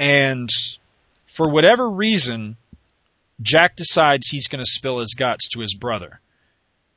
and 0.00 0.48
for 1.26 1.50
whatever 1.50 1.88
reason, 1.90 2.56
Jack 3.42 3.76
decides 3.76 4.28
he's 4.28 4.48
going 4.48 4.64
to 4.64 4.70
spill 4.70 4.98
his 4.98 5.12
guts 5.12 5.46
to 5.50 5.60
his 5.60 5.74
brother. 5.74 6.20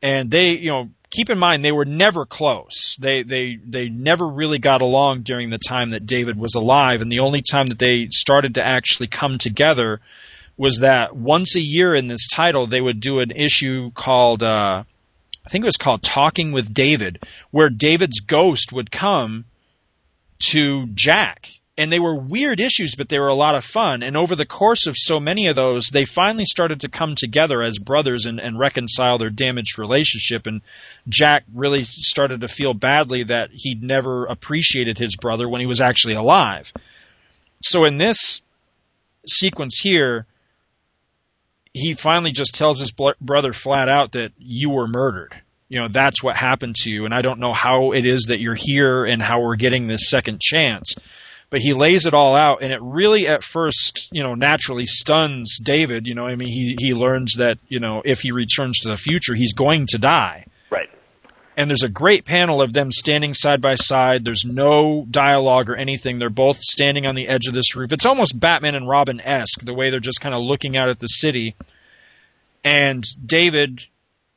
And 0.02 0.32
they, 0.32 0.58
you 0.58 0.70
know, 0.70 0.90
keep 1.10 1.30
in 1.30 1.38
mind 1.38 1.66
they 1.66 1.74
were 1.74 1.84
never 1.84 2.26
close. 2.26 2.96
They 2.98 3.24
they 3.24 3.58
they 3.58 3.90
never 3.90 4.26
really 4.26 4.58
got 4.58 4.82
along 4.82 5.24
during 5.24 5.50
the 5.50 5.58
time 5.58 5.90
that 5.90 6.06
David 6.06 6.40
was 6.40 6.56
alive, 6.56 7.02
and 7.02 7.12
the 7.12 7.20
only 7.20 7.42
time 7.42 7.68
that 7.68 7.80
they 7.80 8.08
started 8.10 8.56
to 8.56 8.66
actually 8.66 9.08
come 9.08 9.38
together 9.38 10.00
was 10.56 10.78
that 10.80 11.14
once 11.14 11.58
a 11.58 11.62
year 11.62 11.94
in 11.94 12.08
this 12.08 12.28
title 12.30 12.68
they 12.68 12.82
would 12.82 13.02
do 13.02 13.20
an 13.20 13.32
issue 13.32 13.92
called 13.92 14.44
uh, 14.44 14.84
I 15.46 15.50
think 15.50 15.64
it 15.64 15.68
was 15.68 15.78
called 15.78 16.04
Talking 16.04 16.54
with 16.54 16.74
David, 16.74 17.22
where 17.52 17.70
David's 17.70 18.22
ghost 18.22 18.72
would 18.72 18.92
come 18.92 19.44
to 20.52 20.88
Jack 20.88 21.50
and 21.78 21.92
they 21.92 22.00
were 22.00 22.14
weird 22.14 22.60
issues, 22.60 22.94
but 22.96 23.10
they 23.10 23.18
were 23.18 23.28
a 23.28 23.34
lot 23.34 23.56
of 23.56 23.66
fun. 23.66 24.04
And 24.04 24.16
over 24.16 24.36
the 24.36 24.46
course 24.46 24.86
of 24.86 24.96
so 24.96 25.20
many 25.20 25.48
of 25.48 25.56
those, 25.56 25.88
they 25.88 26.06
finally 26.06 26.46
started 26.46 26.80
to 26.82 26.90
come 26.90 27.16
together 27.16 27.64
as 27.64 27.80
brothers 27.80 28.26
and, 28.26 28.40
and 28.40 28.60
reconcile 28.60 29.18
their 29.18 29.32
damaged 29.32 29.80
relationship. 29.80 30.46
And 30.46 30.62
Jack 31.10 31.46
really 31.52 31.84
started 31.84 32.42
to 32.42 32.48
feel 32.48 32.76
badly 32.76 33.24
that 33.24 33.50
he'd 33.52 33.82
never 33.82 34.26
appreciated 34.26 35.00
his 35.00 35.16
brother 35.16 35.50
when 35.50 35.62
he 35.62 35.68
was 35.68 35.82
actually 35.82 36.14
alive. 36.14 36.72
So 37.62 37.86
in 37.86 37.98
this 37.98 38.44
sequence 39.28 39.80
here, 39.80 40.28
he 41.74 41.94
finally 41.94 42.32
just 42.32 42.54
tells 42.54 42.80
his 42.80 42.92
brother 42.92 43.52
flat 43.52 43.90
out 43.90 44.12
that 44.12 44.32
you 44.38 44.70
were 44.70 44.88
murdered. 44.88 45.42
You 45.70 45.80
know, 45.80 45.88
that's 45.88 46.22
what 46.22 46.36
happened 46.36 46.76
to 46.76 46.92
you. 46.92 47.06
And 47.06 47.16
I 47.16 47.24
don't 47.24 47.40
know 47.40 47.54
how 47.54 47.94
it 47.94 48.06
is 48.06 48.26
that 48.28 48.40
you're 48.40 48.54
here 48.56 49.06
and 49.06 49.24
how 49.24 49.42
we're 49.42 49.56
getting 49.56 49.88
this 49.88 50.08
second 50.08 50.40
chance 50.40 50.94
but 51.54 51.62
he 51.62 51.72
lays 51.72 52.08
it 52.08 52.16
all 52.16 52.36
out 52.36 52.64
and 52.64 52.74
it 52.74 52.82
really 52.82 53.28
at 53.28 53.44
first 53.44 54.10
you 54.12 54.24
know 54.24 54.34
naturally 54.34 54.88
stuns 54.88 55.60
david 55.60 56.08
you 56.08 56.16
know 56.16 56.26
i 56.26 56.34
mean 56.34 56.48
he 56.48 56.76
he 56.80 56.96
learns 56.96 57.36
that 57.36 57.60
you 57.68 57.80
know 57.80 58.02
if 58.04 58.22
he 58.22 58.32
returns 58.32 58.80
to 58.80 58.90
the 58.90 58.98
future 58.98 59.36
he's 59.36 59.54
going 59.54 59.86
to 59.86 60.00
die. 60.00 60.48
Right. 60.72 60.90
And 61.56 61.70
there's 61.70 61.84
a 61.84 61.90
great 61.90 62.26
panel 62.26 62.62
of 62.64 62.74
them 62.74 62.92
standing 62.92 63.36
side 63.36 63.62
by 63.62 63.76
side. 63.76 64.26
There's 64.26 64.44
no 64.44 65.06
dialogue 65.12 65.70
or 65.70 65.76
anything. 65.76 66.18
They're 66.18 66.32
both 66.32 66.58
standing 66.58 67.06
on 67.06 67.14
the 67.14 67.28
edge 67.28 67.48
of 67.48 67.54
this 67.54 67.76
roof. 67.76 67.94
It's 67.94 68.08
almost 68.08 68.40
batman 68.40 68.74
and 68.74 68.90
robin-esque 68.90 69.64
the 69.64 69.76
way 69.76 69.92
they're 69.92 70.00
just 70.00 70.22
kind 70.22 70.34
of 70.34 70.42
looking 70.42 70.76
out 70.76 70.90
at 70.90 70.98
the 70.98 71.08
city. 71.08 71.56
And 72.64 73.06
david 73.24 73.84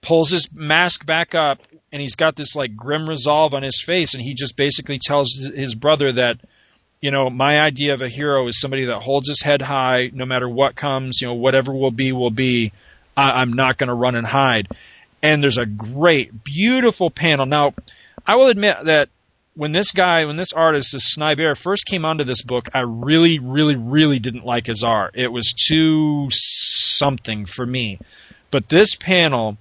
pulls 0.02 0.30
his 0.30 0.52
mask 0.52 1.06
back 1.06 1.34
up 1.34 1.62
and 1.90 2.02
he's 2.02 2.16
got 2.16 2.36
this 2.36 2.54
like 2.54 2.76
grim 2.76 3.06
resolve 3.06 3.54
on 3.54 3.62
his 3.62 3.82
face 3.82 4.12
and 4.12 4.22
he 4.22 4.34
just 4.34 4.54
basically 4.56 4.98
tells 4.98 5.50
his 5.54 5.74
brother 5.74 6.12
that 6.12 6.40
you 7.06 7.12
know, 7.12 7.30
my 7.30 7.60
idea 7.60 7.94
of 7.94 8.02
a 8.02 8.08
hero 8.08 8.48
is 8.48 8.60
somebody 8.60 8.86
that 8.86 8.98
holds 8.98 9.28
his 9.28 9.40
head 9.40 9.62
high 9.62 10.10
no 10.12 10.26
matter 10.26 10.48
what 10.48 10.74
comes, 10.74 11.20
you 11.20 11.28
know, 11.28 11.34
whatever 11.34 11.72
will 11.72 11.92
be, 11.92 12.10
will 12.10 12.32
be. 12.32 12.72
I, 13.16 13.42
am 13.42 13.52
not 13.52 13.78
going 13.78 13.86
to 13.86 13.94
run 13.94 14.16
and 14.16 14.26
hide. 14.26 14.66
And 15.22 15.40
there's 15.40 15.56
a 15.56 15.66
great, 15.66 16.42
beautiful 16.42 17.10
panel. 17.10 17.46
Now, 17.46 17.74
I 18.26 18.34
will 18.34 18.48
admit 18.48 18.78
that 18.86 19.08
when 19.54 19.70
this 19.70 19.92
guy, 19.92 20.24
when 20.24 20.34
this 20.34 20.52
artist, 20.52 20.94
this 20.94 21.16
Snejbjerg, 21.16 21.56
first 21.56 21.86
came 21.86 22.04
onto 22.04 22.24
this 22.24 22.42
book, 22.42 22.68
I 22.74 22.80
really, 22.80 23.38
really, 23.38 23.76
really 23.76 24.18
didn't 24.18 24.44
like 24.44 24.66
his 24.66 24.82
art. 24.82 25.12
It 25.14 25.30
was 25.30 25.54
too 25.56 26.26
something 26.32 27.46
for 27.46 27.64
me. 27.64 28.00
But 28.50 28.68
this 28.68 28.96
panel 28.96 29.58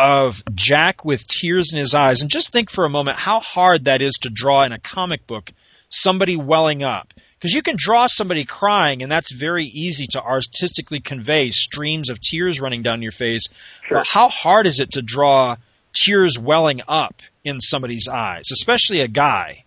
of 0.00 0.42
Jack 0.52 1.04
with 1.04 1.28
tears 1.28 1.72
in 1.72 1.78
his 1.78 1.94
eyes, 1.94 2.20
and 2.20 2.28
just 2.28 2.50
think 2.50 2.70
for 2.70 2.84
a 2.84 2.90
moment 2.90 3.18
how 3.18 3.38
hard 3.38 3.84
that 3.84 4.02
is 4.02 4.14
to 4.22 4.30
draw 4.30 4.64
in 4.64 4.72
a 4.72 4.80
comic 4.80 5.28
book 5.28 5.52
somebody 5.90 6.36
welling 6.36 6.82
up. 6.82 7.12
Because 7.38 7.54
you 7.54 7.62
can 7.62 7.76
draw 7.78 8.06
somebody 8.06 8.44
crying, 8.44 9.02
and 9.02 9.10
that's 9.10 9.32
very 9.32 9.64
easy 9.64 10.06
to 10.08 10.22
artistically 10.22 11.00
convey 11.00 11.50
streams 11.50 12.10
of 12.10 12.20
tears 12.20 12.60
running 12.60 12.82
down 12.82 13.00
your 13.00 13.12
face. 13.12 13.48
Sure. 13.88 13.98
But 13.98 14.08
how 14.08 14.28
hard 14.28 14.66
is 14.66 14.78
it 14.78 14.92
to 14.92 15.02
draw 15.02 15.56
tears 15.94 16.38
welling 16.38 16.82
up 16.86 17.22
in 17.42 17.60
somebody's 17.60 18.08
eyes, 18.08 18.50
especially 18.52 19.00
a 19.00 19.08
guy? 19.08 19.64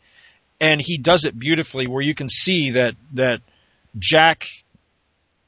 And 0.60 0.82
he 0.82 0.98
does 0.98 1.26
it 1.26 1.40
beautifully, 1.40 1.88
where 1.88 2.04
you 2.04 2.14
can 2.14 2.30
see 2.30 2.70
that 2.72 2.96
that 3.14 3.42
Jack 3.98 4.46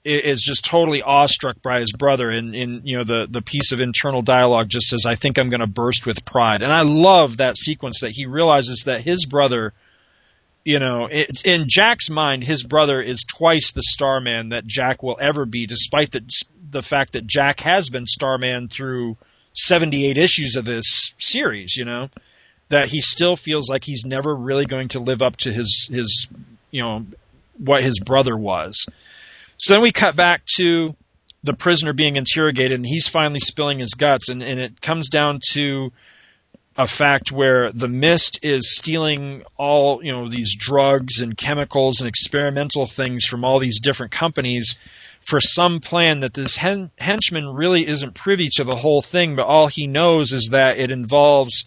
is 0.03 0.41
just 0.41 0.63
totally 0.63 1.01
awestruck 1.01 1.61
by 1.63 1.79
his 1.79 1.91
brother 1.91 2.29
and 2.29 2.55
in 2.55 2.81
you 2.83 2.97
know 2.97 3.03
the 3.03 3.27
the 3.29 3.41
piece 3.41 3.71
of 3.71 3.81
internal 3.81 4.21
dialogue 4.21 4.69
just 4.69 4.87
says 4.87 5.03
i 5.07 5.15
think 5.15 5.39
i'm 5.39 5.49
going 5.49 5.61
to 5.61 5.67
burst 5.67 6.05
with 6.05 6.23
pride 6.25 6.61
and 6.61 6.71
i 6.71 6.83
love 6.83 7.37
that 7.37 7.57
sequence 7.57 8.01
that 8.01 8.11
he 8.11 8.27
realizes 8.27 8.83
that 8.85 9.01
his 9.01 9.25
brother 9.25 9.73
you 10.65 10.79
know, 10.79 11.07
it, 11.09 11.45
in 11.45 11.65
Jack's 11.69 12.09
mind, 12.09 12.43
his 12.43 12.63
brother 12.63 12.99
is 12.99 13.23
twice 13.23 13.71
the 13.71 13.83
Starman 13.83 14.49
that 14.49 14.65
Jack 14.65 15.03
will 15.03 15.17
ever 15.21 15.45
be, 15.45 15.67
despite 15.67 16.11
the 16.11 16.27
the 16.71 16.81
fact 16.81 17.13
that 17.13 17.27
Jack 17.27 17.61
has 17.61 17.89
been 17.89 18.07
Starman 18.07 18.67
through 18.67 19.15
78 19.53 20.17
issues 20.17 20.57
of 20.57 20.65
this 20.65 21.13
series, 21.17 21.77
you 21.77 21.85
know, 21.85 22.09
that 22.69 22.89
he 22.89 22.99
still 22.99 23.35
feels 23.37 23.69
like 23.69 23.85
he's 23.85 24.03
never 24.03 24.35
really 24.35 24.65
going 24.65 24.89
to 24.89 24.99
live 24.99 25.21
up 25.21 25.37
to 25.37 25.53
his 25.53 25.87
his 25.91 26.27
you 26.71 26.81
know 26.81 27.05
what 27.57 27.83
his 27.83 27.99
brother 27.99 28.35
was. 28.35 28.87
So 29.57 29.75
then 29.75 29.83
we 29.83 29.91
cut 29.91 30.15
back 30.15 30.41
to 30.57 30.95
the 31.43 31.53
prisoner 31.53 31.93
being 31.93 32.15
interrogated 32.17 32.73
and 32.73 32.87
he's 32.87 33.07
finally 33.07 33.39
spilling 33.39 33.79
his 33.79 33.93
guts 33.93 34.29
and, 34.29 34.41
and 34.41 34.59
it 34.59 34.81
comes 34.81 35.09
down 35.09 35.39
to 35.51 35.93
a 36.77 36.87
fact 36.87 37.31
where 37.31 37.71
the 37.71 37.87
mist 37.87 38.39
is 38.41 38.75
stealing 38.75 39.43
all 39.57 40.03
you 40.03 40.11
know 40.11 40.29
these 40.29 40.55
drugs 40.57 41.21
and 41.21 41.37
chemicals 41.37 41.99
and 42.01 42.07
experimental 42.07 42.85
things 42.85 43.25
from 43.25 43.45
all 43.45 43.59
these 43.59 43.79
different 43.79 44.11
companies 44.11 44.77
for 45.25 45.41
some 45.41 45.79
plan 45.79 46.19
that 46.19 46.35
this 46.35 46.57
hen- 46.57 46.91
henchman 46.99 47.47
really 47.47 47.87
isn't 47.87 48.13
privy 48.13 48.47
to 48.55 48.63
the 48.63 48.75
whole 48.75 49.01
thing, 49.01 49.35
but 49.35 49.47
all 49.47 49.67
he 49.67 49.87
knows 49.87 50.31
is 50.31 50.49
that 50.51 50.77
it 50.77 50.91
involves 50.91 51.65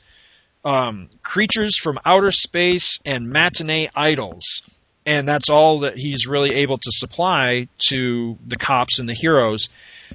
um, 0.65 1.11
creatures 1.23 1.77
from 1.77 1.99
outer 2.05 2.31
space 2.31 3.01
and 3.05 3.29
matinee 3.29 3.89
idols. 3.97 4.63
And 5.09 5.27
that's 5.27 5.49
all 5.49 5.81
that 5.81 5.97
he's 5.97 6.27
really 6.27 6.55
able 6.57 6.77
to 6.77 6.93
supply 6.93 7.69
to 7.89 8.37
the 8.47 8.57
cops 8.57 8.99
and 8.99 9.09
the 9.09 9.15
heroes. 9.15 9.71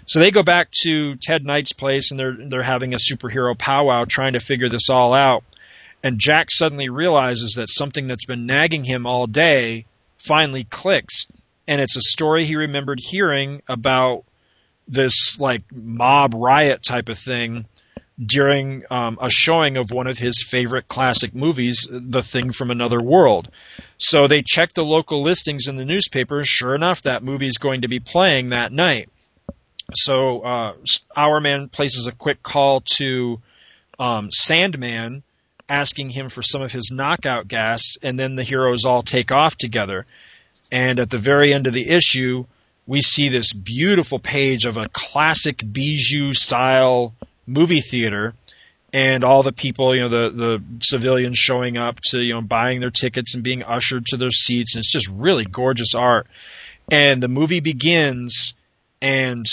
So 0.06 0.20
they 0.20 0.30
go 0.30 0.44
back 0.44 0.70
to 0.84 1.16
Ted 1.16 1.44
Knight's 1.44 1.74
place 1.74 2.12
and 2.12 2.20
they're 2.20 2.38
they're 2.38 2.62
having 2.62 2.94
a 2.94 2.98
superhero 2.98 3.58
powwow 3.58 4.06
trying 4.08 4.34
to 4.34 4.40
figure 4.40 4.70
this 4.70 4.92
all 4.92 5.12
out. 5.12 5.44
And 6.04 6.20
Jack 6.20 6.52
suddenly 6.52 6.90
realizes 6.90 7.54
that 7.54 7.72
something 7.72 8.06
that's 8.06 8.28
been 8.28 8.46
nagging 8.46 8.84
him 8.84 9.08
all 9.08 9.26
day 9.26 9.88
finally 10.20 10.66
clicks. 10.66 11.26
And 11.68 11.82
it's 11.82 11.98
a 11.98 12.02
story 12.02 12.46
he 12.46 12.56
remembered 12.56 13.00
hearing 13.02 13.64
about 13.68 14.26
this 14.88 15.40
like 15.40 15.64
mob 15.74 16.36
riot 16.36 16.84
type 16.84 17.10
of 17.10 17.18
thing 17.18 17.66
during 18.26 18.84
um, 18.90 19.18
a 19.22 19.30
showing 19.30 19.78
of 19.78 19.92
one 19.92 20.08
of 20.08 20.18
his 20.18 20.44
favorite 20.48 20.88
classic 20.88 21.34
movies, 21.34 21.88
The 21.92 22.22
Thing 22.22 22.52
from 22.52 22.72
Another 22.72 23.00
World. 23.00 23.50
So 23.98 24.28
they 24.28 24.42
check 24.42 24.74
the 24.74 24.84
local 24.84 25.22
listings 25.22 25.68
in 25.68 25.78
the 25.78 25.86
newspaper. 25.86 26.42
Sure 26.44 26.76
enough, 26.76 27.02
that 27.04 27.24
movie 27.24 27.48
is 27.48 27.58
going 27.58 27.82
to 27.82 27.88
be 27.88 28.00
playing 28.00 28.50
that 28.50 28.72
night. 28.72 29.10
So 29.96 30.42
uh, 30.42 30.74
Hourman 31.16 31.70
places 31.70 32.08
a 32.08 32.12
quick 32.12 32.44
call 32.44 32.82
to 32.98 33.42
um, 34.00 34.32
Sandman, 34.32 35.24
asking 35.70 36.10
him 36.10 36.30
for 36.30 36.42
some 36.42 36.62
of 36.62 36.72
his 36.72 36.92
knockout 36.92 37.48
gas, 37.48 37.82
and 38.02 38.20
then 38.20 38.36
the 38.36 38.44
heroes 38.44 38.86
all 38.86 39.04
take 39.04 39.32
off 39.32 39.56
together. 39.56 40.06
And 40.72 41.00
at 41.00 41.10
the 41.10 41.18
very 41.18 41.54
end 41.54 41.68
of 41.68 41.74
the 41.74 41.90
issue, 41.90 42.46
we 42.86 43.02
see 43.02 43.30
this 43.30 43.54
beautiful 43.54 44.20
page 44.20 44.66
of 44.66 44.78
a 44.78 44.90
classic 44.90 45.64
bijou 45.72 46.34
style 46.34 47.14
movie 47.46 47.82
theater 47.82 48.34
and 48.94 49.24
all 49.24 49.42
the 49.42 49.52
people, 49.52 49.96
you 49.96 50.02
know, 50.02 50.10
the 50.10 50.30
the 50.30 50.64
civilians 50.82 51.38
showing 51.38 51.78
up 51.78 52.00
to, 52.12 52.22
you 52.22 52.34
know, 52.34 52.42
buying 52.42 52.80
their 52.80 52.92
tickets 52.92 53.34
and 53.34 53.44
being 53.44 53.64
ushered 53.64 54.06
to 54.08 54.18
their 54.18 54.32
seats, 54.32 54.76
and 54.76 54.82
it's 54.82 54.92
just 54.92 55.10
really 55.10 55.46
gorgeous 55.46 55.96
art. 55.96 56.28
And 56.92 57.24
the 57.24 57.28
movie 57.28 57.60
begins, 57.60 58.54
and 59.02 59.46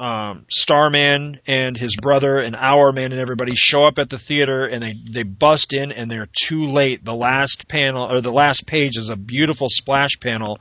um, 0.00 0.46
Starman 0.48 1.40
and 1.46 1.76
his 1.76 1.96
brother 1.96 2.38
and 2.38 2.56
Hourman 2.56 3.12
and 3.12 3.20
everybody 3.20 3.54
show 3.54 3.84
up 3.84 3.98
at 4.00 4.10
the 4.10 4.18
theater, 4.18 4.64
and 4.64 4.82
they 4.82 4.92
they 4.92 5.22
bust 5.22 5.72
in, 5.72 5.92
and 5.92 6.10
they're 6.10 6.28
too 6.32 6.66
late. 6.66 7.04
The 7.04 7.14
last 7.14 7.68
panel 7.68 8.10
or 8.10 8.20
the 8.20 8.32
last 8.32 8.66
page 8.66 8.96
is 8.96 9.10
a 9.10 9.16
beautiful 9.16 9.68
splash 9.70 10.18
panel 10.18 10.58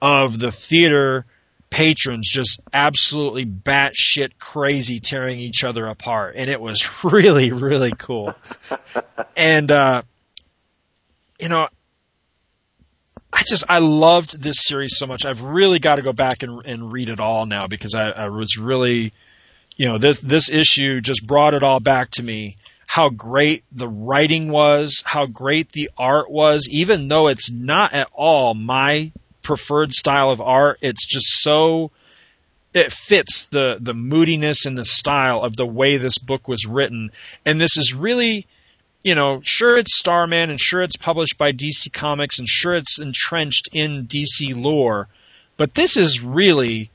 of 0.00 0.38
the 0.38 0.52
theater 0.52 1.26
patrons 1.72 2.28
just 2.30 2.60
absolutely 2.74 3.46
batshit 3.46 4.32
crazy 4.38 5.00
tearing 5.00 5.40
each 5.40 5.64
other 5.64 5.86
apart. 5.86 6.34
And 6.36 6.50
it 6.50 6.60
was 6.60 6.86
really, 7.04 7.50
really 7.50 7.92
cool. 7.98 8.34
and, 9.36 9.70
uh, 9.72 10.02
you 11.40 11.48
know, 11.48 11.66
I 13.32 13.42
just, 13.48 13.64
I 13.70 13.78
loved 13.78 14.42
this 14.42 14.56
series 14.58 14.98
so 14.98 15.06
much. 15.06 15.24
I've 15.24 15.42
really 15.42 15.78
got 15.78 15.96
to 15.96 16.02
go 16.02 16.12
back 16.12 16.42
and, 16.42 16.60
and 16.68 16.92
read 16.92 17.08
it 17.08 17.18
all 17.18 17.46
now 17.46 17.66
because 17.66 17.94
I, 17.94 18.10
I 18.10 18.28
was 18.28 18.58
really, 18.58 19.14
you 19.78 19.86
know, 19.86 19.96
this, 19.96 20.20
this 20.20 20.50
issue 20.50 21.00
just 21.00 21.26
brought 21.26 21.54
it 21.54 21.62
all 21.62 21.80
back 21.80 22.10
to 22.12 22.22
me 22.22 22.56
how 22.86 23.08
great 23.08 23.64
the 23.72 23.88
writing 23.88 24.50
was, 24.50 25.02
how 25.06 25.24
great 25.24 25.72
the 25.72 25.90
art 25.96 26.30
was, 26.30 26.68
even 26.70 27.08
though 27.08 27.28
it's 27.28 27.50
not 27.50 27.94
at 27.94 28.08
all 28.12 28.52
my 28.52 29.10
preferred 29.42 29.92
style 29.92 30.30
of 30.30 30.40
art. 30.40 30.78
It's 30.80 31.06
just 31.06 31.42
so 31.42 31.90
it 32.74 32.92
fits 32.92 33.46
the 33.46 33.76
the 33.80 33.94
moodiness 33.94 34.64
and 34.64 34.76
the 34.78 34.84
style 34.84 35.42
of 35.42 35.56
the 35.56 35.66
way 35.66 35.96
this 35.96 36.18
book 36.18 36.48
was 36.48 36.66
written. 36.66 37.10
And 37.44 37.60
this 37.60 37.76
is 37.76 37.94
really, 37.94 38.46
you 39.02 39.14
know, 39.14 39.40
sure 39.44 39.76
it's 39.76 39.98
Starman 39.98 40.50
and 40.50 40.60
sure 40.60 40.82
it's 40.82 40.96
published 40.96 41.38
by 41.38 41.52
DC 41.52 41.92
Comics 41.92 42.38
and 42.38 42.48
sure 42.48 42.74
it's 42.74 42.98
entrenched 42.98 43.68
in 43.72 44.06
DC 44.06 44.54
lore, 44.60 45.08
but 45.56 45.74
this 45.74 45.96
is 45.96 46.22
really 46.22 46.90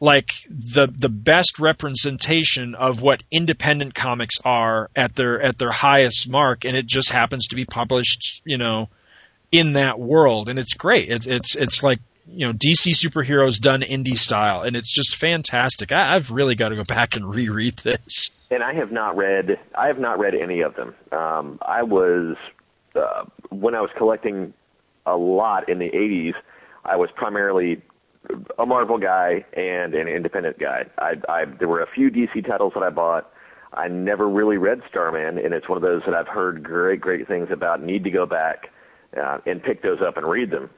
like 0.00 0.32
the 0.48 0.86
the 0.86 1.08
best 1.08 1.58
representation 1.58 2.74
of 2.74 3.00
what 3.00 3.22
independent 3.30 3.94
comics 3.94 4.36
are 4.44 4.90
at 4.94 5.14
their 5.14 5.40
at 5.40 5.58
their 5.58 5.70
highest 5.70 6.28
mark 6.28 6.64
and 6.64 6.76
it 6.76 6.86
just 6.86 7.10
happens 7.10 7.46
to 7.46 7.56
be 7.56 7.64
published, 7.64 8.42
you 8.44 8.58
know, 8.58 8.88
in 9.54 9.74
that 9.74 10.00
world, 10.00 10.48
and 10.48 10.58
it's 10.58 10.74
great. 10.74 11.08
It's 11.08 11.28
it's 11.28 11.54
it's 11.54 11.80
like 11.80 12.00
you 12.26 12.44
know 12.44 12.52
DC 12.52 12.92
superheroes 12.92 13.60
done 13.60 13.82
indie 13.82 14.18
style, 14.18 14.62
and 14.62 14.74
it's 14.74 14.92
just 14.92 15.14
fantastic. 15.14 15.92
I, 15.92 16.14
have 16.14 16.32
really 16.32 16.56
got 16.56 16.70
to 16.70 16.76
go 16.76 16.82
back 16.82 17.14
and 17.14 17.32
reread 17.32 17.76
this. 17.78 18.30
And 18.50 18.64
I 18.64 18.74
have 18.74 18.90
not 18.90 19.16
read 19.16 19.56
I 19.76 19.86
have 19.86 20.00
not 20.00 20.18
read 20.18 20.34
any 20.34 20.60
of 20.60 20.74
them. 20.74 20.96
Um, 21.12 21.60
I 21.62 21.84
was 21.84 22.36
uh, 22.96 23.26
when 23.50 23.76
I 23.76 23.80
was 23.80 23.90
collecting 23.96 24.52
a 25.06 25.16
lot 25.16 25.68
in 25.68 25.78
the 25.78 25.90
'80s. 25.90 26.34
I 26.84 26.96
was 26.96 27.10
primarily 27.14 27.80
a 28.58 28.66
Marvel 28.66 28.98
guy 28.98 29.44
and 29.52 29.94
an 29.94 30.08
independent 30.08 30.58
guy. 30.58 30.86
I, 30.98 31.12
I 31.28 31.44
there 31.44 31.68
were 31.68 31.80
a 31.80 31.90
few 31.94 32.10
DC 32.10 32.44
titles 32.44 32.72
that 32.74 32.82
I 32.82 32.90
bought. 32.90 33.30
I 33.72 33.86
never 33.86 34.28
really 34.28 34.56
read 34.56 34.82
Starman, 34.88 35.38
and 35.38 35.54
it's 35.54 35.68
one 35.68 35.76
of 35.76 35.82
those 35.82 36.02
that 36.06 36.14
I've 36.14 36.28
heard 36.28 36.64
great, 36.64 37.00
great 37.00 37.28
things 37.28 37.48
about. 37.52 37.82
Need 37.82 38.02
to 38.02 38.10
go 38.10 38.26
back 38.26 38.70
uh, 39.20 39.38
and 39.46 39.62
pick 39.62 39.82
those 39.82 40.00
up 40.00 40.16
and 40.16 40.26
read 40.26 40.50
them. 40.50 40.70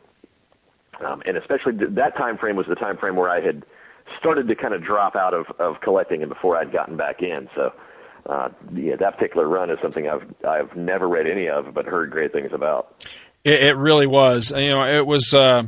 Um, 1.05 1.23
and 1.27 1.37
especially 1.37 1.77
th- 1.77 1.91
that 1.93 2.17
time 2.17 2.39
frame 2.39 2.57
was 2.57 2.67
the 2.67 2.75
time 2.75 2.97
frame 2.97 3.17
where 3.17 3.29
I 3.29 3.41
had 3.41 3.65
started 4.19 4.49
to 4.49 4.55
kind 4.55 4.73
of 4.73 4.83
drop 4.83 5.17
out 5.17 5.35
of, 5.35 5.47
of 5.59 5.81
collecting 5.83 6.23
and 6.23 6.29
before 6.29 6.57
I'd 6.57 6.73
gotten 6.73 6.97
back 6.97 7.23
in. 7.23 7.49
So 7.55 7.73
uh, 8.27 8.49
yeah, 8.75 8.97
that 8.97 9.19
particular 9.19 9.49
run 9.49 9.71
is 9.71 9.79
something 9.81 10.09
I've 10.09 10.25
I've 10.47 10.77
never 10.77 11.09
read 11.09 11.27
any 11.27 11.49
of, 11.49 11.75
but 11.75 11.87
heard 11.87 12.11
great 12.11 12.33
things 12.33 12.51
about. 12.53 13.07
It, 13.45 13.63
it 13.63 13.77
really 13.77 14.07
was. 14.07 14.51
You 14.51 14.71
know, 14.71 14.85
it 14.85 15.07
was. 15.07 15.33
Uh, 15.33 15.65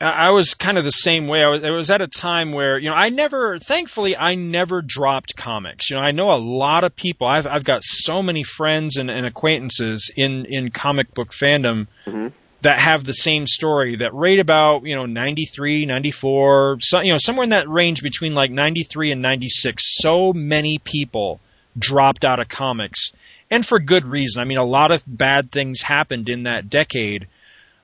I 0.00 0.30
was 0.30 0.54
kind 0.54 0.76
of 0.76 0.84
the 0.84 0.90
same 0.90 1.28
way. 1.28 1.44
I 1.44 1.48
was, 1.48 1.62
it 1.62 1.70
was 1.70 1.90
at 1.90 2.02
a 2.02 2.08
time 2.08 2.52
where 2.52 2.78
you 2.78 2.90
know 2.90 2.96
I 2.96 3.10
never, 3.10 3.58
thankfully, 3.58 4.16
I 4.16 4.34
never 4.34 4.82
dropped 4.82 5.36
comics. 5.36 5.90
You 5.90 5.96
know, 5.96 6.02
I 6.02 6.10
know 6.10 6.32
a 6.32 6.36
lot 6.36 6.84
of 6.84 6.96
people. 6.96 7.26
I've 7.26 7.46
I've 7.46 7.64
got 7.64 7.84
so 7.84 8.22
many 8.22 8.42
friends 8.42 8.96
and, 8.96 9.10
and 9.10 9.24
acquaintances 9.24 10.10
in 10.16 10.46
in 10.46 10.70
comic 10.70 11.14
book 11.14 11.30
fandom. 11.30 11.86
Mm-hmm. 12.06 12.28
That 12.62 12.78
have 12.78 13.04
the 13.04 13.12
same 13.12 13.46
story 13.46 13.96
that 13.96 14.14
rate 14.14 14.40
about 14.40 14.86
you 14.86 14.96
know 14.96 15.04
93, 15.04 15.84
94, 15.84 16.78
so, 16.80 17.00
you 17.00 17.12
know 17.12 17.18
somewhere 17.18 17.44
in 17.44 17.50
that 17.50 17.68
range 17.68 18.02
between 18.02 18.34
like 18.34 18.50
93 18.50 19.12
and 19.12 19.20
96. 19.20 19.82
So 19.98 20.32
many 20.32 20.78
people 20.78 21.40
dropped 21.78 22.24
out 22.24 22.40
of 22.40 22.48
comics, 22.48 23.12
and 23.50 23.66
for 23.66 23.78
good 23.78 24.06
reason. 24.06 24.40
I 24.40 24.46
mean, 24.46 24.56
a 24.56 24.64
lot 24.64 24.92
of 24.92 25.02
bad 25.06 25.52
things 25.52 25.82
happened 25.82 26.30
in 26.30 26.44
that 26.44 26.70
decade, 26.70 27.26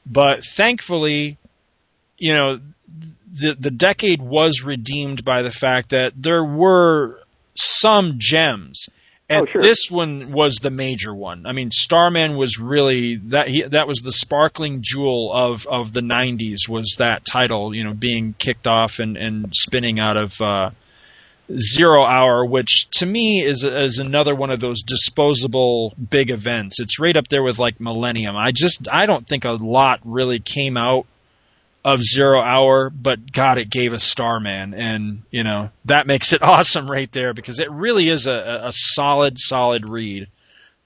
but 0.07 0.43
thankfully, 0.47 1.37
you 2.21 2.35
know, 2.35 2.61
the 3.33 3.55
the 3.55 3.71
decade 3.71 4.23
was 4.23 4.63
redeemed 4.63 5.25
by 5.25 5.43
the 5.43 5.51
fact 5.51 5.89
that 5.91 6.13
there 6.17 6.45
were 6.45 7.21
some 7.57 8.15
gems. 8.19 8.89
And 9.29 9.47
oh, 9.47 9.53
sure. 9.53 9.63
this 9.63 9.89
one 9.89 10.33
was 10.33 10.57
the 10.57 10.73
major 10.73 11.15
one. 11.15 11.47
I 11.47 11.53
mean, 11.53 11.71
Starman 11.71 12.37
was 12.37 12.59
really 12.59 13.15
that. 13.27 13.47
He, 13.47 13.63
that 13.63 13.87
was 13.87 14.01
the 14.01 14.13
sparkling 14.13 14.81
jewel 14.83 15.33
of, 15.33 15.67
of 15.69 15.93
the 15.93 16.01
'90s. 16.01 16.69
Was 16.69 16.97
that 16.99 17.25
title, 17.25 17.73
you 17.73 17.85
know, 17.85 17.95
being 17.95 18.35
kicked 18.39 18.67
off 18.67 18.99
and, 18.99 19.17
and 19.17 19.55
spinning 19.55 20.01
out 20.01 20.17
of 20.17 20.41
uh, 20.41 20.71
Zero 21.59 22.03
Hour, 22.03 22.45
which 22.45 22.91
to 22.99 23.07
me 23.07 23.41
is 23.41 23.65
is 23.65 23.99
another 24.01 24.35
one 24.35 24.51
of 24.51 24.59
those 24.59 24.83
disposable 24.83 25.95
big 26.11 26.31
events. 26.31 26.81
It's 26.81 26.99
right 26.99 27.17
up 27.17 27.29
there 27.29 27.45
with 27.45 27.61
like 27.61 27.79
Millennium. 27.79 28.37
I 28.37 28.51
just 28.51 28.89
I 28.91 29.07
don't 29.07 29.29
think 29.29 29.45
a 29.45 29.53
lot 29.53 30.01
really 30.05 30.41
came 30.41 30.77
out 30.77 31.07
of 31.85 32.03
Zero 32.03 32.41
Hour, 32.41 32.91
but 32.91 33.33
God, 33.33 33.59
it 33.59 33.71
gave 33.71 33.95
us 33.95 34.05
Starman, 34.05 34.75
and 34.75 35.23
you 35.31 35.45
know 35.45 35.71
that 35.87 36.07
makes 36.07 36.33
it 36.33 36.43
awesome 36.43 36.91
right 36.91 37.11
there 37.13 37.33
because 37.33 37.61
it 37.61 37.71
really 37.71 38.09
is 38.09 38.27
a, 38.27 38.63
a 38.65 38.73
solid, 38.73 39.39
solid 39.39 39.89
read. 39.89 40.29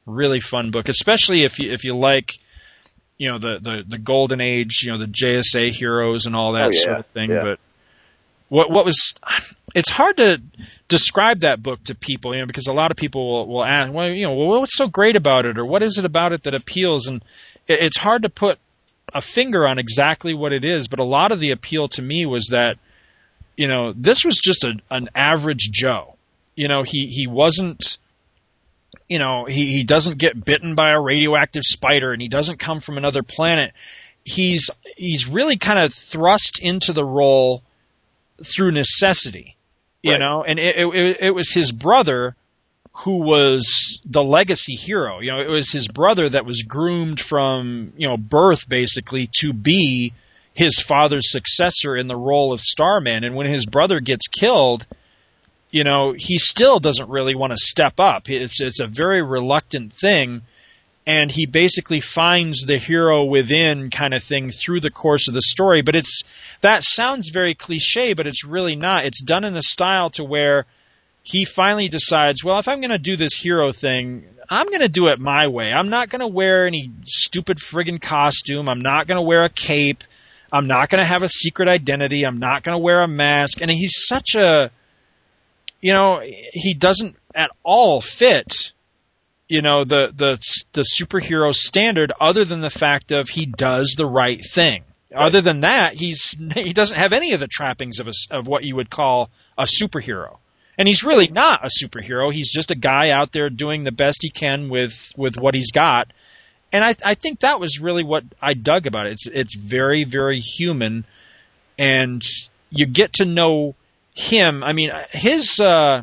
Really 0.07 0.41
fun 0.41 0.71
book, 0.71 0.89
especially 0.89 1.45
if 1.45 1.59
you 1.59 1.73
if 1.73 1.85
you 1.85 1.95
like, 1.95 2.39
you 3.17 3.31
know 3.31 3.39
the 3.39 3.59
the 3.61 3.85
the 3.87 3.99
golden 3.99 4.41
age, 4.41 4.83
you 4.83 4.93
know 4.93 4.99
the 4.99 5.07
JSA 5.07 5.75
heroes 5.75 6.27
and 6.27 6.37
all 6.37 6.53
that 6.53 6.67
oh, 6.67 6.71
yeah, 6.73 6.81
sort 6.81 6.99
of 6.99 7.07
thing. 7.07 7.31
Yeah. 7.31 7.41
But 7.43 7.59
what 8.51 8.71
what 8.71 8.85
was 8.85 9.15
it's 9.75 9.91
hard 9.91 10.19
to 10.19 10.41
describe 10.89 11.41
that 11.41 11.63
book 11.63 11.83
to 11.85 11.95
people, 11.95 12.35
you 12.35 12.41
know, 12.41 12.47
because 12.47 12.67
a 12.67 12.73
lot 12.73 12.91
of 12.91 12.97
people 12.97 13.27
will, 13.29 13.49
will 13.49 13.65
ask, 13.65 13.93
well, 13.93 14.09
you 14.09 14.27
know, 14.27 14.35
well, 14.35 14.61
what's 14.61 14.77
so 14.77 14.87
great 14.87 15.17
about 15.17 15.47
it, 15.47 15.59
or 15.59 15.65
what 15.65 15.83
is 15.83 15.99
it 15.99 16.05
about 16.05 16.33
it 16.33 16.43
that 16.45 16.55
appeals? 16.55 17.07
And 17.07 17.25
it, 17.67 17.81
it's 17.81 17.99
hard 17.99 18.23
to 18.23 18.29
put 18.29 18.59
a 19.15 19.21
finger 19.21 19.67
on 19.67 19.79
exactly 19.79 20.35
what 20.35 20.53
it 20.53 20.65
is, 20.65 20.89
but 20.89 20.99
a 20.99 21.05
lot 21.05 21.33
of 21.33 21.41
the 21.41 21.51
appeal 21.53 21.89
to 21.89 22.03
me 22.03 22.27
was 22.27 22.49
that, 22.51 22.77
you 23.57 23.69
know, 23.69 23.93
this 23.97 24.25
was 24.25 24.39
just 24.43 24.65
a, 24.65 24.75
an 24.91 25.09
average 25.15 25.71
Joe. 25.73 26.17
You 26.57 26.69
know, 26.69 26.83
he 26.83 27.07
he 27.07 27.27
wasn't. 27.27 27.99
You 29.09 29.19
know, 29.19 29.45
he, 29.45 29.67
he 29.67 29.85
doesn't 29.85 30.17
get 30.19 30.45
bitten 30.47 30.75
by 30.75 30.91
a 30.91 31.01
radioactive 31.01 31.63
spider 31.65 32.13
and 32.13 32.23
he 32.23 32.29
doesn't 32.29 32.59
come 32.59 32.81
from 32.81 32.97
another 32.97 33.23
planet. 33.23 33.73
He's 34.25 34.71
he's 34.97 35.29
really 35.29 35.57
kind 35.57 35.79
of 35.79 35.93
thrust 35.93 36.59
into 36.63 36.93
the 36.95 37.05
role 37.05 37.63
through 38.43 38.71
necessity, 38.73 39.57
you 40.03 40.13
Right. 40.13 40.21
know, 40.21 40.43
and 40.43 40.59
it, 40.59 40.77
it, 40.77 41.17
it 41.21 41.31
was 41.35 41.53
his 41.53 41.71
brother 41.71 42.35
who 42.99 43.19
was 43.19 43.99
the 44.05 44.23
legacy 44.23 44.75
hero. 44.75 45.21
You 45.21 45.33
know, 45.33 45.41
it 45.41 45.49
was 45.49 45.73
his 45.73 45.89
brother 45.89 46.29
that 46.29 46.47
was 46.47 46.63
groomed 46.63 47.21
from, 47.21 47.93
you 47.97 48.07
know, 48.07 48.17
birth 48.17 48.69
basically 48.69 49.29
to 49.41 49.53
be 49.53 50.13
his 50.55 50.79
father's 50.79 51.31
successor 51.31 51.97
in 51.97 52.07
the 52.07 52.17
role 52.17 52.53
of 52.53 52.61
Starman. 52.61 53.25
And 53.25 53.35
when 53.35 53.49
his 53.49 53.67
brother 53.67 53.99
gets 53.99 54.29
killed, 54.29 54.87
you 55.73 55.83
know, 55.83 56.15
he 56.17 56.39
still 56.39 56.79
doesn't 56.79 57.11
really 57.11 57.35
want 57.35 57.51
to 57.51 57.59
step 57.59 57.99
up. 57.99 58.31
It's, 58.31 58.61
it's 58.61 58.79
a 58.79 58.87
very 58.87 59.23
reluctant 59.23 59.93
thing. 59.93 60.43
And 61.05 61.33
he 61.33 61.47
basically 61.47 62.01
finds 62.01 62.65
the 62.65 62.79
hero 62.79 63.25
within 63.25 63.91
kind 63.91 64.15
of 64.15 64.23
thing 64.23 64.53
through 64.53 64.81
the 64.81 64.91
course 64.91 65.27
of 65.27 65.35
the 65.35 65.43
story. 65.43 65.83
But 65.83 65.97
it's, 65.97 66.23
that 66.61 66.85
sounds 66.85 67.29
very 67.31 67.55
cliche, 67.55 68.13
but 68.15 68.29
it's 68.29 68.45
really 68.45 68.77
not. 68.77 69.05
It's 69.05 69.21
done 69.21 69.43
in 69.43 69.57
a 69.57 69.63
style 69.63 70.11
to 70.11 70.23
where 70.23 70.65
he 71.25 71.45
finally 71.47 71.89
decides, 71.89 72.45
well, 72.45 72.59
if 72.59 72.69
I'm 72.69 72.81
going 72.81 72.91
to 72.91 72.99
do 72.99 73.17
this 73.17 73.35
hero 73.35 73.73
thing, 73.73 74.27
I'm 74.51 74.67
going 74.67 74.81
to 74.81 74.89
do 74.89 75.09
it 75.09 75.19
my 75.19 75.49
way. 75.49 75.73
I'm 75.73 75.89
not 75.89 76.11
going 76.11 76.21
to 76.21 76.27
wear 76.29 76.67
any 76.67 76.91
stupid 77.05 77.59
friggin' 77.59 78.01
costume. 78.01 78.69
I'm 78.69 78.81
not 78.81 79.07
going 79.07 79.17
to 79.17 79.23
wear 79.23 79.43
a 79.43 79.49
cape. 79.49 80.05
I'm 80.53 80.67
not 80.67 80.91
going 80.91 81.01
to 81.01 81.07
have 81.07 81.23
a 81.23 81.29
secret 81.29 81.67
identity. 81.67 82.25
I'm 82.25 82.39
not 82.39 82.63
going 82.63 82.75
to 82.75 82.79
wear 82.79 83.03
a 83.03 83.09
mask. 83.09 83.63
And 83.63 83.71
he's 83.71 84.07
such 84.07 84.35
a, 84.35 84.71
you 85.81 85.95
know, 85.95 86.21
he 86.53 86.75
doesn't 86.75 87.17
at 87.35 87.51
all 87.63 88.03
fit, 88.03 88.73
you 89.49 89.63
know, 89.63 89.85
the 89.85 90.13
the 90.15 90.39
the 90.73 90.85
superhero 91.01 91.55
standard. 91.55 92.13
Other 92.21 92.45
than 92.45 92.61
the 92.61 92.71
fact 92.71 93.11
of 93.11 93.31
he 93.31 93.47
does 93.47 93.95
the 93.97 94.07
right 94.07 94.41
thing. 94.45 94.85
Other 95.15 95.41
than 95.41 95.61
that, 95.63 95.95
he's 95.95 96.37
he 96.55 96.73
doesn't 96.75 96.99
have 96.99 97.13
any 97.15 97.33
of 97.33 97.41
the 97.41 97.49
trappings 97.49 97.99
of 97.99 98.09
a, 98.09 98.13
of 98.31 98.47
what 98.47 98.65
you 98.65 98.77
would 98.77 98.91
call 98.91 99.31
a 99.57 99.65
superhero. 99.65 100.39
And 100.77 100.89
he's 100.89 101.05
really 101.05 101.29
not 101.29 101.65
a 101.65 101.69
superhero. 101.69 102.33
He's 102.33 102.53
just 102.53 102.71
a 102.71 102.77
guy 102.77 103.11
out 103.11 103.33
there 103.33 103.49
doing 103.49 103.85
the 103.85 103.93
best 103.93 104.19
he 104.23 104.31
can 104.31 104.69
with 104.69 105.13
with 105.17 105.37
what 105.37 105.55
he's 105.55 105.71
got. 105.71 106.13
And 106.73 106.85
I 106.85 106.95
I 107.05 107.15
think 107.15 107.41
that 107.41 107.61
was 107.61 107.81
really 107.81 108.03
what 108.03 108.25
I 108.43 108.55
dug 108.55 108.87
about 108.87 109.07
it. 109.07 109.13
It's 109.13 109.27
it's 109.27 109.55
very 109.55 110.05
very 110.05 110.41
human, 110.41 111.05
and 111.79 112.23
you 112.71 112.87
get 112.87 113.13
to 113.15 113.25
know 113.25 113.77
him. 114.15 114.65
I 114.65 114.73
mean, 114.73 114.91
his 115.11 115.61
uh, 115.61 116.03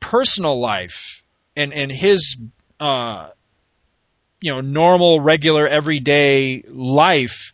personal 0.00 0.58
life 0.58 1.22
and 1.56 1.72
and 1.72 1.92
his 1.92 2.38
uh, 2.80 3.28
you 4.40 4.52
know 4.52 4.60
normal, 4.60 5.20
regular, 5.20 5.66
everyday 5.66 6.62
life 6.68 7.51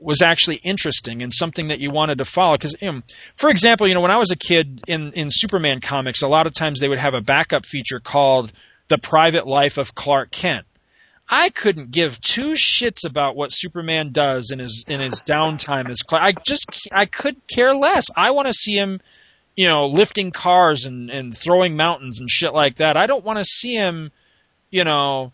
was 0.00 0.22
actually 0.22 0.56
interesting 0.56 1.22
and 1.22 1.32
something 1.32 1.68
that 1.68 1.80
you 1.80 1.90
wanted 1.90 2.18
to 2.18 2.24
follow. 2.24 2.54
Because, 2.54 2.74
you 2.80 2.92
know, 2.92 3.02
for 3.36 3.48
example, 3.48 3.88
you 3.88 3.94
know, 3.94 4.00
when 4.00 4.10
I 4.10 4.18
was 4.18 4.30
a 4.30 4.36
kid 4.36 4.82
in 4.86 5.12
in 5.12 5.28
Superman 5.30 5.80
comics, 5.80 6.22
a 6.22 6.28
lot 6.28 6.46
of 6.46 6.54
times 6.54 6.80
they 6.80 6.88
would 6.88 6.98
have 6.98 7.14
a 7.14 7.20
backup 7.20 7.66
feature 7.66 8.00
called 8.00 8.52
"The 8.88 8.98
Private 8.98 9.46
Life 9.46 9.78
of 9.78 9.94
Clark 9.94 10.30
Kent." 10.30 10.66
I 11.28 11.48
couldn't 11.48 11.90
give 11.90 12.20
two 12.20 12.52
shits 12.52 13.06
about 13.06 13.34
what 13.34 13.48
Superman 13.48 14.12
does 14.12 14.50
in 14.50 14.58
his 14.58 14.84
in 14.86 15.00
his 15.00 15.22
downtime 15.22 15.88
as 15.88 16.02
Clark. 16.02 16.22
I 16.22 16.32
just 16.46 16.66
I 16.92 17.06
could 17.06 17.36
care 17.48 17.74
less. 17.74 18.06
I 18.16 18.30
want 18.32 18.46
to 18.48 18.52
see 18.52 18.74
him, 18.74 19.00
you 19.56 19.66
know, 19.66 19.86
lifting 19.86 20.32
cars 20.32 20.84
and 20.84 21.10
and 21.10 21.36
throwing 21.36 21.76
mountains 21.76 22.20
and 22.20 22.28
shit 22.28 22.52
like 22.52 22.76
that. 22.76 22.96
I 22.96 23.06
don't 23.06 23.24
want 23.24 23.38
to 23.38 23.44
see 23.44 23.74
him, 23.74 24.12
you 24.70 24.84
know, 24.84 25.32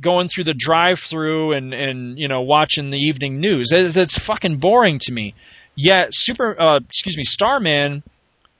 going 0.00 0.28
through 0.28 0.44
the 0.44 0.54
drive-through 0.54 1.52
and 1.52 1.74
and 1.74 2.18
you 2.18 2.28
know 2.28 2.40
watching 2.42 2.90
the 2.90 2.98
evening 2.98 3.40
news. 3.40 3.68
That, 3.70 3.92
that's 3.92 4.18
fucking 4.18 4.56
boring 4.56 4.98
to 5.00 5.12
me. 5.12 5.34
Yet 5.74 6.08
Super, 6.12 6.60
uh, 6.60 6.80
excuse 6.88 7.16
me, 7.16 7.24
Starman, 7.24 8.02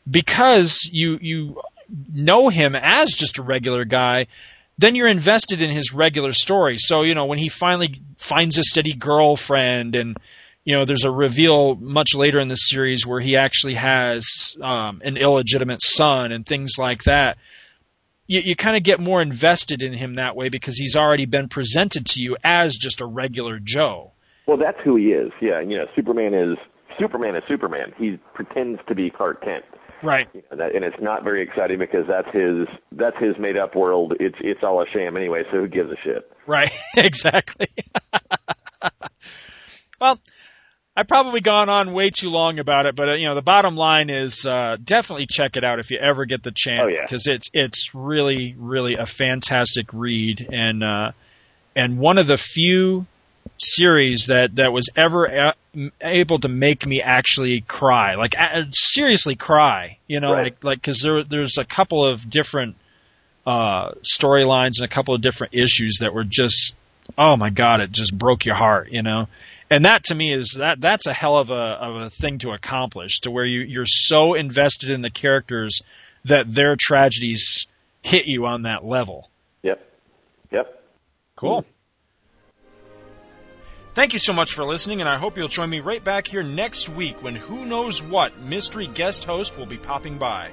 because 0.08 0.88
you 0.92 1.18
you 1.20 1.60
know 2.12 2.48
him 2.48 2.74
as 2.76 3.10
just 3.10 3.38
a 3.38 3.42
regular 3.42 3.84
guy, 3.84 4.26
then 4.78 4.94
you're 4.94 5.08
invested 5.08 5.60
in 5.60 5.70
his 5.70 5.92
regular 5.92 6.32
story. 6.32 6.76
So, 6.78 7.02
you 7.02 7.14
know, 7.14 7.26
when 7.26 7.38
he 7.38 7.48
finally 7.48 8.00
finds 8.16 8.58
a 8.58 8.62
steady 8.62 8.92
girlfriend 8.92 9.96
and, 9.96 10.16
you 10.64 10.76
know, 10.76 10.84
there's 10.84 11.04
a 11.04 11.10
reveal 11.10 11.74
much 11.76 12.14
later 12.14 12.38
in 12.38 12.48
the 12.48 12.56
series 12.56 13.06
where 13.06 13.20
he 13.20 13.36
actually 13.36 13.74
has 13.74 14.56
um, 14.62 15.00
an 15.04 15.16
illegitimate 15.16 15.82
son 15.82 16.30
and 16.30 16.46
things 16.46 16.72
like 16.78 17.04
that. 17.04 17.38
You, 18.28 18.40
you 18.40 18.54
kind 18.54 18.76
of 18.76 18.84
get 18.84 19.00
more 19.00 19.20
invested 19.20 19.82
in 19.82 19.92
him 19.92 20.14
that 20.14 20.36
way 20.36 20.48
because 20.48 20.78
he's 20.78 20.96
already 20.96 21.26
been 21.26 21.48
presented 21.48 22.06
to 22.06 22.22
you 22.22 22.36
as 22.44 22.76
just 22.76 23.00
a 23.00 23.06
regular 23.06 23.58
Joe. 23.58 24.12
Well, 24.46 24.56
that's 24.56 24.78
who 24.84 24.96
he 24.96 25.06
is. 25.06 25.32
Yeah, 25.42 25.60
you 25.60 25.76
know, 25.76 25.86
Superman 25.96 26.34
is 26.34 26.56
Superman 26.98 27.36
is 27.36 27.42
Superman. 27.48 27.92
He 27.98 28.18
pretends 28.34 28.80
to 28.88 28.94
be 28.94 29.10
Clark 29.10 29.42
Kent. 29.42 29.64
Right. 30.02 30.28
You 30.32 30.42
know, 30.50 30.58
that, 30.58 30.74
and 30.74 30.84
it's 30.84 30.96
not 31.00 31.24
very 31.24 31.42
exciting 31.42 31.78
because 31.78 32.06
that's 32.08 32.28
his 32.32 32.66
that's 32.92 33.16
his 33.18 33.34
made 33.38 33.56
up 33.56 33.74
world. 33.74 34.14
It's 34.20 34.36
it's 34.40 34.60
all 34.62 34.80
a 34.80 34.86
sham 34.92 35.16
anyway. 35.16 35.42
So 35.50 35.58
who 35.58 35.68
gives 35.68 35.90
a 35.90 35.96
shit? 36.04 36.30
Right. 36.46 36.70
exactly. 36.96 37.68
well, 40.00 40.20
I've 40.98 41.06
probably 41.06 41.40
gone 41.40 41.68
on 41.68 41.92
way 41.92 42.10
too 42.10 42.28
long 42.28 42.58
about 42.58 42.86
it, 42.86 42.96
but 42.96 43.08
uh, 43.08 43.14
you 43.14 43.28
know, 43.28 43.36
the 43.36 43.40
bottom 43.42 43.76
line 43.76 44.10
is 44.10 44.44
uh, 44.44 44.76
definitely 44.82 45.26
check 45.30 45.56
it 45.56 45.62
out 45.62 45.78
if 45.78 45.92
you 45.92 45.98
ever 45.98 46.24
get 46.24 46.42
the 46.42 46.50
chance 46.50 46.80
Oh, 46.82 46.88
yeah. 46.88 47.02
because 47.02 47.28
it's 47.28 47.48
it's 47.54 47.94
really 47.94 48.56
really 48.58 48.94
a 48.96 49.06
fantastic 49.06 49.92
read 49.92 50.48
and 50.52 50.82
uh, 50.82 51.12
and 51.76 51.98
one 51.98 52.18
of 52.18 52.26
the 52.26 52.36
few 52.36 53.06
series 53.58 54.26
that 54.26 54.56
that 54.56 54.72
was 54.72 54.88
ever 54.96 55.26
a- 55.26 55.54
m- 55.74 55.92
able 56.00 56.40
to 56.40 56.48
make 56.48 56.84
me 56.84 57.00
actually 57.00 57.60
cry, 57.60 58.14
like 58.16 58.34
a- 58.34 58.66
seriously 58.72 59.36
cry. 59.36 59.98
You 60.08 60.18
know, 60.18 60.32
Right. 60.32 60.42
like 60.44 60.64
like 60.64 60.78
because 60.80 61.00
there 61.00 61.22
there's 61.22 61.58
a 61.58 61.64
couple 61.64 62.04
of 62.04 62.28
different 62.28 62.74
uh, 63.46 63.92
storylines 64.02 64.78
and 64.78 64.84
a 64.84 64.88
couple 64.88 65.14
of 65.14 65.20
different 65.20 65.54
issues 65.54 65.98
that 66.00 66.12
were 66.12 66.24
just 66.24 66.76
oh 67.16 67.36
my 67.36 67.50
god, 67.50 67.80
it 67.80 67.92
just 67.92 68.16
broke 68.18 68.44
your 68.44 68.56
heart, 68.56 68.90
you 68.90 69.02
know. 69.02 69.28
And 69.70 69.84
that 69.84 70.04
to 70.04 70.14
me 70.14 70.32
is 70.32 70.56
that 70.58 70.80
that's 70.80 71.06
a 71.06 71.12
hell 71.12 71.36
of 71.36 71.50
a 71.50 71.54
of 71.54 71.96
a 71.96 72.10
thing 72.10 72.38
to 72.38 72.50
accomplish, 72.50 73.20
to 73.20 73.30
where 73.30 73.44
you 73.44 73.60
you're 73.60 73.86
so 73.86 74.34
invested 74.34 74.90
in 74.90 75.02
the 75.02 75.10
characters 75.10 75.82
that 76.24 76.54
their 76.54 76.76
tragedies 76.76 77.66
hit 78.02 78.26
you 78.26 78.46
on 78.46 78.62
that 78.62 78.84
level. 78.84 79.30
Yep. 79.62 79.92
Yep. 80.52 80.82
Cool. 81.36 81.64
Thank 83.92 84.12
you 84.12 84.18
so 84.18 84.32
much 84.32 84.54
for 84.54 84.64
listening, 84.64 85.00
and 85.00 85.08
I 85.08 85.16
hope 85.16 85.36
you'll 85.36 85.48
join 85.48 85.70
me 85.70 85.80
right 85.80 86.02
back 86.02 86.28
here 86.28 86.42
next 86.42 86.88
week 86.88 87.22
when 87.22 87.34
who 87.34 87.66
knows 87.66 88.02
what 88.02 88.38
mystery 88.38 88.86
guest 88.86 89.24
host 89.24 89.58
will 89.58 89.66
be 89.66 89.76
popping 89.76 90.18
by. 90.18 90.50